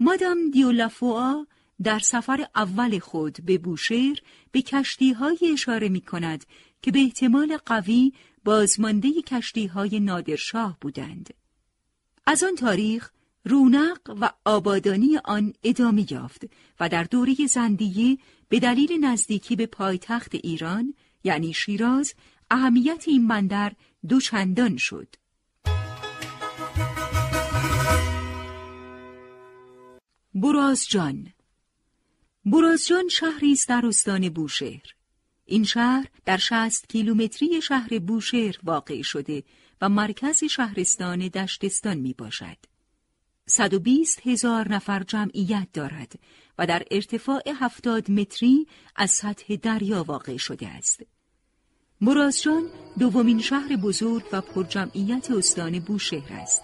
مادام 0.00 0.50
دیولافوا 0.50 1.46
در 1.82 1.98
سفر 1.98 2.46
اول 2.54 2.98
خود 2.98 3.38
به 3.44 3.58
بوشهر 3.58 4.18
به 4.52 4.62
کشتی 4.62 5.12
های 5.12 5.38
اشاره 5.52 5.88
می 5.88 6.00
کند 6.00 6.44
که 6.82 6.90
به 6.90 6.98
احتمال 6.98 7.56
قوی 7.66 8.12
بازمانده 8.44 9.22
کشتی 9.22 9.66
های 9.66 10.00
نادرشاه 10.00 10.78
بودند. 10.80 11.34
از 12.26 12.44
آن 12.44 12.54
تاریخ 12.54 13.10
رونق 13.44 14.16
و 14.20 14.30
آبادانی 14.44 15.18
آن 15.24 15.52
ادامه 15.64 16.12
یافت 16.12 16.44
و 16.80 16.88
در 16.88 17.04
دوره 17.04 17.34
زندیه 17.48 18.18
به 18.48 18.60
دلیل 18.60 19.04
نزدیکی 19.04 19.56
به 19.56 19.66
پایتخت 19.66 20.34
ایران 20.34 20.94
یعنی 21.24 21.52
شیراز 21.52 22.14
اهمیت 22.50 23.04
این 23.06 23.28
بندر 23.28 23.72
دوچندان 24.08 24.76
شد. 24.76 25.14
برازجان 30.34 31.26
برازجان 32.44 33.08
شهری 33.08 33.52
است 33.52 33.68
در 33.68 33.86
استان 33.86 34.28
بوشهر. 34.28 35.01
این 35.46 35.64
شهر 35.64 36.06
در 36.24 36.36
60 36.36 36.88
کیلومتری 36.88 37.62
شهر 37.62 37.98
بوشهر 37.98 38.56
واقع 38.62 39.02
شده 39.02 39.42
و 39.80 39.88
مرکز 39.88 40.44
شهرستان 40.44 41.28
دشتستان 41.28 41.98
می 41.98 42.14
باشد. 42.14 42.56
120 43.46 44.26
هزار 44.26 44.68
نفر 44.68 45.02
جمعیت 45.02 45.68
دارد 45.72 46.12
و 46.58 46.66
در 46.66 46.82
ارتفاع 46.90 47.42
70 47.54 48.10
متری 48.10 48.66
از 48.96 49.10
سطح 49.10 49.56
دریا 49.56 50.04
واقع 50.04 50.36
شده 50.36 50.68
است. 50.68 51.02
مرازجان 52.00 52.62
دومین 52.98 53.40
شهر 53.40 53.76
بزرگ 53.76 54.24
و 54.32 54.40
پرجمعیت 54.40 55.30
استان 55.30 55.78
بوشهر 55.78 56.32
است. 56.32 56.62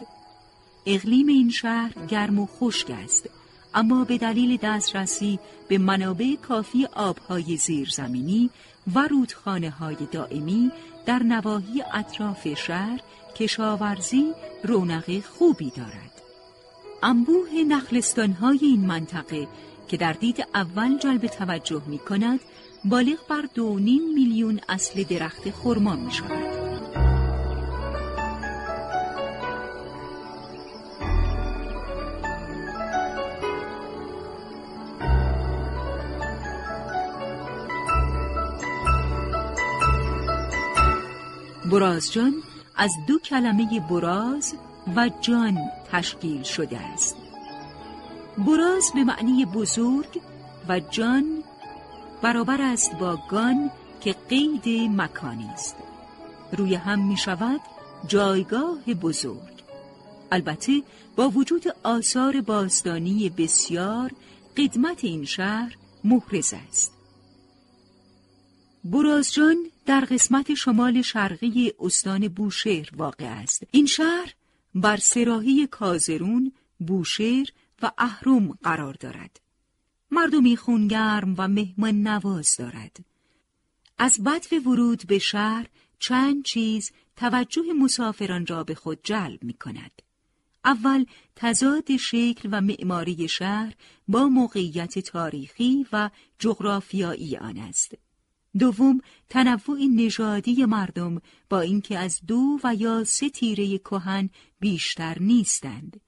اقلیم 0.87 1.27
این 1.27 1.51
شهر 1.51 2.07
گرم 2.07 2.39
و 2.39 2.47
خشک 2.47 2.91
است 2.91 3.31
اما 3.75 4.05
به 4.05 4.19
دلیل 4.19 4.59
دسترسی 4.63 5.39
به 5.69 5.79
منابع 5.79 6.35
کافی 6.49 6.87
آبهای 6.87 7.57
زیرزمینی 7.57 8.51
و 8.95 9.09
رودخانه 9.09 9.71
های 9.71 9.97
دائمی 10.13 10.71
در 11.07 11.23
نواحی 11.23 11.83
اطراف 11.95 12.55
شهر 12.55 13.01
کشاورزی 13.37 14.33
رونق 14.65 15.21
خوبی 15.21 15.71
دارد. 15.71 16.23
انبوه 17.03 17.51
نخلستان 17.69 18.33
های 18.33 18.59
این 18.63 18.87
منطقه 18.87 19.49
که 19.89 19.97
در 19.97 20.13
دید 20.13 20.47
اول 20.55 20.99
جلب 20.99 21.27
توجه 21.27 21.83
می 21.87 21.99
کند 21.99 22.41
بالغ 22.85 23.19
بر 23.29 23.45
دو 23.55 23.79
نیم 23.79 24.15
میلیون 24.15 24.61
اصل 24.69 25.03
درخت 25.03 25.51
خرما 25.51 25.97
می 25.97 26.13
شود. 26.13 26.68
برازجان 41.79 42.35
از 42.77 42.91
دو 43.07 43.19
کلمه 43.19 43.81
براز 43.91 44.55
و 44.97 45.11
جان 45.21 45.59
تشکیل 45.93 46.43
شده 46.43 46.79
است. 46.79 47.17
براز 48.39 48.93
به 48.95 49.05
معنی 49.05 49.45
بزرگ 49.45 50.21
و 50.69 50.81
جان 50.81 51.25
برابر 52.23 52.63
است 52.63 52.95
با 52.95 53.19
گان 53.31 53.71
که 54.01 54.15
قید 54.29 54.91
مکانی 55.01 55.49
است. 55.55 55.77
روی 56.53 56.75
هم 56.75 57.09
می 57.09 57.17
شود 57.17 57.61
جایگاه 58.07 58.95
بزرگ. 59.03 59.63
البته 60.33 60.83
با 61.17 61.29
وجود 61.29 61.65
آثار 61.83 62.41
باستانی 62.41 63.29
بسیار 63.29 64.11
قدمت 64.57 65.05
این 65.05 65.25
شهر 65.25 65.77
محرز 66.05 66.55
است. 66.69 66.98
برازجان 68.91 69.57
در 69.87 70.01
قسمت 70.01 70.55
شمال 70.55 71.03
شرقی 71.03 71.73
استان 71.81 72.29
بوشهر 72.29 72.89
واقع 72.97 73.25
است 73.25 73.63
این 73.71 73.87
شهر 73.87 74.35
بر 74.75 74.97
سراحی 74.97 75.67
کازرون، 75.67 76.53
بوشهر 76.79 77.47
و 77.83 77.93
اهرم 77.99 78.53
قرار 78.53 78.95
دارد 78.95 79.41
مردمی 80.11 80.57
خونگرم 80.57 81.35
و 81.39 81.49
مهمان 81.49 82.03
نواز 82.03 82.57
دارد. 82.59 82.97
از 83.99 84.23
بدو 84.25 84.71
ورود 84.71 85.07
به 85.07 85.19
شهر 85.19 85.67
چند 85.99 86.43
چیز 86.45 86.93
توجه 87.17 87.73
مسافران 87.73 88.47
را 88.47 88.65
به 88.65 88.75
خود 88.75 88.99
جلب 89.05 89.45
می 89.45 89.55
کند. 89.55 90.03
اول 90.65 91.05
تضاد 91.37 91.97
شکل 91.97 92.49
و 92.53 92.61
معماری 92.61 93.29
شهر 93.29 93.75
با 94.09 94.29
موقعیت 94.29 94.99
تاریخی 94.99 95.87
و 95.93 96.11
جغرافیایی 96.39 97.37
آن 97.37 97.59
است. 97.59 97.95
دوم 98.59 99.01
تنوع 99.29 99.79
نژادی 99.97 100.65
مردم 100.65 101.21
با 101.51 101.61
اینکه 101.61 101.99
از 101.99 102.21
دو 102.27 102.59
و 102.65 102.75
یا 102.75 103.05
سه 103.05 103.31
تیره 103.31 103.79
کهن 103.79 104.31
بیشتر 104.61 105.17
نیستند 105.21 106.01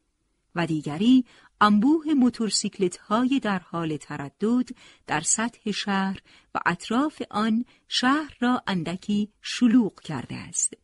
و 0.55 0.67
دیگری 0.67 1.25
انبوه 1.61 2.15
موتورسیکلت 2.15 2.97
های 2.97 3.41
در 3.41 3.59
حال 3.59 3.97
تردد 3.97 4.69
در 5.07 5.21
سطح 5.21 5.71
شهر 5.71 6.21
و 6.55 6.59
اطراف 6.67 7.23
آن 7.31 7.65
شهر 7.89 8.37
را 8.41 8.63
اندکی 8.67 9.29
شلوغ 9.43 10.01
کرده 10.01 10.37
است. 10.37 10.75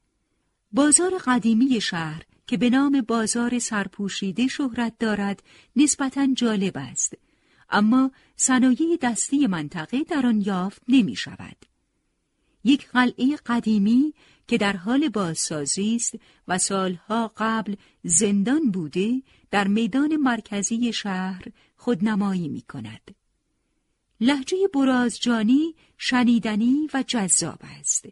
بازار 0.72 1.18
قدیمی 1.18 1.80
شهر 1.80 2.22
که 2.46 2.56
به 2.56 2.70
نام 2.70 3.00
بازار 3.00 3.58
سرپوشیده 3.58 4.46
شهرت 4.46 4.98
دارد 4.98 5.42
نسبتا 5.76 6.26
جالب 6.34 6.72
است 6.76 7.14
اما 7.70 8.10
صنایع 8.36 8.98
دستی 9.02 9.46
منطقه 9.46 10.02
در 10.02 10.26
آن 10.26 10.42
یافت 10.46 10.82
نمی 10.88 11.16
شود. 11.16 11.56
یک 12.64 12.88
قلعه 12.88 13.36
قدیمی 13.46 14.14
که 14.48 14.58
در 14.58 14.76
حال 14.76 15.08
بازسازی 15.08 15.96
است 15.96 16.14
و 16.48 16.58
سالها 16.58 17.32
قبل 17.36 17.76
زندان 18.04 18.70
بوده 18.70 19.22
در 19.50 19.68
میدان 19.68 20.16
مرکزی 20.16 20.92
شهر 20.92 21.44
خودنمایی 21.76 22.48
می 22.48 22.62
کند. 22.62 23.14
لحجه 24.20 24.56
برازجانی 24.74 25.74
شنیدنی 25.98 26.88
و 26.94 27.04
جذاب 27.06 27.58
است 27.62 28.06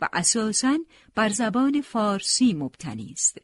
و 0.00 0.08
اساساً 0.12 0.78
بر 1.14 1.28
زبان 1.28 1.80
فارسی 1.80 2.54
مبتنی 2.54 3.10
است. 3.12 3.38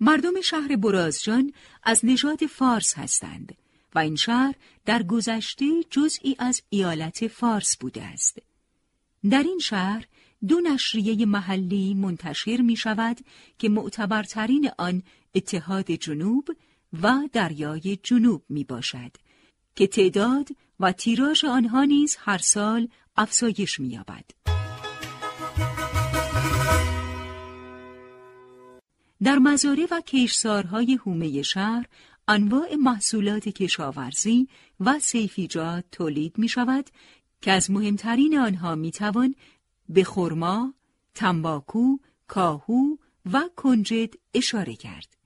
مردم 0.00 0.40
شهر 0.40 0.76
برازجان 0.76 1.52
از 1.82 2.04
نژاد 2.04 2.46
فارس 2.46 2.94
هستند 2.98 3.54
و 3.94 3.98
این 3.98 4.16
شهر 4.16 4.54
در 4.84 5.02
گذشته 5.02 5.66
جزئی 5.90 6.36
از 6.38 6.62
ایالت 6.70 7.28
فارس 7.28 7.76
بوده 7.76 8.02
است. 8.02 8.38
در 9.30 9.42
این 9.42 9.58
شهر 9.58 10.06
دو 10.48 10.60
نشریه 10.60 11.26
محلی 11.26 11.94
منتشر 11.94 12.60
می 12.60 12.76
شود 12.76 13.20
که 13.58 13.68
معتبرترین 13.68 14.70
آن 14.78 15.02
اتحاد 15.34 15.90
جنوب 15.90 16.48
و 17.02 17.12
دریای 17.32 17.98
جنوب 18.02 18.42
می 18.48 18.64
باشد 18.64 19.16
که 19.76 19.86
تعداد 19.86 20.48
و 20.80 20.92
تیراژ 20.92 21.44
آنها 21.44 21.84
نیز 21.84 22.16
هر 22.20 22.38
سال 22.38 22.88
افزایش 23.16 23.80
می 23.80 23.88
یابد. 23.88 24.24
در 29.22 29.38
مزاره 29.38 29.86
و 29.90 30.00
کشسارهای 30.00 30.98
هومه 31.06 31.42
شهر 31.42 31.86
انواع 32.28 32.74
محصولات 32.74 33.48
کشاورزی 33.48 34.48
و 34.80 34.98
سیفیجات 34.98 35.84
تولید 35.92 36.38
می 36.38 36.48
شود 36.48 36.90
که 37.42 37.52
از 37.52 37.70
مهمترین 37.70 38.38
آنها 38.38 38.74
می 38.74 38.90
توان 38.90 39.34
به 39.88 40.04
خرما، 40.04 40.74
تنباکو، 41.14 41.96
کاهو 42.26 42.96
و 43.32 43.42
کنجد 43.56 44.14
اشاره 44.34 44.76
کرد. 44.76 45.16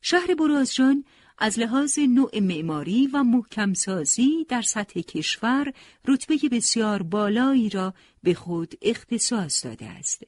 شهر 0.00 0.34
برازجان 0.34 1.04
از 1.38 1.58
لحاظ 1.58 1.98
نوع 1.98 2.40
معماری 2.40 3.06
و 3.06 3.22
محکمسازی 3.22 4.46
در 4.48 4.62
سطح 4.62 5.00
کشور 5.00 5.72
رتبه 6.08 6.38
بسیار 6.52 7.02
بالایی 7.02 7.68
را 7.68 7.94
به 8.22 8.34
خود 8.34 8.74
اختصاص 8.82 9.64
داده 9.64 9.86
است. 9.86 10.22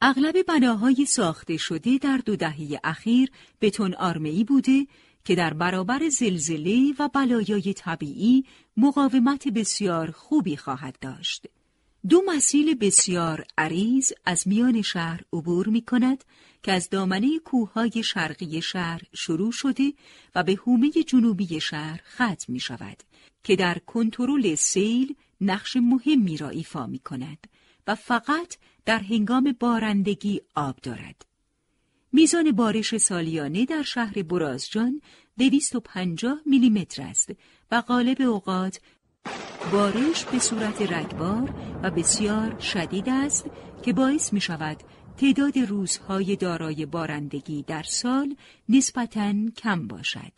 اغلب 0.00 0.42
بناهای 0.42 1.06
ساخته 1.06 1.56
شده 1.56 1.98
در 1.98 2.16
دو 2.16 2.36
دهه 2.36 2.80
اخیر 2.84 3.30
بتون 3.60 3.94
آرمه‌ای 3.94 4.44
بوده 4.44 4.86
که 5.28 5.34
در 5.34 5.54
برابر 5.54 6.08
زلزله 6.08 6.94
و 6.98 7.08
بلایای 7.08 7.74
طبیعی 7.74 8.44
مقاومت 8.76 9.48
بسیار 9.48 10.10
خوبی 10.10 10.56
خواهد 10.56 10.98
داشت. 11.00 11.46
دو 12.08 12.22
مسیل 12.26 12.74
بسیار 12.74 13.44
عریض 13.58 14.12
از 14.24 14.48
میان 14.48 14.82
شهر 14.82 15.20
عبور 15.32 15.68
می 15.68 15.82
کند 15.82 16.24
که 16.62 16.72
از 16.72 16.90
دامنه 16.90 17.38
کوههای 17.38 18.02
شرقی 18.02 18.62
شهر 18.62 19.02
شروع 19.14 19.52
شده 19.52 19.92
و 20.34 20.42
به 20.42 20.54
حومه 20.54 20.90
جنوبی 20.90 21.60
شهر 21.60 22.00
ختم 22.14 22.52
می 22.52 22.60
شود 22.60 23.02
که 23.44 23.56
در 23.56 23.78
کنترل 23.78 24.54
سیل 24.54 25.14
نقش 25.40 25.76
مهمی 25.76 26.36
را 26.36 26.48
ایفا 26.48 26.86
می 26.86 26.98
کند 26.98 27.46
و 27.86 27.94
فقط 27.94 28.56
در 28.84 28.98
هنگام 28.98 29.56
بارندگی 29.60 30.40
آب 30.54 30.76
دارد. 30.76 31.27
میزان 32.12 32.52
بارش 32.52 32.96
سالیانه 32.96 33.64
در 33.64 33.82
شهر 33.82 34.22
برازجان 34.22 35.00
250 35.38 36.38
میلیمتر 36.46 37.02
است 37.02 37.30
و 37.70 37.80
غالب 37.80 38.22
اوقات 38.22 38.80
بارش 39.72 40.24
به 40.24 40.38
صورت 40.38 40.92
رگبار 40.92 41.54
و 41.82 41.90
بسیار 41.90 42.58
شدید 42.58 43.08
است 43.08 43.46
که 43.82 43.92
باعث 43.92 44.32
می 44.32 44.40
شود 44.40 44.76
تعداد 45.16 45.58
روزهای 45.58 46.36
دارای 46.36 46.86
بارندگی 46.86 47.62
در 47.62 47.82
سال 47.82 48.36
نسبتاً 48.68 49.34
کم 49.56 49.86
باشد. 49.86 50.32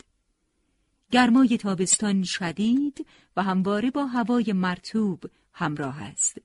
گرمای 1.11 1.59
تابستان 1.59 2.23
شدید 2.23 3.07
و 3.37 3.43
همواره 3.43 3.91
با 3.91 4.07
هوای 4.07 4.53
مرتوب 4.53 5.25
همراه 5.53 6.03
است. 6.03 6.39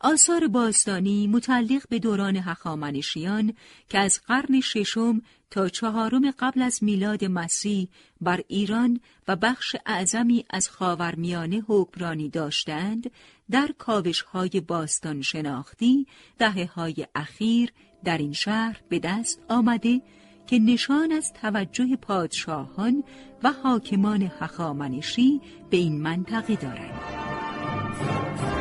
آثار 0.00 0.48
باستانی 0.48 1.26
متعلق 1.26 1.88
به 1.88 1.98
دوران 1.98 2.36
هخامنشیان 2.36 3.54
که 3.88 3.98
از 3.98 4.20
قرن 4.26 4.60
ششم 4.60 5.22
تا 5.50 5.68
چهارم 5.68 6.30
قبل 6.30 6.62
از 6.62 6.84
میلاد 6.84 7.24
مسیح 7.24 7.88
بر 8.20 8.40
ایران 8.48 9.00
و 9.28 9.36
بخش 9.36 9.76
اعظمی 9.86 10.44
از 10.50 10.68
خاورمیانه 10.68 11.62
حکمرانی 11.66 12.28
داشتند 12.28 13.10
در 13.50 13.68
کاوش 13.78 14.20
های 14.20 14.62
باستان 14.66 15.22
شناختی 15.22 16.06
دهه 16.38 16.70
های 16.74 17.06
اخیر 17.14 17.72
در 18.04 18.18
این 18.18 18.32
شهر 18.32 18.80
به 18.88 18.98
دست 18.98 19.40
آمده 19.48 20.02
که 20.46 20.58
نشان 20.58 21.12
از 21.12 21.32
توجه 21.32 21.96
پادشاهان 21.96 23.04
و 23.42 23.52
حاکمان 23.52 24.30
هخامنشی 24.40 25.40
به 25.70 25.76
این 25.76 26.00
منطقه 26.00 26.56
دارند. 26.56 28.57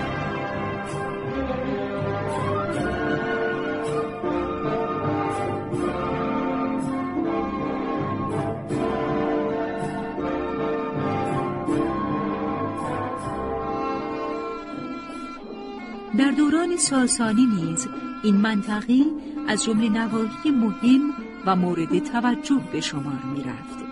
دوران 16.38 16.78
ساسانی 16.78 17.46
نیز 17.46 17.88
این 18.24 18.36
منطقه 18.36 19.06
از 19.48 19.64
جمله 19.64 19.90
نواحی 19.90 20.52
مهم 20.52 21.14
و 21.46 21.56
مورد 21.56 22.00
توجه 22.00 22.62
به 22.72 22.82
شمار 22.82 23.22
می 23.34 23.44
رفت. 23.44 23.86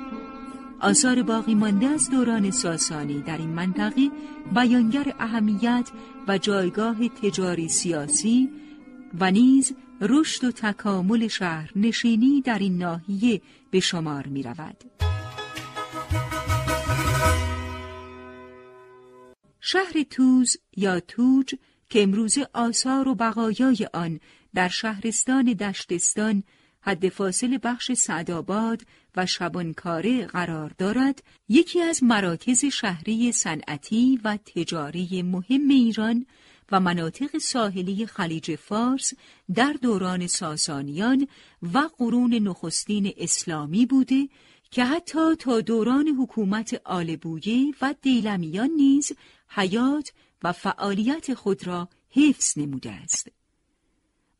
آثار 0.79 1.23
باقی 1.23 1.55
مانده 1.55 1.87
از 1.87 2.09
دوران 2.09 2.51
ساسانی 2.51 3.21
در 3.21 3.37
این 3.37 3.49
منطقه 3.49 4.11
بیانگر 4.55 5.13
اهمیت 5.19 5.89
و 6.27 6.37
جایگاه 6.37 7.07
تجاری 7.07 7.69
سیاسی 7.69 8.49
و 9.19 9.31
نیز 9.31 9.75
رشد 10.01 10.43
و 10.43 10.51
تکامل 10.51 11.27
شهر 11.27 11.71
نشینی 11.75 12.41
در 12.41 12.59
این 12.59 12.77
ناحیه 12.77 13.41
به 13.71 13.79
شمار 13.79 14.27
می 14.27 14.43
رود. 14.43 14.83
شهر 19.59 20.03
توز 20.09 20.57
یا 20.77 20.99
توج 20.99 21.55
که 21.89 22.03
امروز 22.03 22.37
آثار 22.53 23.07
و 23.07 23.15
بقایای 23.15 23.87
آن 23.93 24.19
در 24.53 24.67
شهرستان 24.67 25.45
دشتستان 25.45 26.43
حد 26.81 27.09
فاصل 27.09 27.59
بخش 27.63 27.91
سعدآباد 27.91 28.81
و 29.15 29.25
شبانکاره 29.25 30.25
قرار 30.25 30.71
دارد 30.77 31.23
یکی 31.49 31.81
از 31.81 32.03
مراکز 32.03 32.65
شهری 32.65 33.31
صنعتی 33.31 34.19
و 34.23 34.37
تجاری 34.37 35.21
مهم 35.21 35.69
ایران 35.69 36.25
و 36.71 36.79
مناطق 36.79 37.37
ساحلی 37.37 38.05
خلیج 38.05 38.55
فارس 38.55 39.13
در 39.55 39.75
دوران 39.81 40.27
ساسانیان 40.27 41.27
و 41.73 41.89
قرون 41.97 42.33
نخستین 42.33 43.13
اسلامی 43.17 43.85
بوده 43.85 44.29
که 44.71 44.85
حتی 44.85 45.35
تا 45.35 45.61
دوران 45.61 46.07
حکومت 46.07 46.81
آلبویه 46.85 47.73
و 47.81 47.95
دیلمیان 48.01 48.69
نیز 48.69 49.11
حیات 49.49 50.11
و 50.43 50.51
فعالیت 50.51 51.33
خود 51.33 51.67
را 51.67 51.89
حفظ 52.09 52.57
نموده 52.57 52.91
است. 52.91 53.27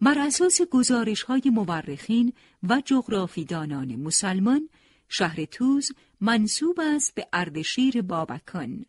بر 0.01 0.19
اساس 0.19 0.61
گزارش 0.61 1.23
های 1.23 1.41
مورخین 1.45 2.33
و 2.63 2.81
جغرافیدانان 2.85 3.95
مسلمان، 3.95 4.69
شهر 5.09 5.45
توز 5.45 5.91
منصوب 6.21 6.79
است 6.79 7.15
به 7.15 7.27
اردشیر 7.33 8.01
بابکان. 8.01 8.85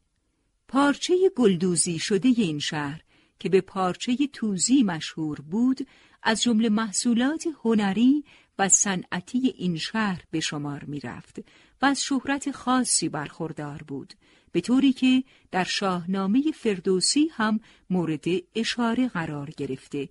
پارچه 0.68 1.14
گلدوزی 1.36 1.98
شده 1.98 2.28
این 2.28 2.58
شهر 2.58 3.00
که 3.38 3.48
به 3.48 3.60
پارچه 3.60 4.16
توزی 4.32 4.82
مشهور 4.82 5.40
بود، 5.40 5.86
از 6.22 6.42
جمله 6.42 6.68
محصولات 6.68 7.48
هنری 7.64 8.24
و 8.58 8.68
صنعتی 8.68 9.54
این 9.56 9.76
شهر 9.76 10.22
به 10.30 10.40
شمار 10.40 10.84
می 10.84 11.00
رفت 11.00 11.38
و 11.82 11.86
از 11.86 12.02
شهرت 12.02 12.50
خاصی 12.50 13.08
برخوردار 13.08 13.82
بود 13.82 14.14
به 14.56 14.60
طوری 14.60 14.92
که 14.92 15.24
در 15.50 15.64
شاهنامه 15.64 16.42
فردوسی 16.54 17.30
هم 17.32 17.60
مورد 17.90 18.24
اشاره 18.54 19.08
قرار 19.08 19.50
گرفته 19.56 20.08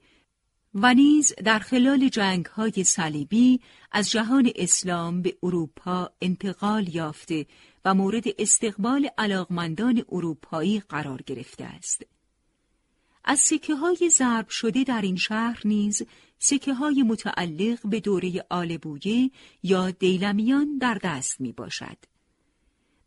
و 0.74 0.94
نیز 0.94 1.34
در 1.46 1.60
خلال 1.60 2.08
جنگ 2.08 2.46
های 2.46 2.84
صلیبی 2.84 3.60
از 3.92 4.12
جهان 4.12 4.52
اسلام 4.56 5.22
به 5.22 5.38
اروپا 5.44 6.10
انتقال 6.22 6.96
یافته 6.96 7.46
و 7.86 7.94
مورد 7.94 8.24
استقبال 8.40 9.10
علاقمندان 9.18 10.06
اروپایی 10.12 10.80
قرار 10.80 11.22
گرفته 11.22 11.64
است. 11.64 12.06
از 13.24 13.40
سکه 13.40 13.76
های 13.76 14.10
ضرب 14.18 14.50
شده 14.50 14.84
در 14.84 15.02
این 15.02 15.16
شهر 15.16 15.62
نیز 15.66 16.06
سکه 16.40 16.74
های 16.74 17.04
متعلق 17.04 17.88
به 17.88 18.00
دوره 18.00 18.46
آلبویه 18.50 19.32
یا 19.64 19.92
دیلمیان 19.92 20.78
در 20.78 21.00
دست 21.04 21.42
می 21.42 21.52
باشد. 21.52 22.15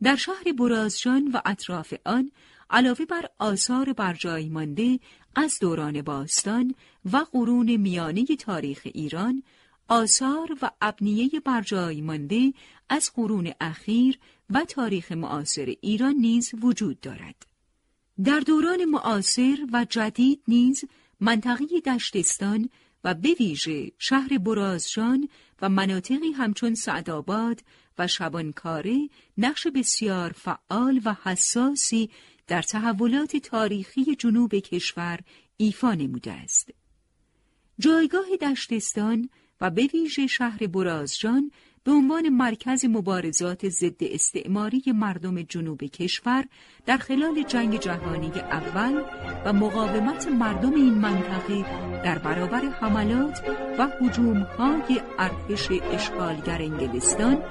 در 0.02 0.16
شهر 0.16 0.52
برازجان 0.58 1.30
و 1.34 1.40
اطراف 1.44 1.94
آن 2.04 2.30
علاوه 2.70 3.04
بر 3.04 3.28
آثار 3.38 3.92
برجای 3.92 4.48
مانده 4.48 5.00
از 5.34 5.58
دوران 5.60 6.02
باستان 6.02 6.74
و 7.12 7.16
قرون 7.16 7.76
میانه 7.76 8.24
تاریخ 8.24 8.80
ایران 8.84 9.42
آثار 9.88 10.58
و 10.62 10.70
ابنیه 10.80 11.30
برجای 11.44 12.00
مانده 12.00 12.52
از 12.88 13.12
قرون 13.14 13.52
اخیر 13.60 14.18
و 14.50 14.64
تاریخ 14.64 15.12
معاصر 15.12 15.74
ایران 15.80 16.14
نیز 16.14 16.50
وجود 16.62 17.00
دارد. 17.00 17.46
در 18.24 18.40
دوران 18.40 18.84
معاصر 18.84 19.56
و 19.72 19.86
جدید 19.90 20.42
نیز 20.48 20.84
منطقه 21.20 21.80
دشتستان 21.86 22.68
و 23.04 23.14
به 23.14 23.28
ویژه 23.40 23.92
شهر 23.98 24.38
برازجان 24.38 25.28
و 25.62 25.68
مناطقی 25.68 26.32
همچون 26.32 26.74
سعدآباد 26.74 27.62
و 27.98 28.06
شبانکاره 28.06 29.08
نقش 29.38 29.66
بسیار 29.66 30.32
فعال 30.32 31.00
و 31.04 31.16
حساسی 31.24 32.10
در 32.46 32.62
تحولات 32.62 33.36
تاریخی 33.36 34.14
جنوب 34.14 34.54
کشور 34.54 35.18
ایفا 35.56 35.94
نموده 35.94 36.32
است. 36.32 36.70
جایگاه 37.78 38.26
دشتستان 38.40 39.28
و 39.60 39.70
به 39.70 39.86
ویژه 39.86 40.26
شهر 40.26 40.66
برازجان 40.66 41.50
به 41.84 41.94
عنوان 41.94 42.28
مرکز 42.28 42.84
مبارزات 42.84 43.68
ضد 43.68 44.04
استعماری 44.04 44.82
مردم 44.86 45.42
جنوب 45.42 45.84
کشور 45.84 46.44
در 46.86 46.96
خلال 46.96 47.42
جنگ 47.42 47.80
جهانی 47.80 48.30
اول 48.30 49.02
و 49.44 49.52
مقاومت 49.52 50.28
مردم 50.28 50.74
این 50.74 50.94
منطقه 50.94 51.62
در 52.04 52.18
برابر 52.18 52.60
حملات 52.60 53.40
و 53.78 53.88
هجوم‌های 54.00 55.00
ارتش 55.18 55.68
اشغالگر 55.70 56.62
انگلستان 56.62 57.42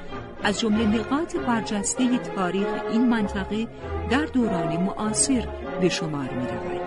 از 0.43 0.59
جمله 0.59 0.85
نقاط 0.85 1.35
برجسته 1.35 2.18
تاریخ 2.18 2.68
این 2.91 3.09
منطقه 3.09 3.68
در 4.09 4.26
دوران 4.26 4.77
معاصر 4.77 5.47
به 5.81 5.89
شمار 5.89 6.30
می 6.30 6.47
رود. 6.47 6.86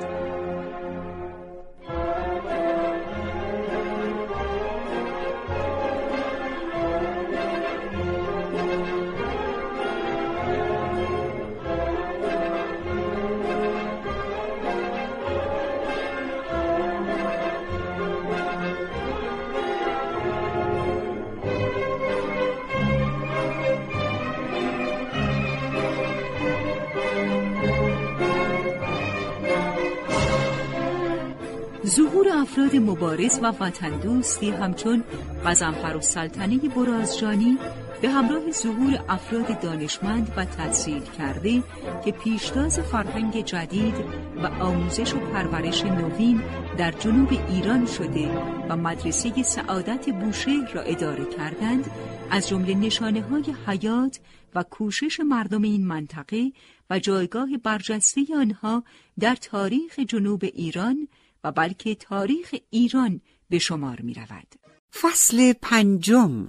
افراد 32.50 32.76
مبارز 32.76 33.38
و 33.42 33.46
وطن 33.46 34.00
دوستی 34.00 34.50
همچون 34.50 35.04
قزنفر 35.46 36.00
سلطنه 36.00 36.58
برازجانی 36.58 37.58
به 38.02 38.08
همراه 38.08 38.50
ظهور 38.50 39.04
افراد 39.08 39.60
دانشمند 39.60 40.32
و 40.36 40.44
تحصیل 40.44 41.02
کرده 41.18 41.62
که 42.04 42.12
پیشتاز 42.12 42.80
فرهنگ 42.80 43.44
جدید 43.44 43.94
و 44.42 44.46
آموزش 44.46 45.14
و 45.14 45.18
پرورش 45.18 45.84
نوین 45.84 46.42
در 46.78 46.90
جنوب 46.90 47.28
ایران 47.48 47.86
شده 47.86 48.28
و 48.68 48.76
مدرسه 48.76 49.42
سعادت 49.42 50.10
بوشهر 50.10 50.72
را 50.72 50.82
اداره 50.82 51.24
کردند 51.24 51.90
از 52.30 52.48
جمله 52.48 52.74
نشانه 52.74 53.22
های 53.22 53.44
حیات 53.66 54.20
و 54.54 54.62
کوشش 54.62 55.20
مردم 55.20 55.62
این 55.62 55.86
منطقه 55.86 56.52
و 56.90 56.98
جایگاه 56.98 57.48
برجسته 57.62 58.20
آنها 58.36 58.84
در 59.20 59.34
تاریخ 59.34 59.98
جنوب 59.98 60.44
ایران 60.44 61.08
و 61.44 61.52
بلکه 61.52 61.94
تاریخ 61.94 62.54
ایران 62.70 63.20
به 63.50 63.58
شمار 63.58 64.00
می 64.00 64.14
رود. 64.14 64.54
فصل 65.00 65.52
پنجم. 65.52 66.48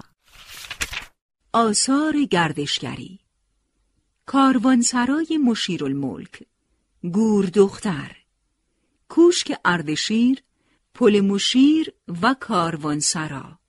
آثار 1.53 2.23
گردشگری. 2.23 3.19
کاروانسرای 4.25 5.39
مشیرالملک. 5.45 6.43
گور 7.03 7.45
دختر. 7.45 8.17
کوشک 9.09 9.59
اردشیر 9.65 10.43
پل 10.93 11.19
مشیر 11.19 11.93
و 12.21 12.35
کاروانسرا. 12.39 13.59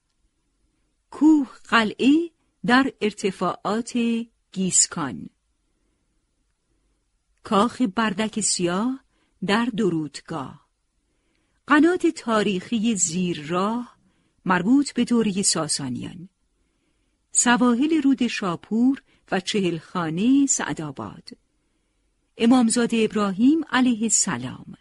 کوه 1.10 1.48
قلعه 1.68 2.30
در 2.66 2.92
ارتفاعات 3.00 3.92
گیسکان. 4.52 5.28
کاخ 7.42 7.82
بردک 7.82 8.40
سیاه 8.40 9.04
در 9.46 9.64
درودگاه. 9.64 10.61
قنات 11.66 12.06
تاریخی 12.06 12.94
زیر 12.94 13.46
راه 13.46 13.96
مربوط 14.44 14.92
به 14.92 15.04
دوره 15.04 15.42
ساسانیان. 15.42 16.28
سواحل 17.32 18.02
رود 18.02 18.26
شاپور 18.26 19.02
و 19.32 19.40
چهلخانه 19.40 20.46
سعدآباد. 20.46 21.28
امامزاده 22.38 22.96
ابراهیم 23.10 23.64
علیه 23.70 24.02
السلام. 24.02 24.74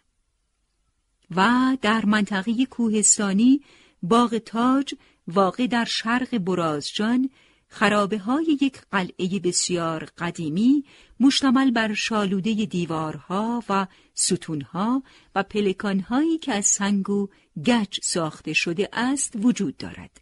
و 1.36 1.76
در 1.82 2.04
منطقه 2.04 2.66
کوهستانی 2.66 3.60
باغ 4.02 4.38
تاج 4.38 4.94
واقع 5.28 5.66
در 5.66 5.84
شرق 5.84 6.38
برازجان 6.38 7.30
خرابه 7.72 8.18
های 8.18 8.58
یک 8.60 8.80
قلعه 8.90 9.40
بسیار 9.40 10.08
قدیمی 10.18 10.84
مشتمل 11.20 11.70
بر 11.70 11.94
شالوده 11.94 12.54
دیوارها 12.54 13.64
و 13.68 13.86
ستونها 14.14 15.02
و 15.34 15.42
پلکانهایی 15.42 16.38
که 16.38 16.52
از 16.52 16.66
سنگ 16.66 17.10
و 17.10 17.28
گچ 17.66 18.00
ساخته 18.02 18.52
شده 18.52 18.88
است 18.92 19.32
وجود 19.36 19.76
دارد. 19.76 20.20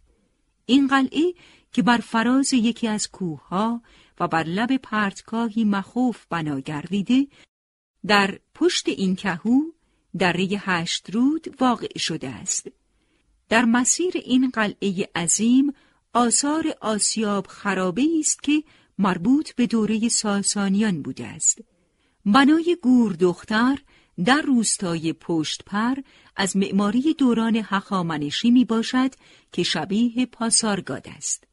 این 0.65 0.87
قلعه 0.87 1.33
که 1.73 1.81
بر 1.81 1.97
فراز 1.97 2.53
یکی 2.53 2.87
از 2.87 3.11
کوهها 3.11 3.81
و 4.19 4.27
بر 4.27 4.43
لب 4.43 4.77
پرتگاهی 4.77 5.63
مخوف 5.63 6.25
بنا 6.29 6.59
گردیده 6.59 7.27
در 8.07 8.39
پشت 8.55 8.89
این 8.89 9.15
کهو 9.15 9.61
دره 10.17 10.47
هشت 10.59 11.09
رود 11.09 11.55
واقع 11.61 11.97
شده 11.97 12.29
است. 12.29 12.67
در 13.49 13.65
مسیر 13.65 14.13
این 14.15 14.49
قلعه 14.49 15.09
عظیم 15.15 15.73
آثار 16.13 16.75
آسیاب 16.81 17.47
خرابه 17.47 18.07
است 18.19 18.43
که 18.43 18.63
مربوط 18.97 19.51
به 19.55 19.67
دوره 19.67 20.09
ساسانیان 20.09 21.01
بوده 21.01 21.27
است. 21.27 21.59
بنای 22.25 22.77
گور 22.81 23.13
دختر 23.13 23.77
در 24.25 24.41
روستای 24.41 25.13
پشتپر 25.13 25.95
از 26.35 26.57
معماری 26.57 27.13
دوران 27.13 27.61
هخامنشی 27.63 28.51
می 28.51 28.65
باشد 28.65 29.11
که 29.51 29.63
شبیه 29.63 30.25
پاسارگاد 30.25 31.07
است. 31.17 31.43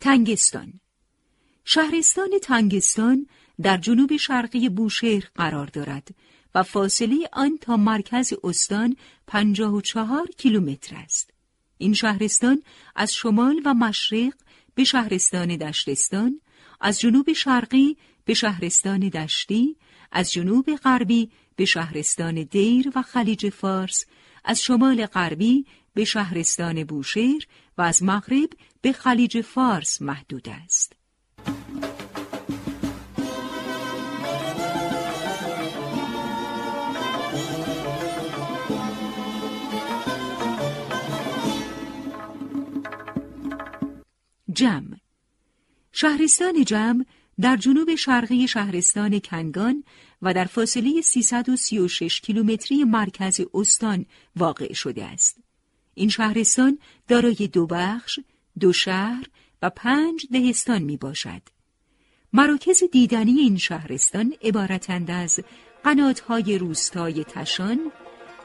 تنگستان 0.00 0.81
شهرستان 1.64 2.30
تنگستان 2.42 3.26
در 3.62 3.76
جنوب 3.76 4.16
شرقی 4.16 4.68
بوشهر 4.68 5.22
قرار 5.34 5.66
دارد 5.66 6.08
و 6.54 6.62
فاصله 6.62 7.28
آن 7.32 7.58
تا 7.60 7.76
مرکز 7.76 8.32
استان 8.44 8.96
54 9.26 10.26
کیلومتر 10.38 10.96
است. 10.96 11.30
این 11.78 11.94
شهرستان 11.94 12.62
از 12.96 13.14
شمال 13.14 13.60
و 13.64 13.74
مشرق 13.74 14.32
به 14.74 14.84
شهرستان 14.84 15.56
دشتستان، 15.56 16.40
از 16.80 17.00
جنوب 17.00 17.32
شرقی 17.32 17.96
به 18.24 18.34
شهرستان 18.34 19.00
دشتی، 19.00 19.76
از 20.12 20.32
جنوب 20.32 20.76
غربی 20.76 21.30
به 21.56 21.64
شهرستان 21.64 22.42
دیر 22.42 22.92
و 22.94 23.02
خلیج 23.02 23.48
فارس، 23.48 24.04
از 24.44 24.62
شمال 24.62 25.06
غربی 25.06 25.66
به 25.94 26.04
شهرستان 26.04 26.84
بوشهر 26.84 27.46
و 27.78 27.82
از 27.82 28.02
مغرب 28.02 28.50
به 28.80 28.92
خلیج 28.92 29.40
فارس 29.40 30.02
محدود 30.02 30.48
است. 30.48 31.01
جم 44.54 44.84
شهرستان 45.92 46.64
جم 46.64 47.04
در 47.40 47.56
جنوب 47.56 47.94
شرقی 47.94 48.48
شهرستان 48.48 49.18
کنگان 49.18 49.84
و 50.22 50.34
در 50.34 50.44
فاصله 50.44 51.00
336 51.00 52.20
کیلومتری 52.20 52.84
مرکز 52.84 53.40
استان 53.54 54.06
واقع 54.36 54.72
شده 54.72 55.04
است. 55.04 55.38
این 55.94 56.08
شهرستان 56.08 56.78
دارای 57.08 57.50
دو 57.52 57.66
بخش، 57.66 58.20
دو 58.60 58.72
شهر 58.72 59.26
و 59.62 59.70
پنج 59.70 60.26
دهستان 60.32 60.82
می 60.82 60.96
باشد. 60.96 61.42
مراکز 62.32 62.82
دیدنی 62.92 63.32
این 63.32 63.56
شهرستان 63.56 64.34
عبارتند 64.42 65.10
از 65.10 65.40
قناتهای 65.84 66.58
روستای 66.58 67.24
تشان، 67.24 67.92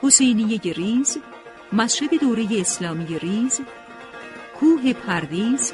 حسینیه 0.01 0.59
ریز، 0.59 1.17
مسجد 1.73 2.19
دوره 2.19 2.47
اسلامی 2.51 3.19
ریز، 3.19 3.61
کوه 4.59 4.93
پردیز، 4.93 5.73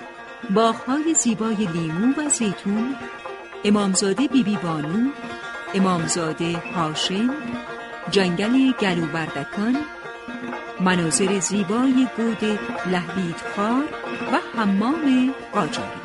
باغهای 0.55 1.13
زیبای 1.13 1.55
لیمو 1.55 2.13
و 2.17 2.29
زیتون، 2.29 2.95
امامزاده 3.63 4.27
بیبی 4.27 4.57
بانو، 4.57 5.11
امامزاده 5.73 6.57
هاشم، 6.57 7.33
جنگل 8.11 8.71
گلوبردکان، 8.71 9.77
مناظر 10.79 11.39
زیبای 11.39 12.07
گود 12.17 12.59
لحبیدخار 12.85 14.02
و 14.31 14.59
حمام 14.59 15.33
قاجاری 15.53 16.03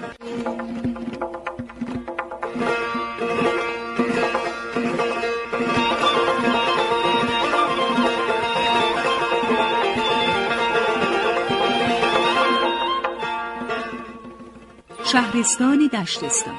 شهرستان 15.12 15.86
دشتستان. 15.86 16.54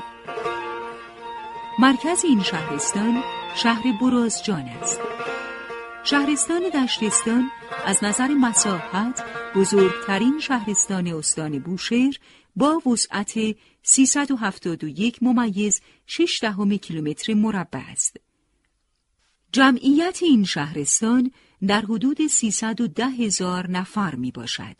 مرکز 1.79 2.25
این 2.25 2.43
شهرستان 2.43 3.23
شهر 3.55 3.83
برازجان 4.01 4.65
است. 4.81 4.99
شهرستان 6.03 6.61
دشتستان 6.69 7.51
از 7.85 8.03
نظر 8.03 8.27
مساحت 8.27 9.23
بزرگترین 9.55 10.39
شهرستان 10.39 11.07
استان 11.07 11.59
بوشهر 11.59 12.19
با 12.55 12.81
وسعت 12.85 13.55
371 13.83 15.23
ممیز 15.23 15.81
6 16.07 16.39
دهم 16.41 16.77
کیلومتر 16.77 17.33
مربع 17.33 17.81
است. 17.91 18.17
جمعیت 19.51 20.19
این 20.21 20.43
شهرستان 20.43 21.31
در 21.67 21.81
حدود 21.81 22.27
310 22.27 23.05
هزار 23.05 23.69
نفر 23.71 24.15
می 24.15 24.31
باشد. 24.31 24.75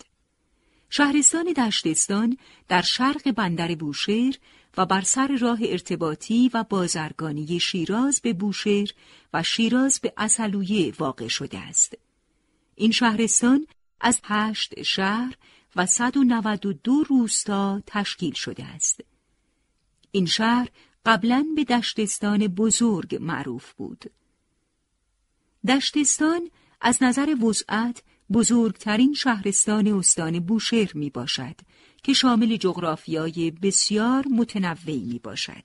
شهرستان 0.90 1.54
دشتستان 1.54 2.38
در 2.68 2.82
شرق 2.82 3.32
بندر 3.32 3.76
بوشهر 3.76 4.36
و 4.78 4.86
بر 4.86 5.02
سر 5.02 5.38
راه 5.42 5.60
ارتباطی 5.62 6.52
و 6.54 6.64
بازرگانی 6.64 7.60
شیراز 7.60 8.22
به 8.22 8.34
بوشهر 8.34 8.90
و 9.34 9.44
شیراز 9.44 10.00
به 10.00 10.14
اصلویه 10.18 10.94
واقع 11.00 11.28
شده 11.28 11.58
است. 11.58 11.98
این 12.76 12.92
شهرستان 12.92 13.68
از 14.02 14.20
هشت 14.24 14.84
شهر 14.84 15.36
و 15.76 15.86
192 15.86 17.04
روستا 17.04 17.82
تشکیل 17.88 18.34
شده 18.34 18.66
است. 18.66 19.02
این 20.12 20.26
شهر 20.26 20.70
قبلا 21.06 21.48
به 21.56 21.64
دشتستان 21.64 22.48
بزرگ 22.48 23.18
معروف 23.22 23.74
بود. 23.74 24.12
دشتستان 25.68 26.50
از 26.82 27.04
نظر 27.04 27.36
وسعت 27.46 28.04
بزرگترین 28.32 29.14
شهرستان 29.14 29.88
استان 29.88 30.40
بوشهر 30.40 30.92
می 30.94 31.10
باشد 31.10 31.56
که 32.04 32.14
شامل 32.14 32.56
جغرافیای 32.56 33.52
بسیار 33.52 34.28
متنوعی 34.28 35.06
می 35.06 35.20
باشد. 35.20 35.64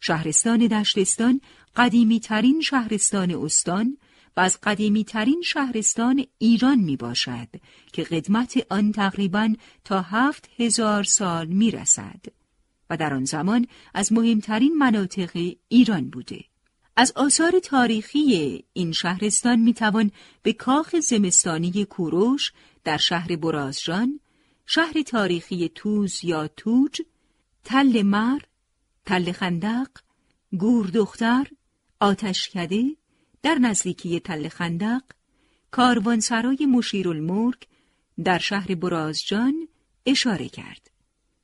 شهرستان 0.00 0.58
دشتستان 0.58 1.40
قدیمی 1.76 2.20
ترین 2.20 2.60
شهرستان 2.60 3.30
استان 3.30 3.98
و 4.36 4.40
از 4.40 4.58
قدیمی 4.62 5.04
ترین 5.04 5.42
شهرستان 5.44 6.26
ایران 6.38 6.78
می 6.78 6.96
باشد 6.96 7.48
که 7.92 8.02
قدمت 8.02 8.66
آن 8.70 8.92
تقریبا 8.92 9.54
تا 9.84 10.00
هفت 10.00 10.48
هزار 10.58 11.04
سال 11.04 11.46
می 11.46 11.70
رسد 11.70 12.20
و 12.90 12.96
در 12.96 13.14
آن 13.14 13.24
زمان 13.24 13.66
از 13.94 14.12
مهمترین 14.12 14.78
مناطق 14.78 15.52
ایران 15.68 16.10
بوده. 16.10 16.44
از 16.96 17.12
آثار 17.16 17.58
تاریخی 17.58 18.64
این 18.72 18.92
شهرستان 18.92 19.58
می 19.58 19.74
توان 19.74 20.10
به 20.42 20.52
کاخ 20.52 20.96
زمستانی 20.96 21.84
کوروش 21.84 22.52
در 22.84 22.96
شهر 22.96 23.36
برازجان، 23.36 24.20
شهر 24.66 25.02
تاریخی 25.02 25.70
توز 25.74 26.24
یا 26.24 26.48
توج، 26.48 27.00
تل 27.64 28.02
مر، 28.02 28.38
تل 29.06 29.32
خندق، 29.32 29.88
گور 30.58 30.86
دختر، 30.86 31.46
آتشکده 32.00 32.96
در 33.46 33.58
نزدیکی 33.58 34.20
تل 34.20 34.48
خندق، 34.48 35.02
کاروانسرای 35.70 36.66
مشیرالملک 36.66 37.66
در 38.24 38.38
شهر 38.38 38.74
برازجان 38.74 39.68
اشاره 40.06 40.48
کرد 40.48 40.90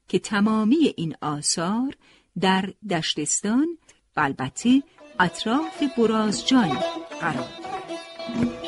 که 0.08 0.18
تمامی 0.18 0.94
این 0.96 1.16
آثار 1.20 1.96
در 2.40 2.72
دشتستان 2.90 3.78
و 4.16 4.20
البته 4.20 4.82
اطراف 5.20 5.82
برازجان 5.98 6.68
قرار 7.20 7.48
دارد. 7.62 8.61